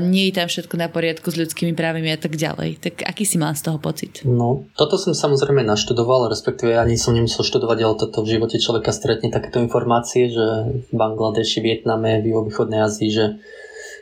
nie 0.06 0.30
je 0.30 0.38
tam 0.38 0.46
všetko 0.46 0.76
na 0.78 0.86
poriadku 0.94 1.34
s 1.34 1.42
ľudskými 1.42 1.74
právami 1.74 2.14
a 2.14 2.20
tak 2.22 2.38
ďalej. 2.38 2.78
Tak 2.78 3.02
aký 3.02 3.26
si 3.26 3.42
mal 3.42 3.58
z 3.58 3.66
toho 3.66 3.82
pocit? 3.82 4.22
No, 4.22 4.70
toto 4.78 5.02
som 5.02 5.18
samozrejme 5.18 5.66
naštudoval, 5.66 6.30
respektíve 6.30 6.78
ani 6.78 7.02
som 7.02 7.18
nemusel 7.18 7.42
študovať, 7.42 7.78
ale 7.82 7.96
toto 7.98 8.22
v 8.22 8.38
živote 8.38 8.62
človeka 8.62 8.94
stretne 8.94 9.34
takéto 9.34 9.58
informácie, 9.58 10.30
že 10.30 10.46
v 10.88 10.94
Bangladeši, 10.94 11.60
Vietname, 11.66 12.22
v 12.22 12.38
juhovýchodnej 12.38 12.86
Ázii, 12.86 13.10
že 13.10 13.26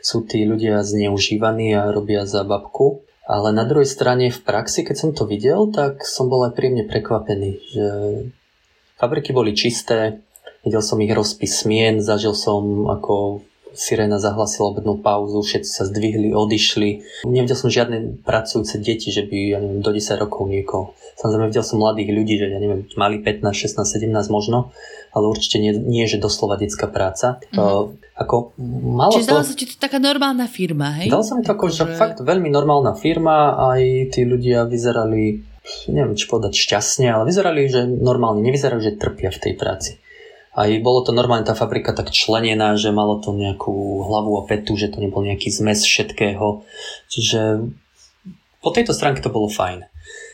sú 0.04 0.28
tí 0.28 0.44
ľudia 0.44 0.84
zneužívaní 0.84 1.74
a 1.74 1.90
robia 1.90 2.28
za 2.28 2.44
babku. 2.44 3.02
Ale 3.28 3.52
na 3.52 3.68
druhej 3.68 3.84
strane 3.84 4.32
v 4.32 4.40
praxi, 4.40 4.88
keď 4.88 4.96
som 4.96 5.10
to 5.12 5.28
videl, 5.28 5.68
tak 5.68 6.00
som 6.00 6.32
bol 6.32 6.48
aj 6.48 6.56
príjemne 6.56 6.88
prekvapený, 6.88 7.60
že 7.60 7.86
fabriky 8.96 9.36
boli 9.36 9.52
čisté, 9.52 10.24
Videl 10.66 10.82
som 10.82 10.98
ich 10.98 11.12
rozpis 11.14 11.62
smien, 11.62 12.02
zažil 12.02 12.34
som, 12.34 12.90
ako 12.90 13.46
sirena 13.78 14.18
zahlasila 14.18 14.74
obednú 14.74 14.98
pauzu, 14.98 15.38
všetci 15.38 15.70
sa 15.70 15.86
zdvihli, 15.86 16.34
odišli. 16.34 17.22
Nevidel 17.30 17.54
som 17.54 17.70
žiadne 17.70 18.26
pracujúce 18.26 18.82
deti, 18.82 19.14
že 19.14 19.22
by, 19.22 19.38
ja 19.54 19.58
neviem, 19.62 19.80
do 19.84 19.94
10 19.94 20.18
rokov 20.18 20.50
niekoho. 20.50 20.98
Samozrejme, 21.14 21.50
videl 21.50 21.66
som 21.66 21.78
mladých 21.78 22.10
ľudí, 22.10 22.34
že 22.38 22.46
ja 22.50 22.58
neviem, 22.58 22.90
mali 22.98 23.22
15, 23.22 23.42
16, 23.54 24.02
17 24.02 24.34
možno, 24.34 24.74
ale 25.14 25.24
určite 25.30 25.62
nie, 25.62 25.74
nie 25.74 26.10
že 26.10 26.18
doslova 26.18 26.58
detská 26.58 26.90
práca. 26.90 27.38
Mm-hmm. 27.54 27.58
Uh, 27.58 27.94
ako, 28.18 28.58
malo 28.58 29.14
Čiže 29.14 29.26
zdalo 29.30 29.46
sa 29.46 29.54
ti 29.54 29.66
to 29.70 29.78
taká 29.78 30.02
normálna 30.02 30.50
firma, 30.50 30.98
hej? 30.98 31.06
Dal 31.06 31.22
sa 31.22 31.38
mi 31.38 31.46
to 31.46 31.54
ako, 31.54 31.70
že 31.70 31.86
fakt 31.94 32.18
veľmi 32.18 32.50
normálna 32.50 32.98
firma, 32.98 33.54
aj 33.74 34.10
tí 34.10 34.26
ľudia 34.26 34.66
vyzerali, 34.66 35.38
neviem, 35.90 36.18
či 36.18 36.26
povedať 36.26 36.58
šťastne, 36.58 37.14
ale 37.14 37.30
vyzerali, 37.30 37.70
že 37.70 37.86
normálne, 37.86 38.42
nevyzerali, 38.42 38.82
že 38.82 38.98
trpia 38.98 39.30
v 39.30 39.38
tej 39.38 39.54
práci. 39.54 39.90
Aj 40.58 40.66
bolo 40.82 41.06
to 41.06 41.14
normálne 41.14 41.46
tá 41.46 41.54
fabrika 41.54 41.94
tak 41.94 42.10
členená, 42.10 42.74
že 42.74 42.90
malo 42.90 43.22
to 43.22 43.30
nejakú 43.30 44.02
hlavu 44.02 44.42
a 44.42 44.46
petu, 44.50 44.74
že 44.74 44.90
to 44.90 44.98
nebol 44.98 45.22
nejaký 45.22 45.54
zmes 45.54 45.86
všetkého. 45.86 46.66
Čiže 47.06 47.70
po 48.58 48.74
tejto 48.74 48.90
stránke 48.90 49.22
to 49.22 49.30
bolo 49.30 49.46
fajn. 49.46 49.86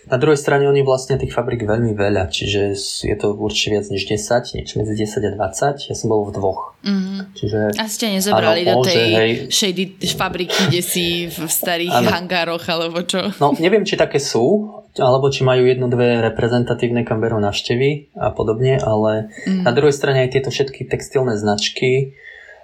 Na 0.05 0.21
druhej 0.21 0.37
strane 0.37 0.69
oni 0.69 0.85
vlastne 0.85 1.17
tých 1.17 1.33
fabrik 1.33 1.65
veľmi 1.65 1.97
veľa, 1.97 2.29
čiže 2.29 2.77
je 3.09 3.17
to 3.17 3.33
určite 3.33 3.81
viac 3.81 3.87
než 3.89 4.05
10, 4.05 4.57
niečo 4.61 4.75
medzi 4.77 4.95
10 4.95 5.25
a 5.25 5.31
20. 5.37 5.89
Ja 5.89 5.95
som 5.97 6.07
bol 6.13 6.29
v 6.29 6.33
dvoch. 6.37 6.77
Mm-hmm. 6.85 7.21
Čiže, 7.33 7.59
a 7.81 7.85
ste 7.89 8.13
nezobrali 8.13 8.69
áno, 8.69 8.85
do 8.85 8.93
tej 8.93 9.09
hej, 9.17 9.31
shady 9.49 9.85
fabriky, 10.13 10.69
kde 10.69 10.83
si 10.85 11.27
v 11.33 11.49
starých 11.49 12.05
áno. 12.05 12.09
hangároch 12.13 12.65
alebo 12.69 13.01
čo? 13.01 13.33
No, 13.41 13.57
neviem, 13.57 13.89
či 13.89 13.97
také 13.97 14.21
sú, 14.21 14.69
alebo 15.01 15.33
či 15.33 15.43
majú 15.43 15.65
jednu, 15.65 15.89
dve 15.89 16.21
reprezentatívne, 16.23 17.03
kam 17.03 17.19
berú 17.25 17.41
návštevy 17.41 18.15
a 18.15 18.31
podobne, 18.31 18.79
ale 18.79 19.33
mm. 19.49 19.65
na 19.65 19.73
druhej 19.73 19.97
strane 19.97 20.29
aj 20.29 20.39
tieto 20.39 20.53
všetky 20.53 20.87
textilné 20.87 21.35
značky, 21.41 22.15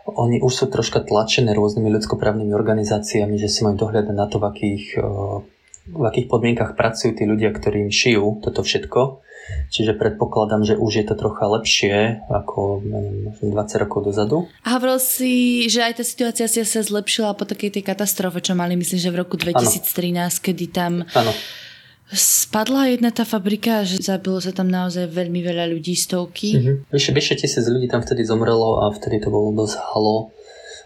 oni 0.07 0.41
už 0.43 0.53
sú 0.53 0.65
troška 0.71 1.05
tlačené 1.05 1.53
rôznymi 1.55 1.91
ľudskoprávnymi 2.01 2.53
organizáciami, 2.55 3.37
že 3.37 3.49
si 3.51 3.63
majú 3.63 3.89
dohľadať 3.89 4.15
na 4.17 4.27
to, 4.27 4.37
v 4.41 4.45
akých, 4.49 4.85
v 5.91 6.05
akých 6.07 6.27
podmienkach 6.31 6.79
pracujú 6.79 7.17
tí 7.19 7.25
ľudia, 7.27 7.51
ktorým 7.51 7.91
šijú 7.91 8.41
toto 8.43 8.63
všetko. 8.63 9.27
Čiže 9.71 9.99
predpokladám, 9.99 10.63
že 10.63 10.79
už 10.79 11.03
je 11.03 11.05
to 11.11 11.19
trocha 11.19 11.43
lepšie 11.51 12.23
ako 12.31 12.87
neviem, 12.87 13.35
20 13.43 13.83
rokov 13.83 14.07
dozadu. 14.07 14.47
A 14.63 14.79
hovoril 14.79 15.03
si, 15.03 15.67
že 15.67 15.83
aj 15.83 15.99
tá 15.99 16.05
situácia 16.07 16.47
sa 16.47 16.81
zlepšila 16.87 17.35
po 17.35 17.43
takej 17.43 17.75
tej 17.75 17.83
katastrofe, 17.83 18.39
čo 18.39 18.55
mali 18.55 18.79
myslím, 18.79 19.03
že 19.03 19.11
v 19.11 19.21
roku 19.27 19.35
2013, 19.35 19.83
ano. 19.83 20.31
kedy 20.39 20.65
tam 20.71 20.93
ano 21.03 21.33
Spadla 22.11 22.91
jedna 22.91 23.15
tá 23.15 23.23
fabrika, 23.23 23.87
že 23.87 24.03
zabilo 24.03 24.43
sa 24.43 24.51
tam 24.51 24.67
naozaj 24.67 25.15
veľmi 25.15 25.47
veľa 25.47 25.71
ľudí, 25.71 25.95
stovky. 25.95 26.49
Mm-hmm. 26.59 26.77
Vyše, 26.91 27.11
vyše 27.15 27.35
tisíc 27.39 27.63
ľudí 27.63 27.87
tam 27.87 28.03
vtedy 28.03 28.27
zomrelo 28.27 28.83
a 28.83 28.91
vtedy 28.91 29.23
to 29.23 29.31
bolo 29.31 29.55
dosť 29.55 29.79
halo, 29.95 30.35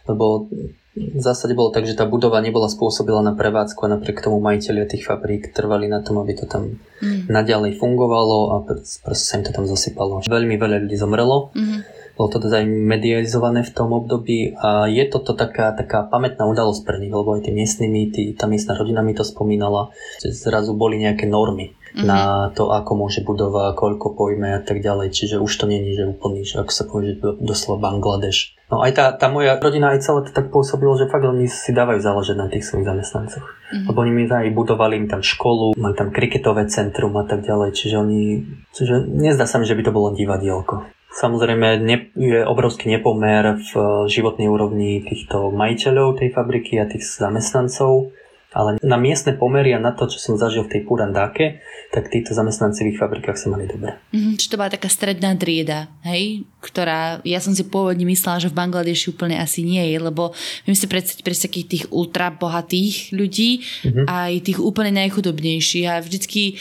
lebo 0.05 0.53
v 0.95 1.19
zásade 1.19 1.59
bolo 1.59 1.75
tak, 1.75 1.91
že 1.91 1.99
tá 1.99 2.07
budova 2.07 2.39
nebola 2.39 2.71
spôsobila 2.71 3.19
na 3.19 3.35
prevádzku 3.35 3.83
a 3.83 3.99
napriek 3.99 4.23
tomu 4.23 4.39
majiteľia 4.39 4.87
tých 4.87 5.03
fabrík 5.03 5.51
trvali 5.51 5.91
na 5.91 5.99
tom, 6.07 6.23
aby 6.23 6.39
to 6.39 6.47
tam 6.47 6.79
mm. 7.03 7.27
naďalej 7.27 7.83
fungovalo 7.83 8.39
a 8.55 8.57
proste 9.03 9.27
sa 9.27 9.43
im 9.43 9.45
to 9.45 9.51
tam 9.51 9.67
zasypalo. 9.67 10.23
Veľmi 10.23 10.55
veľa 10.55 10.87
ľudí 10.87 10.95
zomrelo. 10.95 11.51
Mm-hmm 11.55 12.05
bolo 12.15 12.31
to 12.31 12.39
teda 12.39 12.63
aj 12.63 12.67
medializované 12.71 13.67
v 13.67 13.75
tom 13.75 13.91
období 13.91 14.55
a 14.55 14.87
je 14.87 15.03
toto 15.11 15.35
taká, 15.35 15.75
taká 15.75 16.07
pamätná 16.07 16.47
udalosť 16.47 16.87
pre 16.87 17.03
nich, 17.03 17.11
lebo 17.11 17.35
aj 17.35 17.43
tí 17.43 17.51
miestnymi, 17.51 18.01
tí, 18.15 18.23
tá 18.39 18.47
miestna 18.47 18.79
rodina 18.79 19.03
mi 19.03 19.19
to 19.19 19.27
spomínala, 19.27 19.91
že 20.23 20.31
zrazu 20.31 20.79
boli 20.79 21.03
nejaké 21.03 21.27
normy 21.27 21.75
mm-hmm. 21.75 22.07
na 22.07 22.51
to, 22.55 22.71
ako 22.71 22.95
môže 22.95 23.27
budova, 23.27 23.75
koľko 23.75 24.15
pojme 24.15 24.55
a 24.55 24.63
tak 24.63 24.79
ďalej, 24.79 25.11
čiže 25.11 25.43
už 25.43 25.53
to 25.59 25.67
není, 25.67 25.99
že 25.99 26.07
úplný, 26.07 26.47
že 26.47 26.63
ako 26.63 26.71
sa 26.71 26.85
povie, 26.87 27.19
že 27.19 27.35
doslova 27.43 27.91
Bangladeš. 27.91 28.55
No 28.75 28.83
aj 28.83 28.91
tá, 28.99 29.15
tá 29.15 29.31
moja 29.31 29.55
rodina 29.63 29.95
aj 29.95 30.03
celé 30.03 30.27
to 30.27 30.35
tak 30.35 30.51
pôsobilo, 30.51 30.99
že 30.99 31.07
fakt 31.07 31.23
oni 31.23 31.47
si 31.47 31.71
dávajú 31.71 32.03
záležať 32.03 32.35
na 32.35 32.51
tých 32.51 32.67
svojich 32.67 32.91
zamestnancoch. 32.91 33.47
Mm-hmm. 33.47 33.87
Lebo 33.87 33.99
oni 34.03 34.11
mi 34.11 34.25
aj 34.27 34.51
budovali 34.51 34.99
im 34.99 35.07
tam 35.07 35.23
školu, 35.23 35.79
mali 35.79 35.95
tam 35.95 36.11
kriketové 36.11 36.67
centrum 36.67 37.15
a 37.15 37.23
tak 37.23 37.47
ďalej, 37.47 37.71
čiže 37.71 38.03
oni, 38.03 38.43
čiže 38.75 39.07
nezdá 39.07 39.47
sa 39.47 39.63
mi, 39.63 39.71
že 39.71 39.79
by 39.79 39.87
to 39.87 39.95
bolo 39.95 40.11
divadielko. 40.11 40.91
Samozrejme 41.15 41.79
ne, 41.87 42.11
je 42.19 42.43
obrovský 42.43 42.91
nepomer 42.91 43.63
v 43.63 43.71
životnej 44.11 44.51
úrovni 44.51 45.07
týchto 45.07 45.55
majiteľov 45.55 46.19
tej 46.19 46.35
fabriky 46.35 46.83
a 46.83 46.91
tých 46.91 47.07
zamestnancov, 47.07 48.11
ale 48.55 48.79
na 48.81 48.95
miestne 48.95 49.35
pomery 49.35 49.75
a 49.75 49.83
na 49.83 49.91
to, 49.91 50.07
čo 50.07 50.23
som 50.23 50.35
zažil 50.39 50.63
v 50.65 50.79
tej 50.79 50.81
Purandáke, 50.87 51.59
tak 51.91 52.07
títo 52.09 52.31
zamestnanci 52.31 52.87
v 52.87 52.91
ich 52.95 53.01
fabrikách 53.03 53.35
sa 53.35 53.51
mali 53.51 53.67
dobre. 53.67 53.99
Mm, 54.15 54.39
čiže 54.39 54.55
to 54.55 54.59
bola 54.59 54.71
taká 54.71 54.87
stredná 54.87 55.35
trieda, 55.35 55.91
hej? 56.07 56.47
Ktorá, 56.63 57.19
ja 57.27 57.43
som 57.43 57.51
si 57.51 57.67
pôvodne 57.67 58.07
myslela, 58.07 58.39
že 58.39 58.51
v 58.51 58.59
Bangladeši 58.59 59.11
úplne 59.11 59.43
asi 59.43 59.67
nie 59.67 59.83
je, 59.91 59.99
lebo 59.99 60.31
viem 60.65 60.79
si 60.79 60.87
predstaviť 60.87 61.23
pre 61.27 61.35
takých 61.35 61.67
tých 61.67 61.85
ultra 61.91 62.31
bohatých 62.31 63.11
ľudí 63.11 63.61
mm-hmm. 63.61 64.07
aj 64.07 64.33
tých 64.47 64.59
úplne 64.63 64.95
najchudobnejších 65.03 65.87
a 65.91 65.99
vždycky 65.99 66.57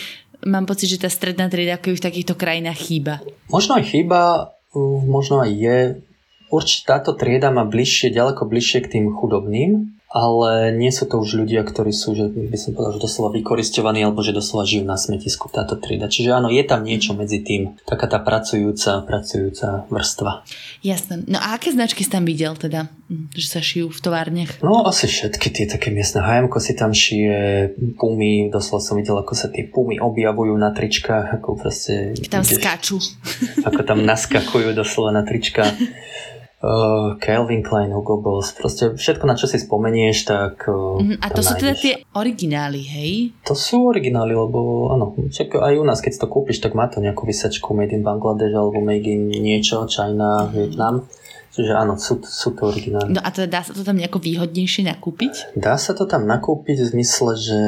mám 0.45 0.65
pocit, 0.67 0.91
že 0.91 1.01
tá 1.01 1.07
stredná 1.07 1.47
trieda 1.47 1.79
v 1.79 1.97
takýchto 1.97 2.35
krajinách 2.35 2.79
chýba. 2.89 3.23
Možno 3.47 3.79
aj 3.79 3.85
chýba, 3.87 4.53
možno 5.07 5.43
aj 5.43 5.51
je. 5.53 5.79
Určite 6.53 6.85
táto 6.85 7.17
trieda 7.17 7.49
má 7.49 7.65
bližšie, 7.65 8.13
ďaleko 8.13 8.45
bližšie 8.45 8.85
k 8.85 8.91
tým 8.99 9.05
chudobným, 9.17 9.97
ale 10.13 10.69
nie 10.77 10.93
sú 10.93 11.09
to 11.09 11.17
už 11.17 11.41
ľudia, 11.41 11.65
ktorí 11.65 11.89
sú, 11.89 12.13
že 12.13 12.29
by 12.29 12.53
som 12.53 12.77
povedal, 12.77 13.01
že 13.01 13.09
doslova 13.09 13.33
vykoristovaní 13.33 14.05
alebo 14.05 14.21
že 14.21 14.29
doslova 14.29 14.61
žijú 14.61 14.85
na 14.85 14.93
smetisku 14.93 15.49
táto 15.49 15.73
trieda. 15.81 16.05
Čiže 16.05 16.37
áno, 16.37 16.53
je 16.53 16.61
tam 16.61 16.85
niečo 16.85 17.17
medzi 17.17 17.41
tým, 17.41 17.81
taká 17.81 18.05
tá 18.05 18.21
pracujúca, 18.21 19.01
pracujúca 19.09 19.89
vrstva. 19.89 20.45
Jasné. 20.85 21.25
No 21.25 21.41
a 21.41 21.57
aké 21.57 21.73
značky 21.73 22.05
si 22.05 22.13
tam 22.13 22.29
videl 22.29 22.53
teda, 22.53 22.93
že 23.33 23.47
sa 23.49 23.57
šijú 23.57 23.89
v 23.89 23.99
továrniach? 24.05 24.61
No 24.61 24.85
asi 24.85 25.09
všetky 25.09 25.49
tie 25.49 25.65
také 25.65 25.89
miestne. 25.89 26.21
HM 26.21 26.45
si 26.61 26.73
tam 26.77 26.93
šije, 26.93 27.73
pumy, 27.97 28.53
doslova 28.53 28.85
som 28.85 29.01
videl, 29.01 29.17
ako 29.17 29.33
sa 29.33 29.49
tie 29.49 29.65
pumy 29.65 29.97
objavujú 29.97 30.53
na 30.53 30.69
tričkách, 30.69 31.41
ako 31.41 31.57
proste... 31.57 32.13
Tam 32.29 32.45
ideš, 32.45 32.61
skáču. 32.61 33.01
Ako 33.65 33.81
tam 33.81 34.05
naskakujú 34.05 34.77
doslova 34.77 35.09
na 35.09 35.25
trička. 35.25 35.65
uh, 36.63 37.19
Calvin 37.19 37.61
Klein, 37.61 37.91
Hugo 37.91 38.17
Boss, 38.23 38.55
proste 38.55 38.95
všetko, 38.95 39.27
na 39.27 39.35
čo 39.35 39.51
si 39.51 39.59
spomenieš, 39.59 40.17
tak 40.25 40.65
uh, 40.71 41.19
A 41.19 41.27
to 41.29 41.43
sú 41.43 41.59
teda 41.59 41.75
tie 41.75 42.07
originály, 42.15 42.81
hej? 42.81 43.11
To 43.43 43.53
sú 43.53 43.91
originály, 43.91 44.31
lebo 44.31 44.89
áno, 44.95 45.13
však 45.29 45.59
aj 45.59 45.73
u 45.75 45.85
nás, 45.85 45.99
keď 45.99 46.23
to 46.23 46.27
kúpiš, 46.31 46.63
tak 46.63 46.73
má 46.73 46.87
to 46.87 47.03
nejakú 47.03 47.27
vysačku 47.27 47.75
Made 47.75 47.91
in 47.91 48.01
Bangladesh 48.01 48.55
alebo 48.55 48.79
Made 48.79 49.05
in 49.05 49.29
niečo, 49.29 49.83
China, 49.91 50.47
mm. 50.47 50.49
Vietnam. 50.55 50.95
Čiže 51.53 51.69
áno, 51.77 52.01
sú, 52.01 52.17
sú 52.25 52.57
to 52.57 52.73
originály. 52.73 53.13
No 53.13 53.21
a 53.21 53.29
teda 53.29 53.45
dá 53.45 53.61
sa 53.61 53.77
to 53.77 53.85
tam 53.85 54.01
nejako 54.01 54.17
výhodnejšie 54.17 54.89
nakúpiť? 54.89 55.53
Dá 55.53 55.77
sa 55.77 55.93
to 55.93 56.09
tam 56.09 56.25
nakúpiť 56.25 56.81
v 56.81 56.87
zmysle, 56.97 57.31
že 57.37 57.59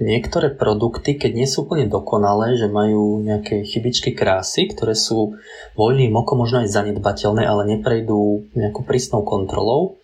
niektoré 0.00 0.50
produkty, 0.50 1.14
keď 1.14 1.32
nie 1.34 1.46
sú 1.46 1.66
úplne 1.66 1.86
dokonalé, 1.86 2.58
že 2.58 2.66
majú 2.66 3.22
nejaké 3.22 3.62
chybičky 3.62 4.10
krásy, 4.14 4.66
ktoré 4.70 4.98
sú 4.98 5.38
voľným 5.78 6.14
okom 6.14 6.42
možno 6.42 6.66
aj 6.66 6.72
zanedbateľné, 6.74 7.46
ale 7.46 7.78
neprejdú 7.78 8.50
nejakou 8.58 8.82
prísnou 8.82 9.22
kontrolou, 9.22 9.98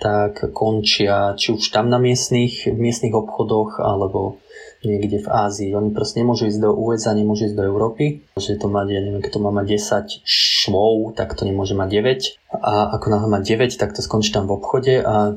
tak 0.00 0.52
končia 0.52 1.36
či 1.38 1.54
už 1.54 1.70
tam 1.70 1.92
na 1.92 2.00
miestnych, 2.00 2.66
v 2.66 2.78
miestnych 2.78 3.14
obchodoch 3.14 3.78
alebo 3.78 4.42
niekde 4.84 5.24
v 5.24 5.28
Ázii. 5.28 5.70
Oni 5.72 5.90
proste 5.96 6.20
nemôžu 6.20 6.46
ísť 6.48 6.60
do 6.60 6.76
USA, 6.76 7.16
nemôžu 7.16 7.48
ísť 7.48 7.56
do 7.56 7.64
Európy. 7.64 8.20
Že 8.36 8.60
to 8.60 8.66
má, 8.68 8.84
ja 8.84 9.00
neviem, 9.00 9.24
keď 9.24 9.40
to 9.40 9.44
má 9.44 9.50
mať 9.50 9.80
10 9.80 10.28
švov, 10.28 11.16
tak 11.16 11.32
to 11.32 11.48
nemôže 11.48 11.72
mať 11.72 11.88
9. 11.88 12.60
A 12.60 12.92
ako 13.00 13.06
náhle 13.08 13.28
má 13.32 13.40
9, 13.40 13.80
tak 13.80 13.96
to 13.96 14.04
skončí 14.04 14.30
tam 14.30 14.44
v 14.44 14.60
obchode 14.60 15.00
a 15.00 15.34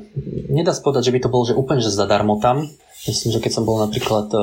nedá 0.51 0.75
sa 0.75 0.83
povedať, 0.83 1.09
že 1.09 1.13
by 1.15 1.19
to 1.23 1.31
bolo 1.31 1.43
že 1.47 1.55
úplne 1.55 1.79
že 1.79 1.95
zadarmo 1.95 2.37
tam, 2.43 2.67
Myslím, 3.05 3.29
že 3.37 3.39
keď 3.39 3.51
som 3.53 3.63
bol 3.63 3.77
napríklad 3.77 4.33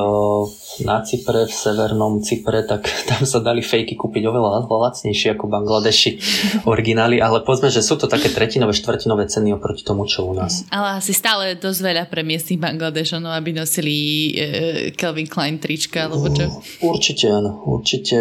na 0.86 1.02
Cypre, 1.02 1.50
v 1.50 1.54
severnom 1.54 2.22
Cypre, 2.22 2.62
tak 2.62 2.86
tam 3.10 3.26
sa 3.26 3.42
dali 3.42 3.60
fejky 3.60 3.98
kúpiť 3.98 4.22
oveľa 4.30 4.66
lacnejšie 4.70 5.34
ako 5.34 5.50
Bangladeši 5.50 6.10
originály, 6.72 7.18
ale 7.18 7.42
povedzme, 7.42 7.68
že 7.68 7.82
sú 7.82 7.98
to 7.98 8.06
také 8.06 8.30
tretinové, 8.30 8.70
štvrtinové 8.74 9.26
ceny 9.26 9.54
oproti 9.54 9.82
tomu, 9.82 10.06
čo 10.06 10.26
u 10.28 10.34
nás. 10.38 10.62
Ale 10.70 11.02
asi 11.02 11.10
stále 11.10 11.58
dosť 11.58 11.80
veľa 11.82 12.04
pre 12.06 12.22
miestnych 12.22 12.62
Bangladešanov, 12.62 13.34
aby 13.34 13.50
nosili 13.54 13.94
uh, 14.34 14.94
Calvin 14.94 15.26
Klein 15.26 15.58
trička, 15.58 16.06
alebo 16.06 16.30
čo? 16.30 16.46
Určite 16.82 17.30
áno, 17.30 17.66
určite 17.66 18.18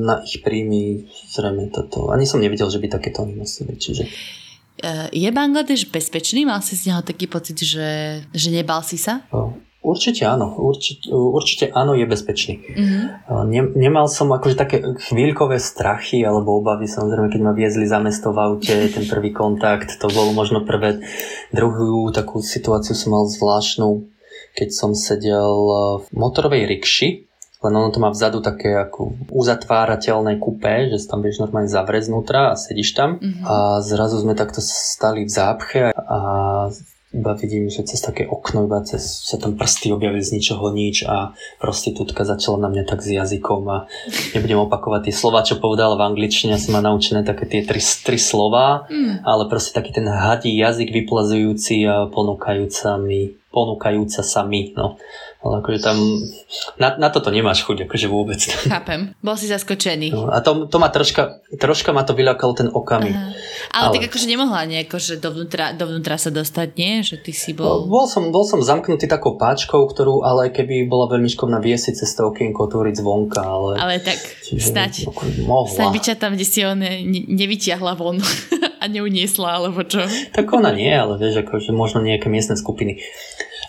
na 0.00 0.24
ich 0.24 0.40
príjmy 0.40 1.04
zrejme 1.30 1.68
toto. 1.68 2.10
Ani 2.10 2.24
som 2.24 2.40
nevidel, 2.40 2.66
že 2.72 2.80
by 2.80 2.88
takéto 2.88 3.22
oni 3.22 3.36
nosili, 3.36 3.76
čiže... 3.76 4.08
Je 5.12 5.30
Bangladeš 5.30 5.88
bezpečný? 5.88 6.44
Mal 6.48 6.64
si 6.64 6.76
z 6.76 6.90
neho 6.90 7.02
taký 7.04 7.28
pocit, 7.28 7.56
že, 7.60 8.20
že 8.34 8.48
nebal 8.50 8.80
si 8.82 8.96
sa? 8.96 9.24
Určite 9.80 10.28
áno, 10.28 10.60
určite, 10.60 11.08
určite 11.08 11.64
áno, 11.72 11.96
je 11.96 12.04
bezpečný. 12.04 12.60
Mm-hmm. 12.60 13.02
Ne, 13.48 13.64
nemal 13.80 14.12
som 14.12 14.28
akože 14.28 14.52
také 14.52 14.84
chvíľkové 15.08 15.56
strachy 15.56 16.20
alebo 16.20 16.60
obavy, 16.60 16.84
samozrejme, 16.84 17.32
keď 17.32 17.40
ma 17.40 17.56
viezli 17.56 17.88
za 17.88 17.96
mesto 17.96 18.28
v 18.36 18.44
aute, 18.44 18.76
ten 18.92 19.08
prvý 19.08 19.32
kontakt, 19.32 19.96
to 19.96 20.12
bolo 20.12 20.36
možno 20.36 20.68
prvé. 20.68 21.00
Druhú 21.48 22.12
takú 22.12 22.44
situáciu 22.44 22.92
som 22.92 23.16
mal 23.16 23.24
zvláštnu, 23.24 24.04
keď 24.52 24.68
som 24.68 24.92
sedel 24.92 25.48
v 26.04 26.06
motorovej 26.12 26.68
rikši 26.68 27.29
len 27.60 27.72
ono 27.76 27.92
to 27.92 28.00
má 28.00 28.08
vzadu 28.08 28.40
také 28.40 28.72
ako 28.72 29.28
uzatvárateľné 29.28 30.40
kupé, 30.40 30.88
že 30.88 30.96
sa 30.96 31.16
tam 31.16 31.20
vieš 31.20 31.44
normálne 31.44 31.68
zavrieť 31.68 32.08
znútra 32.08 32.56
a 32.56 32.58
sedíš 32.58 32.96
tam 32.96 33.20
mm-hmm. 33.20 33.44
a 33.44 33.84
zrazu 33.84 34.16
sme 34.24 34.32
takto 34.32 34.64
stali 34.64 35.28
v 35.28 35.30
zápche 35.30 35.92
a 35.92 36.18
iba 37.10 37.34
vidím, 37.34 37.66
že 37.66 37.82
cez 37.82 37.98
také 37.98 38.22
okno 38.22 38.70
iba 38.70 38.78
cez, 38.86 39.02
sa 39.26 39.34
tam 39.34 39.58
prsty 39.58 39.90
objavili 39.90 40.22
z 40.22 40.38
ničoho 40.38 40.70
nič 40.70 41.02
a 41.10 41.34
prostitútka 41.58 42.22
začala 42.22 42.62
na 42.64 42.68
mňa 42.70 42.84
tak 42.86 43.02
s 43.02 43.10
jazykom 43.10 43.66
a 43.66 43.90
nebudem 44.30 44.62
opakovať 44.62 45.10
tie 45.10 45.14
slova, 45.14 45.42
čo 45.42 45.58
povedala 45.58 45.98
v 45.98 46.06
angličtine, 46.14 46.54
som 46.54 46.78
má 46.78 46.80
naučené 46.80 47.26
také 47.26 47.50
tie 47.50 47.66
tri, 47.66 47.82
tri 47.82 48.14
slova, 48.14 48.86
mm. 48.86 49.26
ale 49.26 49.50
proste 49.50 49.74
taký 49.74 49.90
ten 49.90 50.06
hadí 50.06 50.54
jazyk 50.54 50.94
vyplazujúci 50.94 51.82
a 51.90 52.06
ponúkajúca 52.06 52.94
mi, 53.02 53.34
ponúkajúca 53.50 54.22
sa 54.22 54.46
mi, 54.46 54.70
no. 54.78 54.94
Ale 55.40 55.64
akože 55.64 55.80
tam, 55.80 55.96
na, 56.76 57.00
na 57.00 57.08
toto 57.08 57.32
nemáš 57.32 57.64
chuť, 57.64 57.88
akože 57.88 58.06
vôbec. 58.12 58.36
Chápem, 58.44 59.16
bol 59.24 59.34
si 59.40 59.48
zaskočený. 59.48 60.12
No, 60.12 60.28
a 60.28 60.44
to, 60.44 60.68
to 60.68 60.76
ma 60.76 60.92
troška, 60.92 61.40
troška 61.56 61.96
ma 61.96 62.04
to 62.04 62.12
vyľakalo 62.12 62.52
ten 62.52 62.68
okamih. 62.68 63.16
Aha. 63.16 63.32
Ale, 63.72 63.84
ale, 63.88 63.94
tak 63.96 64.12
akože 64.12 64.28
nemohla 64.28 64.68
nejako, 64.68 65.00
že 65.00 65.16
dovnútra, 65.16 65.72
dovnútra 65.72 66.20
sa 66.20 66.28
dostať, 66.28 66.68
nie? 66.76 67.00
Že 67.00 67.16
ty 67.24 67.32
si 67.32 67.50
bol... 67.56 67.88
Bol 67.88 68.04
som, 68.04 68.28
bol 68.28 68.44
som 68.44 68.60
zamknutý 68.60 69.08
takou 69.08 69.40
páčkou, 69.40 69.80
ktorú 69.88 70.22
ale 70.28 70.52
keby 70.52 70.84
bola 70.84 71.08
veľmi 71.08 71.32
škovná 71.32 71.56
viesiť 71.56 72.04
cez 72.04 72.10
to 72.12 72.28
okienko 72.30 72.68
otvoriť 72.68 73.00
zvonka, 73.00 73.40
ale... 73.40 73.80
Ale 73.80 73.94
tak, 74.04 74.20
čiže, 74.44 74.60
snať, 74.60 74.92
mohla. 75.48 75.72
snať 75.72 75.88
by 75.88 76.00
ťa 76.04 76.14
tam, 76.20 76.36
kde 76.36 76.46
si 76.46 76.60
on 76.68 76.78
ne, 76.78 77.00
nevyťahla 77.32 77.96
von 77.96 78.20
a 78.80 78.84
neuniesla, 78.88 79.60
alebo 79.60 79.84
čo? 79.84 80.00
Tak 80.32 80.48
ona 80.56 80.72
nie, 80.72 80.88
ale 80.88 81.20
vieš, 81.20 81.44
akože 81.44 81.76
možno 81.76 82.00
nejaké 82.00 82.32
miestne 82.32 82.56
skupiny. 82.56 83.04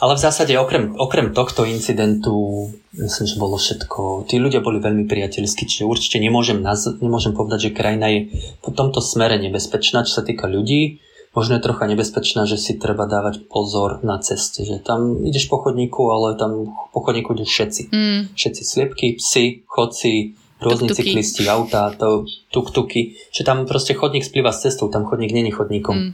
Ale 0.01 0.17
v 0.17 0.23
zásade 0.23 0.57
okrem, 0.57 0.97
okrem 0.97 1.29
tohto 1.29 1.61
incidentu 1.61 2.65
myslím, 2.97 3.27
že 3.29 3.37
bolo 3.37 3.61
všetko. 3.61 4.25
Tí 4.25 4.41
ľudia 4.41 4.65
boli 4.65 4.81
veľmi 4.81 5.05
priateľskí, 5.05 5.69
čiže 5.69 5.85
určite 5.85 6.17
nemôžem, 6.17 6.57
naz- 6.57 6.97
nemôžem 6.97 7.37
povedať, 7.37 7.69
že 7.69 7.77
krajina 7.77 8.09
je 8.09 8.33
po 8.65 8.73
tomto 8.73 8.97
smere 8.97 9.37
nebezpečná, 9.37 10.01
čo 10.01 10.17
sa 10.17 10.23
týka 10.25 10.49
ľudí. 10.49 10.97
Možno 11.31 11.55
je 11.55 11.63
trocha 11.63 11.87
nebezpečná, 11.87 12.43
že 12.43 12.59
si 12.59 12.75
treba 12.75 13.07
dávať 13.07 13.47
pozor 13.47 14.03
na 14.03 14.19
ceste, 14.19 14.67
že 14.67 14.83
tam 14.83 15.23
ideš 15.23 15.47
po 15.47 15.63
chodníku, 15.63 16.11
ale 16.11 16.35
tam 16.35 16.73
po 16.91 16.99
chodníku 16.99 17.37
idú 17.37 17.47
všetci. 17.47 17.93
Mm. 17.93 18.21
Všetci 18.35 18.61
sliepky, 18.67 19.07
psi, 19.15 19.63
chodci, 19.63 20.35
rôzni 20.61 20.87
tuk-tuky. 20.87 21.11
cyklisti, 21.11 21.43
autá, 21.49 21.89
to, 21.97 22.29
tuk-tuky. 22.53 23.17
Že 23.33 23.41
tam 23.41 23.57
proste 23.65 23.97
chodník 23.97 24.21
splýva 24.21 24.53
s 24.53 24.63
cestou, 24.63 24.87
tam 24.93 25.09
chodník 25.09 25.33
není 25.33 25.49
chodníkom. 25.49 25.97
Mm. 25.97 26.11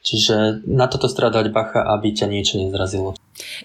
Čiže 0.00 0.64
na 0.64 0.88
toto 0.88 1.12
stradať 1.12 1.52
bacha, 1.52 1.84
aby 1.84 2.16
ťa 2.16 2.26
niečo 2.32 2.56
nezrazilo. 2.56 3.12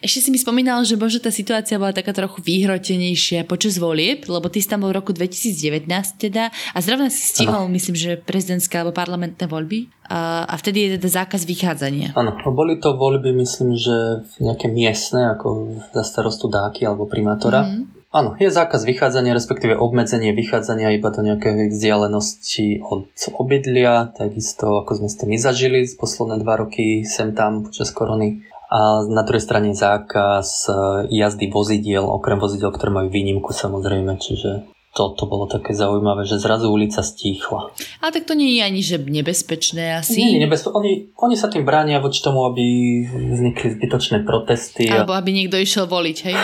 Ešte 0.04 0.28
si 0.28 0.30
mi 0.32 0.40
spomínal, 0.40 0.84
že 0.88 0.96
možno 0.96 1.24
tá 1.24 1.32
situácia 1.32 1.76
bola 1.76 1.96
taká 1.96 2.16
trochu 2.16 2.40
vyhrotenejšia 2.44 3.48
počas 3.48 3.76
volieb, 3.80 4.28
lebo 4.28 4.48
ty 4.48 4.64
si 4.64 4.68
tam 4.72 4.84
bol 4.84 4.92
v 4.92 5.00
roku 5.00 5.12
2019 5.12 5.88
teda 6.16 6.52
a 6.52 6.78
zrovna 6.80 7.12
si 7.12 7.24
stihol, 7.24 7.68
ano. 7.68 7.76
myslím, 7.76 7.96
že 7.96 8.12
prezidentské 8.20 8.80
alebo 8.80 8.96
parlamentné 8.96 9.48
voľby 9.48 9.92
a, 10.08 10.48
a 10.48 10.56
vtedy 10.60 10.78
je 10.80 10.90
teda 11.00 11.10
zákaz 11.24 11.44
vychádzania. 11.44 12.16
Áno, 12.16 12.36
boli 12.56 12.80
to 12.80 12.96
voľby, 12.96 13.36
myslím, 13.36 13.76
že 13.76 14.28
nejaké 14.40 14.72
miestne, 14.72 15.36
ako 15.36 15.80
za 15.92 16.04
starostu 16.08 16.48
dáky 16.48 16.88
alebo 16.88 17.08
primátora. 17.08 17.68
Mm-hmm. 17.68 17.96
Áno, 18.16 18.32
je 18.40 18.48
zákaz 18.48 18.88
vychádzania, 18.88 19.36
respektíve 19.36 19.76
obmedzenie 19.76 20.32
vychádzania 20.32 20.96
iba 20.96 21.12
do 21.12 21.20
nejakej 21.20 21.68
vzdialenosti 21.68 22.80
od 22.80 23.12
obydlia, 23.36 24.16
takisto 24.16 24.80
ako 24.80 25.04
sme 25.04 25.10
ste 25.12 25.28
my 25.28 25.36
zažili 25.36 25.84
z 25.84 26.00
posledné 26.00 26.40
dva 26.40 26.64
roky 26.64 27.04
sem 27.04 27.36
tam 27.36 27.68
počas 27.68 27.92
korony. 27.92 28.48
A 28.72 29.04
na 29.04 29.28
druhej 29.28 29.44
strane 29.44 29.76
zákaz 29.76 30.48
e, 30.66 30.72
jazdy 31.12 31.52
vozidiel, 31.52 32.08
okrem 32.08 32.40
vozidiel, 32.40 32.72
ktoré 32.72 32.88
majú 32.88 33.12
výnimku 33.12 33.52
samozrejme, 33.52 34.16
čiže 34.16 34.64
to, 34.96 35.12
to 35.12 35.28
bolo 35.28 35.44
také 35.44 35.76
zaujímavé, 35.76 36.24
že 36.24 36.40
zrazu 36.40 36.72
ulica 36.72 37.04
stíchla. 37.04 37.68
Ale 38.00 38.12
tak 38.16 38.24
to 38.24 38.32
nie 38.32 38.56
je 38.56 38.62
ani 38.64 38.80
že 38.80 38.96
nebezpečné 38.96 40.00
asi. 40.00 40.24
Nie 40.24 40.40
je 40.40 40.42
nebezpečné. 40.48 40.72
Oni, 40.72 40.92
oni 41.20 41.36
sa 41.36 41.52
tým 41.52 41.68
bránia 41.68 42.00
voči 42.00 42.24
tomu, 42.24 42.48
aby 42.48 42.64
vznikli 43.12 43.76
zbytočné 43.76 44.24
protesty. 44.24 44.88
Alebo 44.88 45.12
a... 45.12 45.20
aby 45.20 45.36
niekto 45.36 45.60
išiel 45.60 45.92
voliť, 45.92 46.18
hej? 46.32 46.36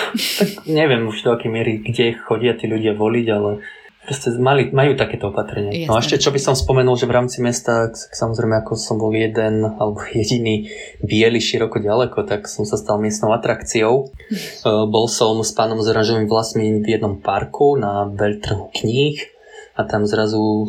Tak 0.44 0.50
neviem 0.68 1.08
už 1.08 1.24
do 1.24 1.32
akej 1.32 1.48
miery, 1.48 1.80
kde 1.80 2.20
chodia 2.20 2.52
tí 2.60 2.68
ľudia 2.68 2.92
voliť, 2.92 3.28
ale 3.32 3.64
proste 4.02 4.34
mali, 4.42 4.74
majú 4.74 4.98
takéto 4.98 5.30
opatrenia. 5.30 5.72
Jasne. 5.74 5.88
No 5.88 5.94
a 5.96 6.02
ešte 6.02 6.18
čo 6.18 6.34
by 6.34 6.40
som 6.42 6.56
spomenul, 6.58 6.98
že 6.98 7.06
v 7.06 7.16
rámci 7.16 7.38
mesta, 7.40 7.94
samozrejme 7.94 8.66
ako 8.66 8.74
som 8.74 8.98
bol 8.98 9.14
jeden 9.14 9.62
alebo 9.64 10.02
jediný 10.18 10.68
biely 11.06 11.38
široko 11.38 11.78
ďaleko, 11.78 12.26
tak 12.26 12.50
som 12.50 12.66
sa 12.66 12.76
stal 12.78 12.98
miestnou 12.98 13.32
atrakciou. 13.32 14.10
uh, 14.10 14.86
bol 14.94 15.06
som 15.06 15.38
s 15.46 15.54
pánom 15.54 15.80
s 15.80 15.88
oranžovým 15.90 16.26
vlasmi 16.26 16.82
v 16.82 16.88
jednom 16.88 17.22
parku 17.22 17.78
na 17.78 18.10
veľtrhu 18.10 18.74
kníh 18.74 19.22
a 19.78 19.88
tam 19.88 20.04
zrazu 20.10 20.68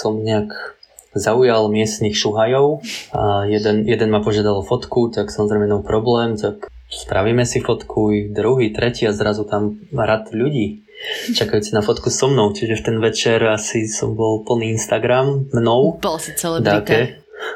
som 0.00 0.22
nejak 0.22 0.80
zaujal 1.10 1.66
miestnych 1.74 2.14
šuhajov 2.14 2.86
a 3.10 3.42
jeden, 3.50 3.82
jeden 3.82 4.08
ma 4.14 4.22
požiadal 4.22 4.62
o 4.62 4.66
fotku, 4.66 5.10
tak 5.10 5.34
samozrejme 5.34 5.66
no 5.66 5.82
problém, 5.82 6.38
tak 6.38 6.70
spravíme 6.86 7.42
si 7.42 7.58
fotku, 7.58 8.30
druhý, 8.30 8.70
tretí 8.70 9.10
a 9.10 9.12
zrazu 9.14 9.42
tam 9.42 9.82
rad 9.90 10.30
ľudí 10.30 10.86
čakajúci 11.32 11.72
na 11.72 11.82
fotku 11.82 12.12
so 12.12 12.28
mnou, 12.28 12.52
čiže 12.52 12.80
v 12.80 12.84
ten 12.84 12.96
večer 13.00 13.40
asi 13.46 13.88
som 13.88 14.12
bol 14.12 14.44
plný 14.44 14.76
Instagram 14.76 15.50
mnou. 15.52 15.96
Bol 16.00 16.18
si 16.20 16.36
celebrita. 16.36 16.84
Dáke. 16.84 16.98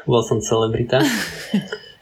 Bol 0.09 0.21
som 0.25 0.41
celebrita. 0.41 1.01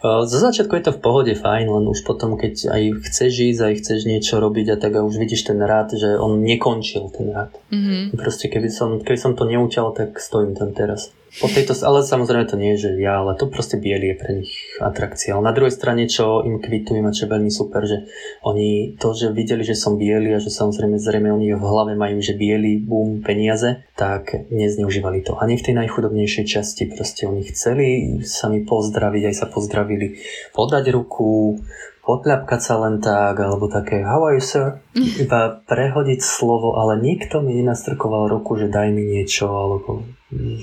Za 0.03 0.51
začiatku 0.51 0.75
je 0.75 0.83
to 0.83 0.91
v 0.91 0.99
pohode 0.99 1.31
fajn, 1.31 1.63
len 1.71 1.87
už 1.87 2.03
potom, 2.03 2.35
keď 2.35 2.75
aj 2.75 3.07
chceš 3.07 3.55
ísť, 3.55 3.61
aj 3.63 3.73
chceš 3.79 3.99
niečo 4.03 4.35
robiť 4.43 4.75
a 4.75 4.77
tak 4.79 4.99
a 4.99 5.05
už 5.07 5.15
vidíš 5.15 5.47
ten 5.47 5.55
rád, 5.63 5.95
že 5.95 6.19
on 6.19 6.43
nekončil 6.43 7.07
ten 7.15 7.31
rád. 7.31 7.55
Mm-hmm. 7.71 8.11
Proste 8.19 8.51
keby 8.51 8.67
som, 8.67 8.99
keby 8.99 9.15
som 9.15 9.31
to 9.31 9.47
neuťal, 9.47 9.95
tak 9.95 10.19
stojím 10.19 10.59
tam 10.59 10.75
teraz. 10.75 11.15
Po 11.41 11.49
tejto, 11.49 11.73
ale 11.81 12.05
samozrejme 12.05 12.45
to 12.45 12.61
nie 12.61 12.77
je, 12.77 12.86
že 12.86 12.89
ja, 13.01 13.25
ale 13.25 13.34
to 13.34 13.49
proste 13.49 13.81
biely 13.81 14.13
je 14.13 14.19
pre 14.21 14.31
nich 14.38 14.53
atrakcia. 14.77 15.34
Ale 15.34 15.49
na 15.49 15.55
druhej 15.57 15.73
strane, 15.73 16.05
čo 16.05 16.45
im 16.45 16.61
kvitujem 16.61 17.01
a 17.09 17.15
čo 17.15 17.25
je 17.25 17.34
veľmi 17.34 17.49
super, 17.49 17.81
že 17.89 18.05
oni 18.45 18.93
to, 19.01 19.17
že 19.17 19.34
videli, 19.34 19.65
že 19.65 19.73
som 19.73 19.97
biely 19.97 20.29
a 20.29 20.38
že 20.38 20.53
samozrejme 20.53 21.01
zrejme 21.01 21.34
oni 21.34 21.57
v 21.57 21.65
hlave 21.65 21.97
majú, 21.97 22.21
že 22.21 22.38
biely, 22.38 22.86
boom, 22.86 23.25
peniaze, 23.25 23.81
tak 23.97 24.45
nezneužívali 24.53 25.25
to. 25.25 25.34
Ani 25.41 25.57
v 25.57 25.65
tej 25.65 25.73
najchudobnejšej 25.81 26.45
časti 26.45 26.93
proste 26.93 27.25
oni 27.25 27.41
chceli 27.49 27.88
sa 28.21 28.45
mi 28.53 28.61
pozdraviť, 28.61 29.34
aj 29.34 29.36
sa 29.36 29.49
pozdravili, 29.49 30.21
podať 30.53 30.93
ruku, 30.93 31.57
potľapkať 32.04 32.60
sa 32.60 32.76
len 32.84 32.99
tak, 32.99 33.39
alebo 33.39 33.72
také 33.72 34.04
how 34.04 34.28
are 34.28 34.36
you 34.36 34.43
sir? 34.43 34.84
Iba 35.24 35.64
prehodiť 35.64 36.20
slovo, 36.20 36.76
ale 36.76 36.99
nikto 36.99 37.39
mi 37.39 37.56
nenastrkoval 37.56 38.28
ruku, 38.28 38.60
že 38.60 38.68
daj 38.68 38.91
mi 38.91 39.08
niečo, 39.08 39.47
alebo 39.47 40.04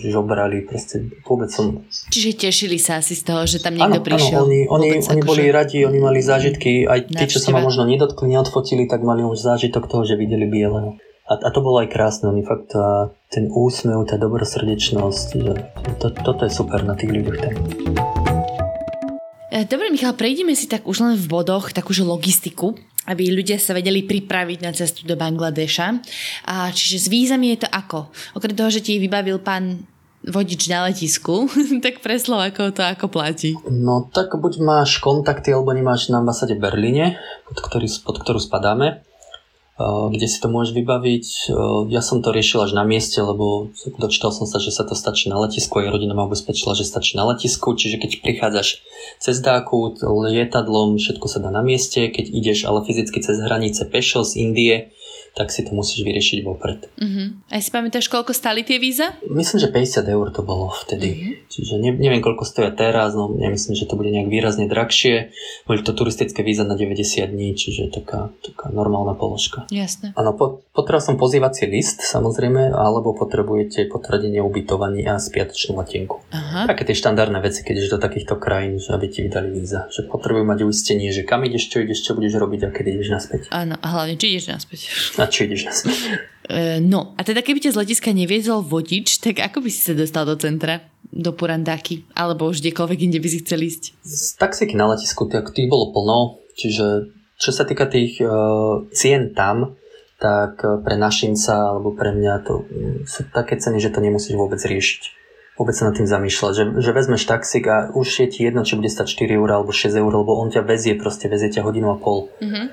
žobrali, 0.03 0.67
proste 0.67 1.09
vôbec 1.23 1.49
som... 1.49 1.87
Čiže 2.11 2.51
tešili 2.51 2.77
sa 2.77 2.99
asi 2.99 3.15
z 3.15 3.23
toho, 3.23 3.47
že 3.47 3.63
tam 3.63 3.79
niekto 3.79 4.03
ano, 4.03 4.07
prišiel. 4.07 4.43
Áno, 4.43 4.47
oni, 4.47 4.59
oni, 4.67 4.89
oni 5.01 5.23
boli 5.23 5.49
že... 5.49 5.55
radi, 5.55 5.79
oni 5.87 5.99
mali 6.03 6.21
zážitky, 6.21 6.85
aj 6.91 7.09
tí, 7.09 7.25
čo 7.31 7.39
sa 7.39 7.55
ma 7.55 7.63
možno 7.63 7.87
nedotkli, 7.87 8.29
neodfotili, 8.35 8.91
tak 8.91 9.07
mali 9.07 9.23
už 9.23 9.39
zážitok 9.39 9.87
toho, 9.87 10.03
že 10.03 10.19
videli 10.19 10.45
bieleho. 10.51 10.99
A, 11.31 11.39
a 11.39 11.49
to 11.55 11.63
bolo 11.63 11.79
aj 11.79 11.95
krásne, 11.95 12.27
oni 12.27 12.43
fakt 12.43 12.75
a, 12.75 13.15
ten 13.31 13.47
úsmev, 13.55 14.03
tá 14.11 14.19
dobrosrdečnosť, 14.19 15.27
že 15.39 15.53
to, 16.03 16.11
toto 16.11 16.43
je 16.43 16.51
super 16.51 16.83
na 16.83 16.99
tých 16.99 17.15
ľuďoch 17.15 17.39
tam. 17.39 17.55
E, 19.51 19.67
dobre, 19.67 19.91
Michal, 19.91 20.15
prejdeme 20.15 20.55
si 20.55 20.71
tak 20.71 20.87
už 20.87 21.03
len 21.03 21.15
v 21.19 21.27
bodoch 21.27 21.75
takúže 21.75 22.07
logistiku 22.07 22.79
aby 23.11 23.33
ľudia 23.33 23.59
sa 23.59 23.75
vedeli 23.75 24.07
pripraviť 24.07 24.59
na 24.63 24.71
cestu 24.71 25.03
do 25.03 25.19
Bangladeša. 25.19 25.87
A 26.47 26.71
čiže 26.71 26.97
s 27.01 27.07
vízami 27.11 27.57
je 27.57 27.67
to 27.67 27.69
ako? 27.73 28.13
Okrem 28.39 28.55
toho, 28.55 28.71
že 28.71 28.85
ti 28.85 29.03
vybavil 29.03 29.43
pán 29.43 29.83
vodič 30.21 30.69
na 30.69 30.87
letisku, 30.87 31.49
tak 31.85 32.05
pre 32.05 32.21
Slovakov 32.21 32.77
to 32.77 32.85
ako 32.85 33.09
platí? 33.09 33.57
No 33.67 34.07
tak 34.13 34.37
buď 34.37 34.61
máš 34.61 35.01
kontakty, 35.01 35.51
alebo 35.51 35.73
nemáš 35.73 36.13
na 36.13 36.21
ambasáde 36.21 36.55
v 36.55 36.63
Berlíne, 36.63 37.17
pod, 37.49 37.59
ktorý, 37.65 37.89
pod 38.05 38.17
ktorú 38.21 38.39
spadáme 38.39 39.03
kde 40.13 40.27
si 40.29 40.39
to 40.45 40.53
môžeš 40.53 40.77
vybaviť. 40.77 41.25
Ja 41.89 42.05
som 42.05 42.21
to 42.21 42.37
riešil 42.37 42.69
až 42.69 42.77
na 42.77 42.85
mieste, 42.85 43.17
lebo 43.25 43.73
dočítal 43.97 44.29
som 44.29 44.45
sa, 44.45 44.61
že 44.61 44.69
sa 44.69 44.85
to 44.85 44.93
stačí 44.93 45.33
na 45.33 45.41
letisku, 45.41 45.81
aj 45.81 45.97
rodina 45.97 46.13
ma 46.13 46.29
ubezpečila, 46.29 46.77
že 46.77 46.85
stačí 46.85 47.17
na 47.17 47.25
letisku, 47.25 47.73
čiže 47.73 47.97
keď 47.97 48.21
prichádzaš 48.21 48.85
cez 49.17 49.41
dáku, 49.41 49.97
lietadlom, 50.05 51.01
všetko 51.01 51.27
sa 51.33 51.41
dá 51.41 51.49
na 51.49 51.65
mieste, 51.65 52.13
keď 52.13 52.29
ideš 52.29 52.69
ale 52.69 52.85
fyzicky 52.85 53.25
cez 53.25 53.41
hranice 53.41 53.89
pešo 53.89 54.21
z 54.21 54.37
Indie, 54.37 54.93
tak 55.35 55.55
si 55.55 55.63
to 55.63 55.73
musíš 55.73 56.03
vyriešiť 56.03 56.39
vopred. 56.43 56.91
Uh-huh. 56.99 57.39
Aj 57.49 57.61
si 57.63 57.71
pamätáš, 57.71 58.11
koľko 58.11 58.35
stali 58.35 58.67
tie 58.67 58.83
víza? 58.83 59.15
Myslím, 59.27 59.59
že 59.63 59.69
50 59.71 60.05
eur 60.11 60.27
to 60.35 60.43
bolo 60.43 60.75
vtedy. 60.87 61.09
Uh-huh. 61.15 61.35
Čiže 61.51 61.75
ne, 61.79 61.91
neviem, 61.95 62.23
koľko 62.23 62.43
stoja 62.43 62.71
teraz, 62.75 63.15
no 63.15 63.31
nemyslím, 63.31 63.79
že 63.79 63.87
to 63.87 63.95
bude 63.95 64.11
nejak 64.11 64.31
výrazne 64.31 64.67
drahšie. 64.67 65.35
Boli 65.67 65.83
to 65.87 65.95
turistické 65.95 66.43
víza 66.43 66.67
na 66.67 66.75
90 66.75 67.27
dní, 67.31 67.55
čiže 67.55 67.91
taká, 67.91 68.35
taká 68.43 68.71
normálna 68.75 69.15
položka. 69.15 69.67
Jasné. 69.71 70.15
Áno, 70.19 70.35
po, 70.35 70.67
potreboval 70.75 71.03
som 71.03 71.17
pozývací 71.19 71.67
list, 71.71 72.03
samozrejme, 72.03 72.75
alebo 72.75 73.15
potrebujete 73.15 73.87
potvrdenie 73.87 74.43
ubytovania 74.43 75.17
a 75.17 75.23
spiatočnú 75.23 75.79
letenku. 75.79 76.23
Aha. 76.35 76.67
Také 76.67 76.87
tie 76.87 76.97
štandardné 76.99 77.39
veci, 77.43 77.63
keď 77.63 77.75
ideš 77.87 77.95
do 77.95 78.01
takýchto 78.03 78.35
krajín, 78.39 78.83
že 78.83 78.95
aby 78.95 79.07
ti 79.07 79.23
vydali 79.23 79.51
víza. 79.55 79.87
Že 79.95 80.11
potrebujú 80.11 80.45
mať 80.47 80.59
uistenie, 80.67 81.11
že 81.15 81.23
kam 81.23 81.47
ideš, 81.47 81.71
čo 81.71 81.83
ideš, 81.83 82.03
čo 82.03 82.19
budeš 82.19 82.39
robiť 82.39 82.61
a 82.67 82.69
kedy 82.75 82.89
ideš 82.99 83.11
naspäť. 83.15 83.41
Áno, 83.55 83.79
a 83.79 83.87
hlavne, 83.87 84.15
či 84.19 84.35
ideš 84.35 84.51
naspäť. 84.51 84.81
Ideš 85.29 85.63
na 85.67 85.73
e, 86.49 86.81
No, 86.81 87.13
a 87.19 87.21
teda 87.21 87.45
keby 87.45 87.61
ťa 87.61 87.75
z 87.75 87.81
letiska 87.85 88.11
neviezol 88.15 88.65
vodič, 88.65 89.21
tak 89.21 89.43
ako 89.43 89.65
by 89.65 89.69
si 89.69 89.81
sa 89.85 89.93
dostal 89.93 90.25
do 90.25 90.39
centra? 90.41 90.81
Do 91.11 91.35
Purandáky? 91.35 92.07
Alebo 92.15 92.47
už 92.47 92.63
kdekoľvek 92.63 92.99
inde 93.11 93.19
by 93.19 93.29
si 93.29 93.43
chcel 93.43 93.67
ísť? 93.67 93.83
Z 94.07 94.39
taxíky 94.39 94.79
na 94.79 94.87
letisku, 94.95 95.27
tak 95.27 95.51
tých 95.51 95.67
bolo 95.67 95.91
plno, 95.91 96.39
čiže 96.55 97.11
čo 97.41 97.51
sa 97.51 97.67
týka 97.67 97.91
tých 97.91 98.23
uh, 98.23 98.87
cien 98.95 99.35
tam, 99.35 99.75
tak 100.21 100.61
pre 100.61 101.01
našinca 101.01 101.73
alebo 101.73 101.97
pre 101.97 102.13
mňa 102.13 102.35
to 102.45 102.69
sú 103.09 103.25
také 103.33 103.57
ceny, 103.57 103.81
že 103.81 103.89
to 103.89 104.05
nemusíš 104.05 104.37
vôbec 104.37 104.61
riešiť 104.61 105.20
vôbec 105.61 105.77
sa 105.77 105.93
nad 105.93 105.95
tým 105.97 106.09
zamýšľať, 106.09 106.53
že, 106.57 106.65
že 106.81 106.91
vezmeš 106.97 107.29
taxík 107.29 107.65
a 107.69 107.77
už 107.93 108.09
je 108.25 108.27
ti 108.33 108.41
jedno, 108.49 108.65
či 108.65 108.81
bude 108.81 108.89
stať 108.89 109.13
4 109.13 109.37
eur 109.37 109.49
alebo 109.61 109.77
6 109.77 109.93
eur, 109.93 110.09
lebo 110.09 110.41
on 110.41 110.49
ťa 110.49 110.65
vezie, 110.65 110.97
proste 110.97 111.29
vezie 111.29 111.53
ťa 111.53 111.61
hodinu 111.67 111.93
a 111.93 112.01
pol. 112.01 112.33
Uh-huh. 112.41 112.67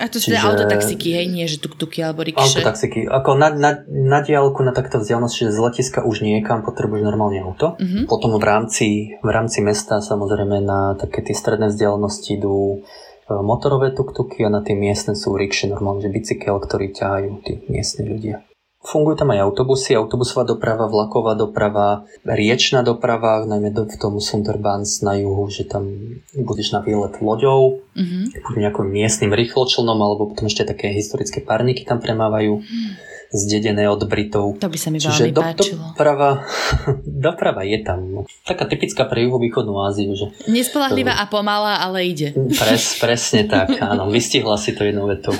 A 0.00 0.04
to 0.08 0.16
sú 0.16 0.32
teda 0.32 0.48
autotaxiky, 0.48 1.14
hej, 1.14 1.28
nie 1.28 1.44
že 1.44 1.60
tuk-tuky 1.60 2.00
alebo 2.00 2.24
rikše? 2.24 2.40
Autotaxiky. 2.40 3.04
Ako 3.06 3.36
na, 3.36 3.52
na, 3.52 3.84
na 3.86 4.18
diálku, 4.24 4.64
na 4.64 4.72
takto 4.72 4.98
vzdialenosť, 4.98 5.34
že 5.36 5.52
z 5.52 5.58
letiska 5.60 6.00
už 6.00 6.24
niekam 6.24 6.64
potrebuješ 6.64 7.02
normálne 7.04 7.44
auto. 7.44 7.76
Uh-huh. 7.76 8.08
Potom 8.08 8.32
v 8.40 8.44
rámci, 8.44 8.88
v 9.20 9.30
rámci 9.30 9.60
mesta 9.60 10.00
samozrejme 10.00 10.64
na 10.64 10.96
také 10.96 11.20
tie 11.20 11.36
stredné 11.36 11.68
vzdialenosti 11.70 12.40
idú 12.40 12.80
e, 12.80 13.36
motorové 13.36 13.92
tuk-tuky 13.92 14.42
a 14.42 14.50
na 14.50 14.64
tie 14.64 14.72
miestne 14.72 15.12
sú 15.12 15.36
rikše, 15.36 15.68
normálne, 15.68 16.02
že 16.02 16.10
bicykel, 16.10 16.56
ktorý 16.56 16.90
ťahajú 16.96 17.30
tí 17.44 17.52
miestni 17.68 18.08
ľudia. 18.08 18.49
Fungujú 18.80 19.20
tam 19.20 19.36
aj 19.36 19.44
autobusy, 19.44 19.92
autobusová 19.92 20.48
doprava, 20.48 20.88
vlaková 20.88 21.36
doprava, 21.36 22.08
riečná 22.24 22.80
doprava, 22.80 23.44
najmä 23.44 23.76
do, 23.76 23.84
v 23.84 23.96
tom 24.00 24.16
Sundarbans 24.16 25.04
na 25.04 25.20
juhu, 25.20 25.52
že 25.52 25.68
tam 25.68 25.84
budeš 26.32 26.72
na 26.72 26.80
výlet 26.80 27.20
loďou, 27.20 27.84
mm-hmm. 27.92 28.56
nejakým 28.56 28.88
miestnym 28.88 29.36
rýchločlnom, 29.36 30.00
alebo 30.00 30.32
potom 30.32 30.48
ešte 30.48 30.64
také 30.64 30.96
historické 30.96 31.44
párniky 31.44 31.84
tam 31.84 32.00
premávajú. 32.00 32.64
Mm 32.64 33.09
zdedené 33.30 33.86
od 33.86 34.02
Britov. 34.10 34.58
To 34.58 34.66
by 34.66 34.78
sa 34.78 34.90
mi 34.90 34.98
veľmi 34.98 35.30
do, 35.30 35.42
páčilo. 35.42 35.94
Doprava, 35.94 36.30
doprava 37.30 37.62
je 37.62 37.78
tam. 37.86 37.98
No. 38.10 38.20
Taká 38.42 38.66
typická 38.66 39.06
pre 39.06 39.22
juhovýchodnú 39.26 39.74
Áziu. 39.86 40.10
Že 40.18 40.50
Nespolahlivá 40.50 41.14
to... 41.14 41.20
a 41.22 41.24
pomalá, 41.30 41.74
ale 41.78 42.10
ide. 42.10 42.34
Pres, 42.34 42.98
presne 42.98 43.46
tak, 43.46 43.78
áno. 43.78 44.10
Vystihla 44.10 44.58
si 44.58 44.74
to 44.74 44.82
jednou 44.82 45.06
vetou. 45.06 45.32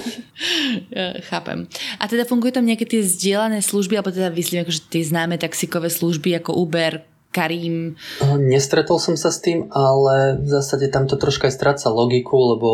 Chápem. 1.30 1.66
A 1.99 2.07
teda 2.07 2.22
fungujú 2.22 2.55
tam 2.55 2.64
nejaké 2.64 2.86
tie 2.86 3.03
zdieľané 3.03 3.59
služby, 3.59 3.99
alebo 3.99 4.14
teda 4.14 4.30
myslím, 4.30 4.62
akože 4.62 4.86
tie 4.86 5.03
známe 5.03 5.34
taxikové 5.36 5.91
služby 5.91 6.38
ako 6.38 6.55
Uber, 6.62 7.03
Karim? 7.31 7.95
Nestretol 8.39 8.99
som 8.99 9.14
sa 9.14 9.31
s 9.31 9.39
tým, 9.39 9.70
ale 9.70 10.43
v 10.43 10.49
zásade 10.51 10.91
tam 10.91 11.07
to 11.07 11.14
troška 11.14 11.47
aj 11.47 11.55
stráca 11.55 11.89
logiku, 11.91 12.35
lebo 12.59 12.70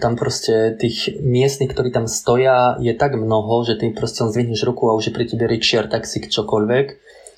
tam 0.00 0.16
proste 0.16 0.72
tých 0.80 1.12
miestnych, 1.20 1.76
ktorí 1.76 1.92
tam 1.92 2.08
stoja, 2.08 2.80
je 2.80 2.96
tak 2.96 3.20
mnoho, 3.20 3.62
že 3.68 3.76
ty 3.76 3.92
proste 3.92 4.24
zdvihneš 4.24 4.64
ruku 4.64 4.88
a 4.88 4.96
už 4.96 5.12
je 5.12 5.16
pri 5.16 5.28
tebe 5.28 5.44
rikshiar, 5.44 5.92
taxík, 5.92 6.32
čokoľvek. 6.32 6.86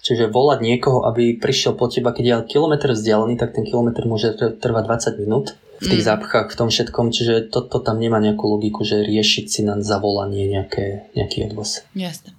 Čiže 0.04 0.28
volať 0.28 0.60
niekoho, 0.60 1.08
aby 1.08 1.40
prišiel 1.40 1.80
po 1.80 1.88
teba, 1.88 2.12
keď 2.12 2.24
je 2.24 2.34
kilometr 2.54 2.92
vzdialený, 2.92 3.40
tak 3.40 3.56
ten 3.56 3.64
kilometr 3.64 4.04
môže 4.04 4.36
trvať 4.36 4.84
20 5.16 5.22
minút 5.24 5.56
v 5.80 5.86
tých 5.90 6.04
mm. 6.04 6.10
zápchách, 6.12 6.48
v 6.52 6.58
tom 6.60 6.68
všetkom, 6.68 7.06
čiže 7.08 7.48
toto 7.48 7.80
to 7.80 7.88
tam 7.88 7.98
nemá 7.98 8.20
nejakú 8.20 8.46
logiku, 8.46 8.84
že 8.84 9.00
riešiť 9.00 9.44
si 9.48 9.60
na 9.64 9.80
zavolanie 9.80 10.46
nejaké, 10.46 11.08
nejaký 11.16 11.48
odvoz. 11.50 11.88
Jasne. 11.96 12.36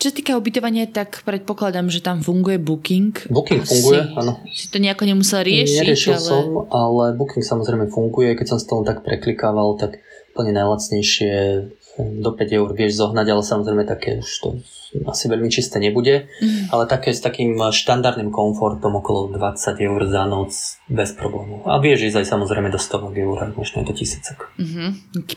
Čo 0.00 0.10
sa 0.10 0.14
týka 0.14 0.32
ubytovania, 0.36 0.88
tak 0.88 1.22
predpokladám, 1.22 1.92
že 1.92 2.00
tam 2.00 2.24
funguje 2.24 2.56
Booking. 2.56 3.30
Booking 3.30 3.62
Asi 3.62 3.70
funguje, 3.70 4.00
áno. 4.16 4.32
Si 4.50 4.66
to 4.72 4.80
nejako 4.80 5.04
nemusel 5.06 5.44
riešiť, 5.44 5.84
Neriešil 5.84 6.16
ale... 6.16 6.24
som, 6.24 6.44
ale 6.72 7.04
Booking 7.14 7.44
samozrejme 7.44 7.92
funguje. 7.92 8.34
Keď 8.34 8.46
som 8.46 8.58
s 8.58 8.66
tom 8.66 8.82
tak 8.82 9.04
preklikával, 9.04 9.76
tak 9.76 10.00
úplne 10.32 10.56
najlacnejšie 10.56 11.32
do 12.00 12.30
5 12.32 12.58
eur 12.58 12.68
vieš 12.72 13.02
zohnať, 13.02 13.26
ale 13.28 13.42
samozrejme 13.44 13.82
také 13.84 14.22
už 14.22 14.30
to 14.40 14.48
asi 15.06 15.30
veľmi 15.30 15.46
čisté 15.46 15.78
nebude, 15.78 16.26
mm. 16.42 16.74
ale 16.74 16.90
také 16.90 17.14
s 17.14 17.22
takým 17.22 17.54
štandardným 17.54 18.34
komfortom 18.34 18.98
okolo 18.98 19.30
20 19.30 19.86
eur 19.86 20.00
za 20.10 20.26
noc 20.26 20.50
bez 20.90 21.14
problémov. 21.14 21.62
A 21.70 21.78
vieš 21.78 22.10
ísť 22.10 22.26
aj 22.26 22.26
samozrejme 22.26 22.68
do 22.74 22.78
100 22.78 23.14
eur, 23.14 23.38
možno 23.54 23.82
aj 23.82 23.86
do 23.86 23.94
tisícok. 23.94 24.50
Mm-hmm. 24.58 24.88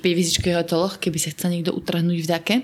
Pri 0.02 0.12
vizičke 0.18 0.50
hotoloch, 0.58 0.98
keby 0.98 1.18
sa 1.22 1.30
chcel 1.30 1.54
niekto 1.54 1.70
utrhnúť 1.70 2.20
v 2.26 2.28
dake. 2.28 2.56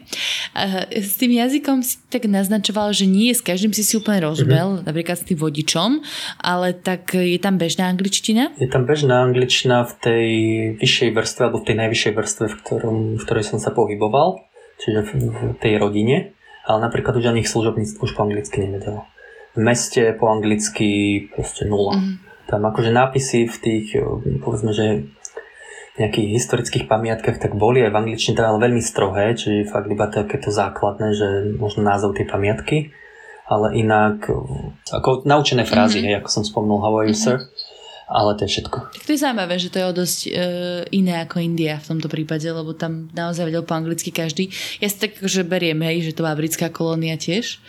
S 0.90 1.22
tým 1.22 1.38
jazykom 1.38 1.86
si 1.86 2.02
tak 2.10 2.26
naznačoval, 2.26 2.90
že 2.98 3.06
nie 3.06 3.30
s 3.30 3.46
každým 3.46 3.70
si 3.70 3.86
si 3.86 3.94
úplne 3.94 4.26
rozumel, 4.26 4.82
mm-hmm. 4.82 4.88
napríklad 4.90 5.18
s 5.22 5.28
tým 5.30 5.38
vodičom, 5.38 6.02
ale 6.42 6.74
tak 6.74 7.14
je 7.14 7.38
tam 7.38 7.62
bežná 7.62 7.86
angličtina? 7.94 8.50
Je 8.58 8.66
tam 8.66 8.90
bežná 8.90 9.22
angličtina 9.22 9.86
v 9.86 9.94
tej 10.02 10.28
vyššej 10.82 11.10
vrstve, 11.14 11.42
alebo 11.46 11.62
v 11.62 11.68
tej 11.70 11.76
najvyššej 11.86 12.14
vrstve, 12.18 12.46
v, 12.50 12.56
ktorom, 12.66 12.98
v 13.16 13.24
ktorej 13.24 13.46
som 13.46 13.62
sa 13.62 13.70
pohyboval, 13.70 14.42
čiže 14.82 15.00
v, 15.06 15.10
v 15.30 15.40
tej 15.62 15.74
rodine 15.78 16.39
ale 16.70 16.86
napríklad 16.86 17.18
už 17.18 17.34
ani 17.34 17.42
ich 17.42 17.50
služobníctvo 17.50 18.06
už 18.06 18.14
po 18.14 18.22
anglicky 18.22 18.62
nevedelo. 18.62 19.10
V 19.58 19.60
meste 19.66 20.14
po 20.14 20.30
anglicky 20.30 21.26
proste 21.34 21.66
nula. 21.66 21.98
Mm. 21.98 22.22
Tam 22.46 22.62
akože 22.62 22.94
nápisy 22.94 23.50
v 23.50 23.58
tých, 23.58 23.88
eh, 23.98 24.06
povedzme, 24.38 24.70
že 24.70 25.10
nejakých 25.98 26.30
historických 26.32 26.86
pamiatkách 26.88 27.42
tak 27.44 27.58
boli 27.60 27.84
aj 27.84 27.92
v 27.92 28.00
angličtine, 28.06 28.38
teda 28.38 28.56
ale 28.56 28.64
veľmi 28.70 28.80
strohé, 28.80 29.36
čiže 29.36 29.68
fakt 29.68 29.92
iba 29.92 30.08
takéto 30.08 30.48
základné, 30.48 31.12
že 31.12 31.28
možno 31.60 31.84
názov 31.84 32.16
tej 32.16 32.30
pamiatky, 32.30 32.94
ale 33.50 33.74
inak 33.74 34.30
eh, 34.30 34.94
ako 34.94 35.26
naučené 35.26 35.66
frázy, 35.66 36.06
mm-hmm. 36.06 36.14
hej, 36.14 36.20
ako 36.22 36.30
som 36.30 36.44
spomnul, 36.46 36.86
how 36.86 36.94
are 37.02 37.10
you, 37.10 37.18
mm-hmm. 37.18 37.42
sir? 37.42 37.50
Ale 38.10 38.34
to 38.34 38.50
je 38.50 38.58
všetko. 38.58 38.78
Tak 38.90 39.04
to 39.06 39.14
je 39.14 39.22
zaujímavé, 39.22 39.62
že 39.62 39.70
to 39.70 39.78
je 39.78 39.86
o 39.86 39.94
dosť 39.94 40.20
uh, 40.26 40.34
iné 40.90 41.22
ako 41.22 41.46
India 41.46 41.78
v 41.78 41.94
tomto 41.94 42.10
prípade, 42.10 42.50
lebo 42.50 42.74
tam 42.74 43.06
naozaj 43.14 43.46
vedel 43.46 43.62
po 43.62 43.78
anglicky 43.78 44.10
každý. 44.10 44.50
Ja 44.82 44.90
si 44.90 44.98
tak 44.98 45.22
že 45.22 45.46
beriem, 45.46 45.78
hej, 45.86 46.10
že 46.10 46.18
to 46.18 46.26
bola 46.26 46.34
britská 46.34 46.74
kolónia 46.74 47.22
tiež. 47.22 47.62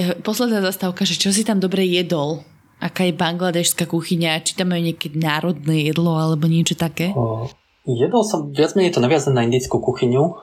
Uh, 0.00 0.16
posledná 0.24 0.64
zastávka, 0.64 1.04
že 1.04 1.20
čo 1.20 1.28
si 1.36 1.44
tam 1.44 1.60
dobre 1.60 1.84
jedol? 1.84 2.40
Aká 2.80 3.04
je 3.04 3.12
bangladešská 3.12 3.84
kuchyňa? 3.84 4.40
Či 4.40 4.56
tam 4.56 4.72
majú 4.72 4.88
nejaké 4.88 5.12
národné 5.12 5.92
jedlo 5.92 6.16
alebo 6.16 6.48
niečo 6.48 6.72
také? 6.72 7.12
O, 7.12 7.50
jedol 7.84 8.24
som, 8.24 8.48
viac 8.54 8.72
menej 8.72 8.96
to 8.96 9.04
naviazané 9.04 9.34
na 9.36 9.44
indickú 9.50 9.82
kuchyňu, 9.82 10.38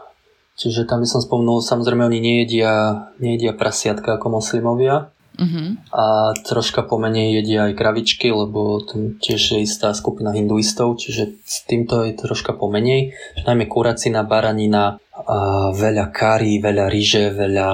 čiže 0.59 0.85
tam 0.85 1.01
by 1.01 1.07
som 1.07 1.23
spomenul, 1.23 1.63
samozrejme 1.65 2.03
oni 2.05 2.19
nejedia, 2.19 3.07
nejedia 3.23 3.55
prasiatka 3.55 4.19
ako 4.19 4.37
moslimovia, 4.37 5.14
Uh-huh. 5.35 5.75
A 5.91 6.31
troška 6.47 6.87
pomenej 6.87 7.43
jedia 7.43 7.67
aj 7.67 7.77
kravičky, 7.77 8.31
lebo 8.31 8.79
tam 8.83 9.19
tiež 9.19 9.59
je 9.59 9.59
istá 9.67 9.91
skupina 9.91 10.31
hinduistov, 10.31 10.97
čiže 10.97 11.39
s 11.43 11.67
týmto 11.67 12.07
je 12.07 12.15
troška 12.15 12.55
pomenej. 12.55 13.11
Najmä 13.43 13.67
kuracina, 13.67 14.23
baranina, 14.23 14.97
a 15.15 15.71
veľa 15.71 16.11
kari, 16.11 16.59
veľa 16.59 16.91
ryže, 16.91 17.31
veľa 17.31 17.69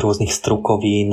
rôznych 0.00 0.32
strukovín, 0.32 1.12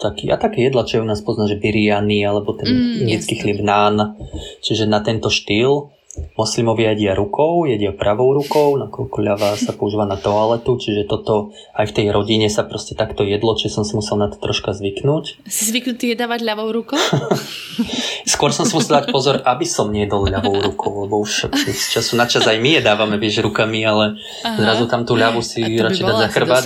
taký, 0.00 0.32
a 0.32 0.36
také 0.40 0.68
jedla, 0.68 0.88
čo 0.88 1.04
u 1.04 1.08
nás 1.08 1.20
pozná, 1.20 1.44
že 1.44 1.60
biryani, 1.60 2.24
alebo 2.24 2.56
ten 2.56 2.68
mm, 2.68 3.04
indický 3.04 3.36
chlieb 3.36 3.60
nán, 3.60 4.16
čiže 4.64 4.88
na 4.88 5.04
tento 5.04 5.28
štýl. 5.28 5.92
Moslimovia 6.34 6.90
jedia 6.90 7.14
rukou, 7.14 7.70
jedia 7.70 7.94
pravou 7.94 8.34
rukou, 8.34 8.74
nakoľko 8.74 9.18
ľavá 9.22 9.54
sa 9.54 9.70
používa 9.70 10.02
na 10.10 10.18
toaletu, 10.18 10.74
čiže 10.74 11.06
toto 11.06 11.54
aj 11.70 11.86
v 11.86 11.94
tej 11.94 12.06
rodine 12.10 12.50
sa 12.50 12.66
proste 12.66 12.98
takto 12.98 13.22
jedlo, 13.22 13.54
čiže 13.54 13.78
som 13.78 13.84
si 13.86 13.94
musel 13.94 14.18
na 14.18 14.26
to 14.26 14.34
troška 14.42 14.74
zvyknúť. 14.74 15.46
Si 15.46 15.70
zvyknutý 15.70 16.18
jedávať 16.18 16.42
ľavou 16.42 16.66
rukou? 16.74 16.98
Skôr 18.32 18.50
som 18.50 18.66
si 18.66 18.74
musel 18.74 18.98
dať 18.98 19.14
pozor, 19.14 19.38
aby 19.46 19.62
som 19.62 19.86
nejedol 19.86 20.26
ľavou 20.26 20.58
rukou, 20.58 21.06
lebo 21.06 21.22
už 21.22 21.46
z 21.54 21.86
času 21.94 22.18
na 22.18 22.26
čas 22.26 22.42
aj 22.42 22.58
my 22.58 22.82
jedávame, 22.82 23.14
vieš, 23.14 23.46
rukami, 23.46 23.86
ale 23.86 24.18
Aha. 24.42 24.58
zrazu 24.58 24.90
tam 24.90 25.06
tú 25.06 25.14
ľavú 25.14 25.46
si 25.46 25.62
radšej 25.62 26.10
dať 26.10 26.16
za 26.26 26.30
chrbát. 26.34 26.64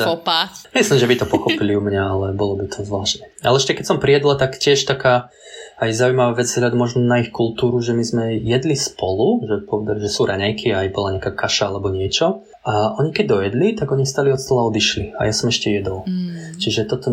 Myslím, 0.72 0.98
že 1.04 1.08
by 1.12 1.14
to 1.20 1.26
pochopili 1.28 1.76
u 1.76 1.84
mňa, 1.84 2.02
ale 2.16 2.26
bolo 2.32 2.56
by 2.56 2.72
to 2.72 2.80
zvláštne. 2.80 3.28
Ale 3.44 3.60
ešte 3.60 3.76
keď 3.76 3.84
som 3.92 4.00
prijedla, 4.00 4.40
tak 4.40 4.56
tiež 4.56 4.88
taká 4.88 5.28
aj 5.74 5.90
zaujímavá 5.90 6.38
vec 6.38 6.46
hľad 6.46 6.74
možno 6.78 7.02
na 7.02 7.18
ich 7.18 7.34
kultúru, 7.34 7.82
že 7.82 7.98
my 7.98 8.04
sme 8.06 8.24
jedli 8.38 8.78
spolu, 8.78 9.42
že 9.42 9.66
povedali, 9.66 9.98
že 10.06 10.10
sú 10.10 10.22
raňajky 10.22 10.70
a 10.70 10.86
aj 10.86 10.94
bola 10.94 11.18
nejaká 11.18 11.34
kaša 11.34 11.74
alebo 11.74 11.90
niečo. 11.90 12.46
A 12.64 12.96
oni 12.96 13.12
keď 13.12 13.26
dojedli, 13.28 13.76
tak 13.76 13.92
oni 13.92 14.08
stali 14.08 14.32
od 14.32 14.40
stola 14.40 14.64
odišli. 14.72 15.12
A 15.20 15.28
ja 15.28 15.34
som 15.36 15.52
ešte 15.52 15.68
jedol. 15.68 16.00
Mm. 16.08 16.56
Čiže 16.56 16.88
toto 16.88 17.12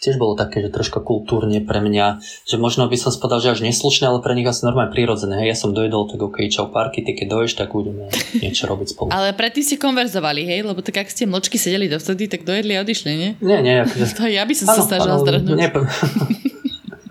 tiež 0.00 0.16
bolo 0.16 0.32
také, 0.32 0.64
že 0.64 0.72
troška 0.72 1.04
kultúrne 1.04 1.60
pre 1.60 1.84
mňa, 1.84 2.24
že 2.48 2.56
možno 2.56 2.88
by 2.88 2.96
som 2.96 3.12
spodal, 3.12 3.44
že 3.44 3.52
až 3.52 3.60
neslušné, 3.60 4.08
ale 4.08 4.24
pre 4.24 4.32
nich 4.32 4.48
asi 4.48 4.64
normálne 4.64 4.88
prirodzené. 4.88 5.44
Hej, 5.44 5.48
ja 5.52 5.56
som 5.60 5.76
dojedol, 5.76 6.08
tak 6.08 6.24
ok, 6.24 6.48
čau 6.48 6.72
parky, 6.72 7.04
ty 7.04 7.12
keď 7.12 7.26
doješ, 7.36 7.60
tak 7.60 7.76
budeme 7.76 8.08
niečo 8.40 8.64
robiť 8.64 8.86
spolu. 8.96 9.08
ale 9.16 9.36
predtým 9.36 9.66
si 9.66 9.76
konverzovali, 9.76 10.48
hej? 10.48 10.64
Lebo 10.64 10.80
tak 10.80 11.04
ak 11.04 11.12
ste 11.12 11.28
mlčky 11.28 11.60
sedeli 11.60 11.92
dovtedy, 11.92 12.24
tak 12.24 12.48
dojedli 12.48 12.72
a 12.72 12.80
odišli, 12.80 13.10
nie? 13.12 13.30
Nie, 13.44 13.60
nie. 13.60 13.84
Akože... 13.84 14.24
ja 14.40 14.48
by 14.48 14.54
som 14.56 14.66
sa 14.72 14.82
snažila 14.88 15.20
zdrhnúť. 15.20 15.58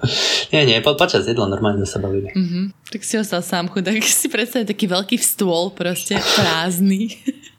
nie, 0.53 0.61
nie, 0.65 0.77
po, 0.81 0.95
počas 0.95 1.27
jedla 1.27 1.45
normálne 1.51 1.83
sa 1.83 1.99
bavili. 1.99 2.31
Mm-hmm. 2.31 2.91
Tak 2.91 3.01
si 3.03 3.19
ostal 3.19 3.43
sám 3.43 3.67
chudák, 3.67 3.99
si 4.23 4.27
predstav 4.31 4.63
taký 4.63 4.87
veľký 4.87 5.17
stôl 5.19 5.75
proste 5.75 6.17
prázdny. 6.17 7.13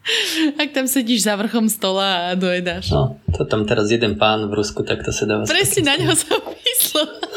Ak 0.61 0.73
tam 0.73 0.89
sedíš 0.89 1.29
za 1.29 1.37
vrchom 1.37 1.69
stola 1.69 2.33
a 2.33 2.37
dojedáš. 2.37 2.89
No, 2.89 3.21
to 3.29 3.45
tam 3.45 3.69
teraz 3.69 3.93
jeden 3.93 4.17
pán 4.17 4.49
v 4.49 4.57
Rusku, 4.57 4.81
tak 4.81 5.05
to 5.05 5.13
sa 5.13 5.29
dáva. 5.29 5.45
Presne 5.45 5.85
na 5.85 5.93
neho 6.01 6.17
som 6.17 6.41
myslela. 6.41 7.28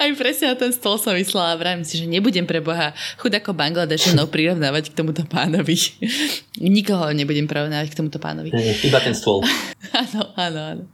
Aj 0.00 0.10
presne 0.16 0.52
na 0.52 0.56
ten 0.56 0.72
stôl 0.72 0.96
som 0.96 1.12
myslela 1.12 1.54
a 1.54 1.58
vravím 1.58 1.84
si, 1.84 2.00
že 2.00 2.06
nebudem 2.08 2.48
pre 2.48 2.58
Boha 2.64 2.96
chud 3.20 3.32
ako 3.32 3.52
Bangladešanov 3.52 4.32
prirovnávať 4.32 4.92
k 4.92 4.96
tomuto 4.96 5.22
pánovi. 5.28 5.76
Nikoho 6.60 7.12
nebudem 7.12 7.44
prirovnávať 7.44 7.92
k 7.92 7.98
tomuto 8.00 8.18
pánovi. 8.18 8.50
Nie, 8.52 8.74
iba 8.80 8.98
ten 9.00 9.16
stôl. 9.16 9.44
Áno, 9.90 10.22
áno, 10.38 10.60
áno. 10.76 10.84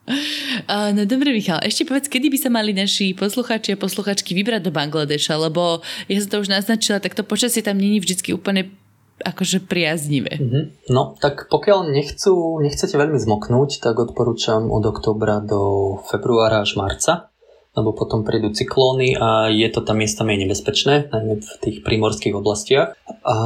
Uh, 0.64 0.88
no 0.96 1.04
dobre, 1.04 1.28
Michal, 1.28 1.60
ešte 1.60 1.84
povedz, 1.84 2.08
kedy 2.08 2.32
by 2.32 2.38
sa 2.40 2.48
mali 2.48 2.72
naši 2.72 3.12
posluchači 3.12 3.76
a 3.76 3.80
posluchačky 3.80 4.32
vybrať 4.32 4.64
do 4.64 4.72
Bangladeša, 4.72 5.36
lebo 5.36 5.84
ja 6.08 6.16
som 6.24 6.32
to 6.32 6.40
už 6.40 6.48
naznačila, 6.48 6.96
tak 6.96 7.12
to 7.12 7.20
počasie 7.20 7.60
tam 7.60 7.76
není 7.76 8.00
vždy 8.00 8.32
úplne 8.32 8.72
akože 9.20 9.64
priaznivé. 9.64 10.36
Mm-hmm. 10.36 10.64
No, 10.92 11.16
tak 11.16 11.48
pokiaľ 11.48 11.92
nechcú, 11.92 12.60
nechcete 12.60 12.96
veľmi 13.00 13.16
zmoknúť, 13.16 13.80
tak 13.80 13.96
odporúčam 13.96 14.68
od 14.68 14.84
oktobra 14.84 15.40
do 15.40 15.96
februára 16.08 16.64
až 16.64 16.76
marca 16.76 17.32
lebo 17.76 17.92
potom 17.92 18.24
prídu 18.24 18.50
cyklóny 18.50 19.20
a 19.20 19.52
je 19.52 19.68
to 19.68 19.84
tam 19.84 20.00
miestami 20.00 20.40
nebezpečné, 20.40 21.12
najmä 21.12 21.44
v 21.44 21.50
tých 21.60 21.76
primorských 21.84 22.32
oblastiach. 22.32 22.96
A 23.20 23.36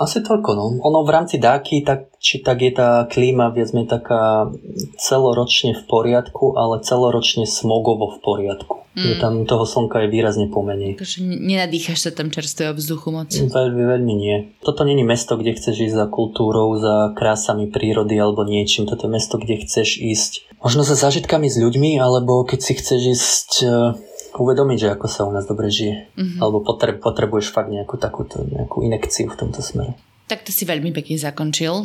asi 0.00 0.24
toľko, 0.24 0.50
no. 0.56 0.64
Ono 0.82 1.04
v 1.04 1.10
rámci 1.12 1.36
dáky, 1.36 1.84
tak, 1.84 2.16
či 2.16 2.40
tak 2.40 2.64
je 2.64 2.72
tá 2.72 3.04
klíma 3.06 3.52
viac 3.52 3.70
menej 3.76 3.92
taká 3.92 4.48
celoročne 4.96 5.76
v 5.76 5.82
poriadku, 5.84 6.56
ale 6.56 6.80
celoročne 6.80 7.44
smogovo 7.44 8.16
v 8.16 8.18
poriadku. 8.24 8.82
Mm. 8.92 9.04
Že 9.08 9.14
tam 9.24 9.34
toho 9.48 9.64
slnka 9.64 10.04
je 10.04 10.08
výrazne 10.12 10.46
pomenej. 10.52 11.00
Takže 11.00 11.24
nenadýchaš 11.24 12.08
sa 12.08 12.10
tam 12.12 12.28
čerstvého 12.28 12.76
vzduchu 12.76 13.08
moc? 13.08 13.32
Veľmi, 13.32 13.84
veľmi 13.88 14.14
nie. 14.16 14.36
Toto 14.60 14.84
není 14.84 15.00
mesto, 15.00 15.40
kde 15.40 15.56
chceš 15.56 15.88
ísť 15.88 15.96
za 15.96 16.06
kultúrou, 16.12 16.76
za 16.76 17.16
krásami 17.16 17.72
prírody 17.72 18.20
alebo 18.20 18.44
niečím. 18.44 18.84
Toto 18.84 19.08
je 19.08 19.16
mesto, 19.16 19.40
kde 19.40 19.64
chceš 19.64 19.96
ísť 19.96 20.51
možno 20.62 20.86
za 20.86 20.94
zážitkami 20.94 21.50
s 21.50 21.58
ľuďmi, 21.58 21.98
alebo 21.98 22.46
keď 22.46 22.60
si 22.62 22.72
chceš 22.78 23.00
ísť 23.18 23.50
uh, 23.66 23.98
uvedomiť, 24.38 24.78
že 24.78 24.88
ako 24.96 25.06
sa 25.10 25.28
u 25.28 25.32
nás 25.34 25.44
dobre 25.44 25.68
žije. 25.68 26.14
Mm-hmm. 26.16 26.38
Alebo 26.40 26.64
potre- 26.64 26.96
potrebuješ 26.96 27.52
fakt 27.52 27.68
nejakú 27.68 28.00
takúto 28.00 28.46
nejakú 28.46 28.80
inekciu 28.86 29.28
v 29.28 29.36
tomto 29.36 29.60
smere. 29.60 29.98
Tak 30.30 30.48
to 30.48 30.54
si 30.54 30.64
veľmi 30.64 30.94
pekne 30.94 31.20
zakončil. 31.20 31.84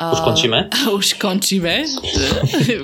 Už 0.14 0.20
končíme? 0.24 0.58
Už 0.92 1.08
končíme. 1.22 1.84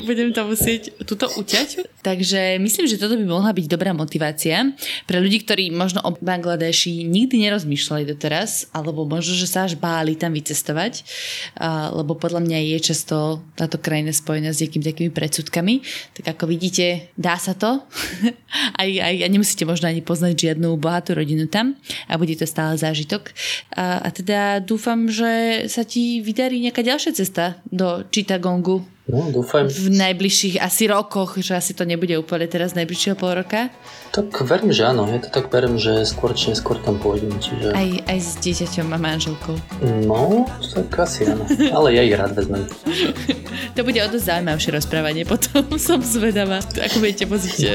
Budem 0.04 0.36
to 0.36 0.44
musieť 0.44 0.92
tuto 1.08 1.32
uťať. 1.32 1.96
Takže 2.06 2.62
myslím, 2.62 2.86
že 2.86 3.02
toto 3.02 3.18
by 3.18 3.26
mohla 3.26 3.50
byť 3.50 3.66
dobrá 3.66 3.90
motivácia 3.90 4.62
pre 5.10 5.18
ľudí, 5.18 5.42
ktorí 5.42 5.74
možno 5.74 6.04
o 6.06 6.14
Bangladeši 6.14 7.02
nikdy 7.02 7.50
nerozmýšľali 7.50 8.06
doteraz, 8.06 8.70
alebo 8.70 9.02
možno, 9.02 9.34
že 9.34 9.50
sa 9.50 9.66
až 9.66 9.74
báli 9.74 10.14
tam 10.14 10.30
vycestovať, 10.30 11.02
lebo 11.98 12.14
podľa 12.14 12.46
mňa 12.46 12.58
je 12.62 12.78
často 12.78 13.42
táto 13.58 13.82
krajina 13.82 14.14
spojená 14.14 14.54
s 14.54 14.62
nejakými 14.62 14.86
takými 14.86 15.10
predsudkami. 15.10 15.82
Tak 16.22 16.38
ako 16.38 16.44
vidíte, 16.46 17.10
dá 17.18 17.34
sa 17.42 17.58
to. 17.58 17.82
aj, 18.82 18.90
aj, 19.02 19.16
a 19.24 19.26
nemusíte 19.26 19.66
možno 19.66 19.90
ani 19.90 19.98
poznať 19.98 20.54
žiadnu 20.54 20.78
bohatú 20.78 21.18
rodinu 21.18 21.50
tam 21.50 21.74
a 22.06 22.14
bude 22.14 22.38
to 22.38 22.46
stále 22.46 22.78
zážitok. 22.78 23.34
A, 23.74 24.06
a 24.06 24.08
teda 24.14 24.62
dúfam, 24.62 25.10
že 25.10 25.66
sa 25.66 25.82
ti 25.82 26.22
vydarí 26.22 26.62
nejaká 26.62 26.86
ďalšia 26.86 27.05
ďalšia 27.06 27.22
cesta 27.22 27.44
do 27.70 28.02
Chittagongu? 28.10 28.82
No, 29.06 29.30
dúfam. 29.30 29.70
V 29.70 29.94
najbližších 29.94 30.58
asi 30.58 30.90
rokoch, 30.90 31.38
že 31.38 31.54
asi 31.54 31.70
to 31.78 31.86
nebude 31.86 32.10
úplne 32.18 32.50
teraz 32.50 32.74
najbližšieho 32.74 33.14
pol 33.14 33.38
roka? 33.38 33.70
Tak 34.16 34.48
verím, 34.48 34.72
že 34.72 34.88
áno. 34.88 35.04
Ja 35.12 35.20
to 35.20 35.28
tak 35.28 35.52
verím, 35.52 35.76
že 35.76 36.08
skôr 36.08 36.32
či 36.32 36.48
neskôr 36.48 36.80
tam 36.80 36.96
pôjdem. 36.96 37.36
Čiže... 37.36 37.76
Aj, 37.76 37.88
aj 38.08 38.16
s 38.16 38.40
dieťaťom 38.40 38.88
a 38.88 38.96
manželkou. 38.96 39.52
No, 40.08 40.48
tak 40.72 40.88
asi 41.04 41.28
áno. 41.28 41.44
Ale 41.76 41.92
ja 41.92 42.00
ich 42.00 42.16
rád 42.16 42.32
vezmem. 42.32 42.64
to 43.76 43.84
bude 43.84 44.00
o 44.00 44.08
dosť 44.08 44.24
zaujímavšie 44.24 44.70
rozprávanie. 44.72 45.28
Potom 45.28 45.68
som 45.92 46.00
zvedavá, 46.00 46.64
ako 46.64 46.96
budete 47.04 47.28
voziť 47.28 47.58
e, 47.60 47.68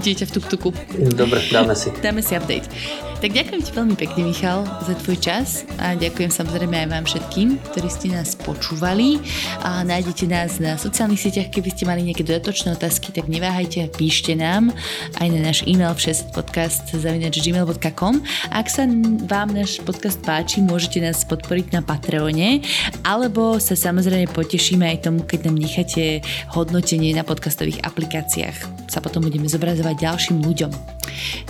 dieťa 0.00 0.24
v 0.24 0.32
tuk-tuku. 0.32 0.68
Dobre, 1.12 1.44
dáme 1.52 1.76
si. 1.76 1.92
Dáme 2.00 2.24
si 2.24 2.32
update. 2.32 2.72
Tak 3.16 3.32
ďakujem 3.32 3.62
ti 3.64 3.72
veľmi 3.72 3.96
pekne, 3.96 4.28
Michal, 4.28 4.68
za 4.84 4.92
tvoj 4.92 5.16
čas 5.16 5.64
a 5.80 5.96
ďakujem 5.96 6.28
samozrejme 6.28 6.84
aj 6.84 6.88
vám 6.92 7.04
všetkým, 7.08 7.48
ktorí 7.72 7.88
ste 7.88 8.12
nás 8.12 8.36
počúvali 8.36 9.24
a 9.64 9.80
nájdete 9.88 10.28
nás 10.28 10.60
na 10.60 10.76
sociálnych 10.76 11.24
sieťach, 11.24 11.48
keby 11.48 11.72
ste 11.72 11.88
mali 11.88 12.04
nejaké 12.04 12.20
dodatočné 12.28 12.76
otázky, 12.76 13.16
tak 13.16 13.32
neváhajte 13.32 13.82
a 13.82 13.88
píšte 13.88 14.36
nám 14.36 14.68
aj 15.16 15.26
na 15.32 15.40
náš 15.48 15.65
e-mail 15.66 15.98
všespodcast.gmail.com 15.98 18.14
Ak 18.54 18.70
sa 18.70 18.86
vám 19.26 19.50
náš 19.52 19.82
podcast 19.82 20.22
páči, 20.22 20.62
môžete 20.62 21.02
nás 21.02 21.26
podporiť 21.26 21.74
na 21.74 21.82
Patreone 21.82 22.62
alebo 23.02 23.58
sa 23.58 23.74
samozrejme 23.74 24.30
potešíme 24.30 24.86
aj 24.86 25.10
tomu, 25.10 25.26
keď 25.26 25.50
nám 25.50 25.58
necháte 25.58 26.22
hodnotenie 26.54 27.10
na 27.12 27.26
podcastových 27.26 27.82
aplikáciách. 27.82 28.86
Sa 28.86 29.02
potom 29.02 29.26
budeme 29.26 29.50
zobrazovať 29.50 29.98
ďalším 29.98 30.46
ľuďom. 30.46 30.70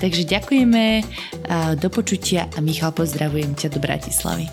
Takže 0.01 0.25
ďakujeme, 0.25 1.05
do 1.79 1.89
počutia 1.93 2.49
a 2.57 2.65
Michal, 2.65 2.97
pozdravujem 2.97 3.53
ťa 3.55 3.69
do 3.73 3.81
Bratislavy. 3.81 4.49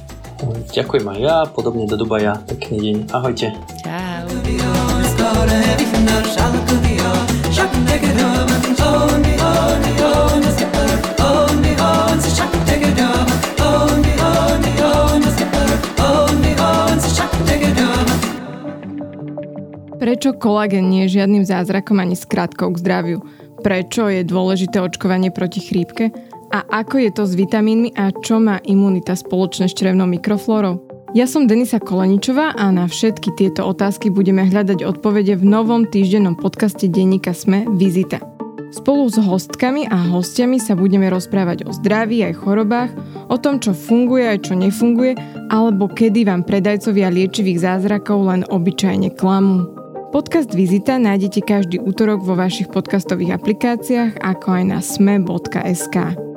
Ďakujem 0.75 1.07
aj 1.07 1.19
ja, 1.23 1.47
podobne 1.47 1.87
do 1.87 1.95
Dubaja. 1.95 2.35
Pekný 2.43 2.77
deň. 2.83 2.97
Ahojte. 3.15 3.55
Čau. 3.79 4.27
Prečo 20.03 20.35
kolagen 20.35 20.91
nie 20.91 21.07
je 21.07 21.23
žiadnym 21.23 21.47
zázrakom 21.47 21.95
ani 22.03 22.19
skratkou 22.19 22.75
k 22.75 22.81
zdraviu? 22.83 23.19
prečo 23.63 24.11
je 24.11 24.27
dôležité 24.27 24.83
očkovanie 24.83 25.31
proti 25.31 25.63
chrípke 25.63 26.11
a 26.51 26.59
ako 26.83 26.99
je 26.99 27.09
to 27.15 27.23
s 27.23 27.33
vitamínmi 27.33 27.95
a 27.95 28.11
čo 28.11 28.43
má 28.43 28.59
imunita 28.67 29.15
spoločné 29.15 29.71
s 29.71 29.73
črevnou 29.73 30.05
mikroflórou. 30.11 30.83
Ja 31.13 31.29
som 31.29 31.47
Denisa 31.47 31.79
Koleničová 31.79 32.57
a 32.57 32.73
na 32.73 32.89
všetky 32.89 33.37
tieto 33.37 33.69
otázky 33.69 34.09
budeme 34.09 34.43
hľadať 34.49 34.81
odpovede 34.83 35.39
v 35.39 35.45
novom 35.45 35.87
týždennom 35.87 36.35
podcaste 36.35 36.89
denníka 36.89 37.31
Sme 37.31 37.69
Vizita. 37.69 38.32
Spolu 38.73 39.05
s 39.05 39.21
hostkami 39.21 39.85
a 39.85 40.01
hostiami 40.01 40.57
sa 40.57 40.73
budeme 40.73 41.05
rozprávať 41.13 41.69
o 41.69 41.71
zdraví 41.77 42.25
aj 42.25 42.41
chorobách, 42.41 42.89
o 43.29 43.37
tom, 43.37 43.61
čo 43.61 43.77
funguje 43.77 44.25
aj 44.25 44.49
čo 44.49 44.57
nefunguje, 44.57 45.13
alebo 45.53 45.85
kedy 45.85 46.25
vám 46.25 46.41
predajcovia 46.41 47.13
liečivých 47.13 47.61
zázrakov 47.61 48.33
len 48.33 48.41
obyčajne 48.49 49.13
klamú. 49.13 49.69
Podcast 50.09 50.57
Vizita 50.57 50.97
nájdete 50.97 51.45
každý 51.45 51.77
útorok 51.85 52.25
vo 52.25 52.33
vašich 52.33 52.69
podcastových 52.73 53.37
aplikáciách, 53.37 54.21
ako 54.25 54.47
aj 54.57 54.63
na 54.65 54.79
sme.sk. 54.81 56.32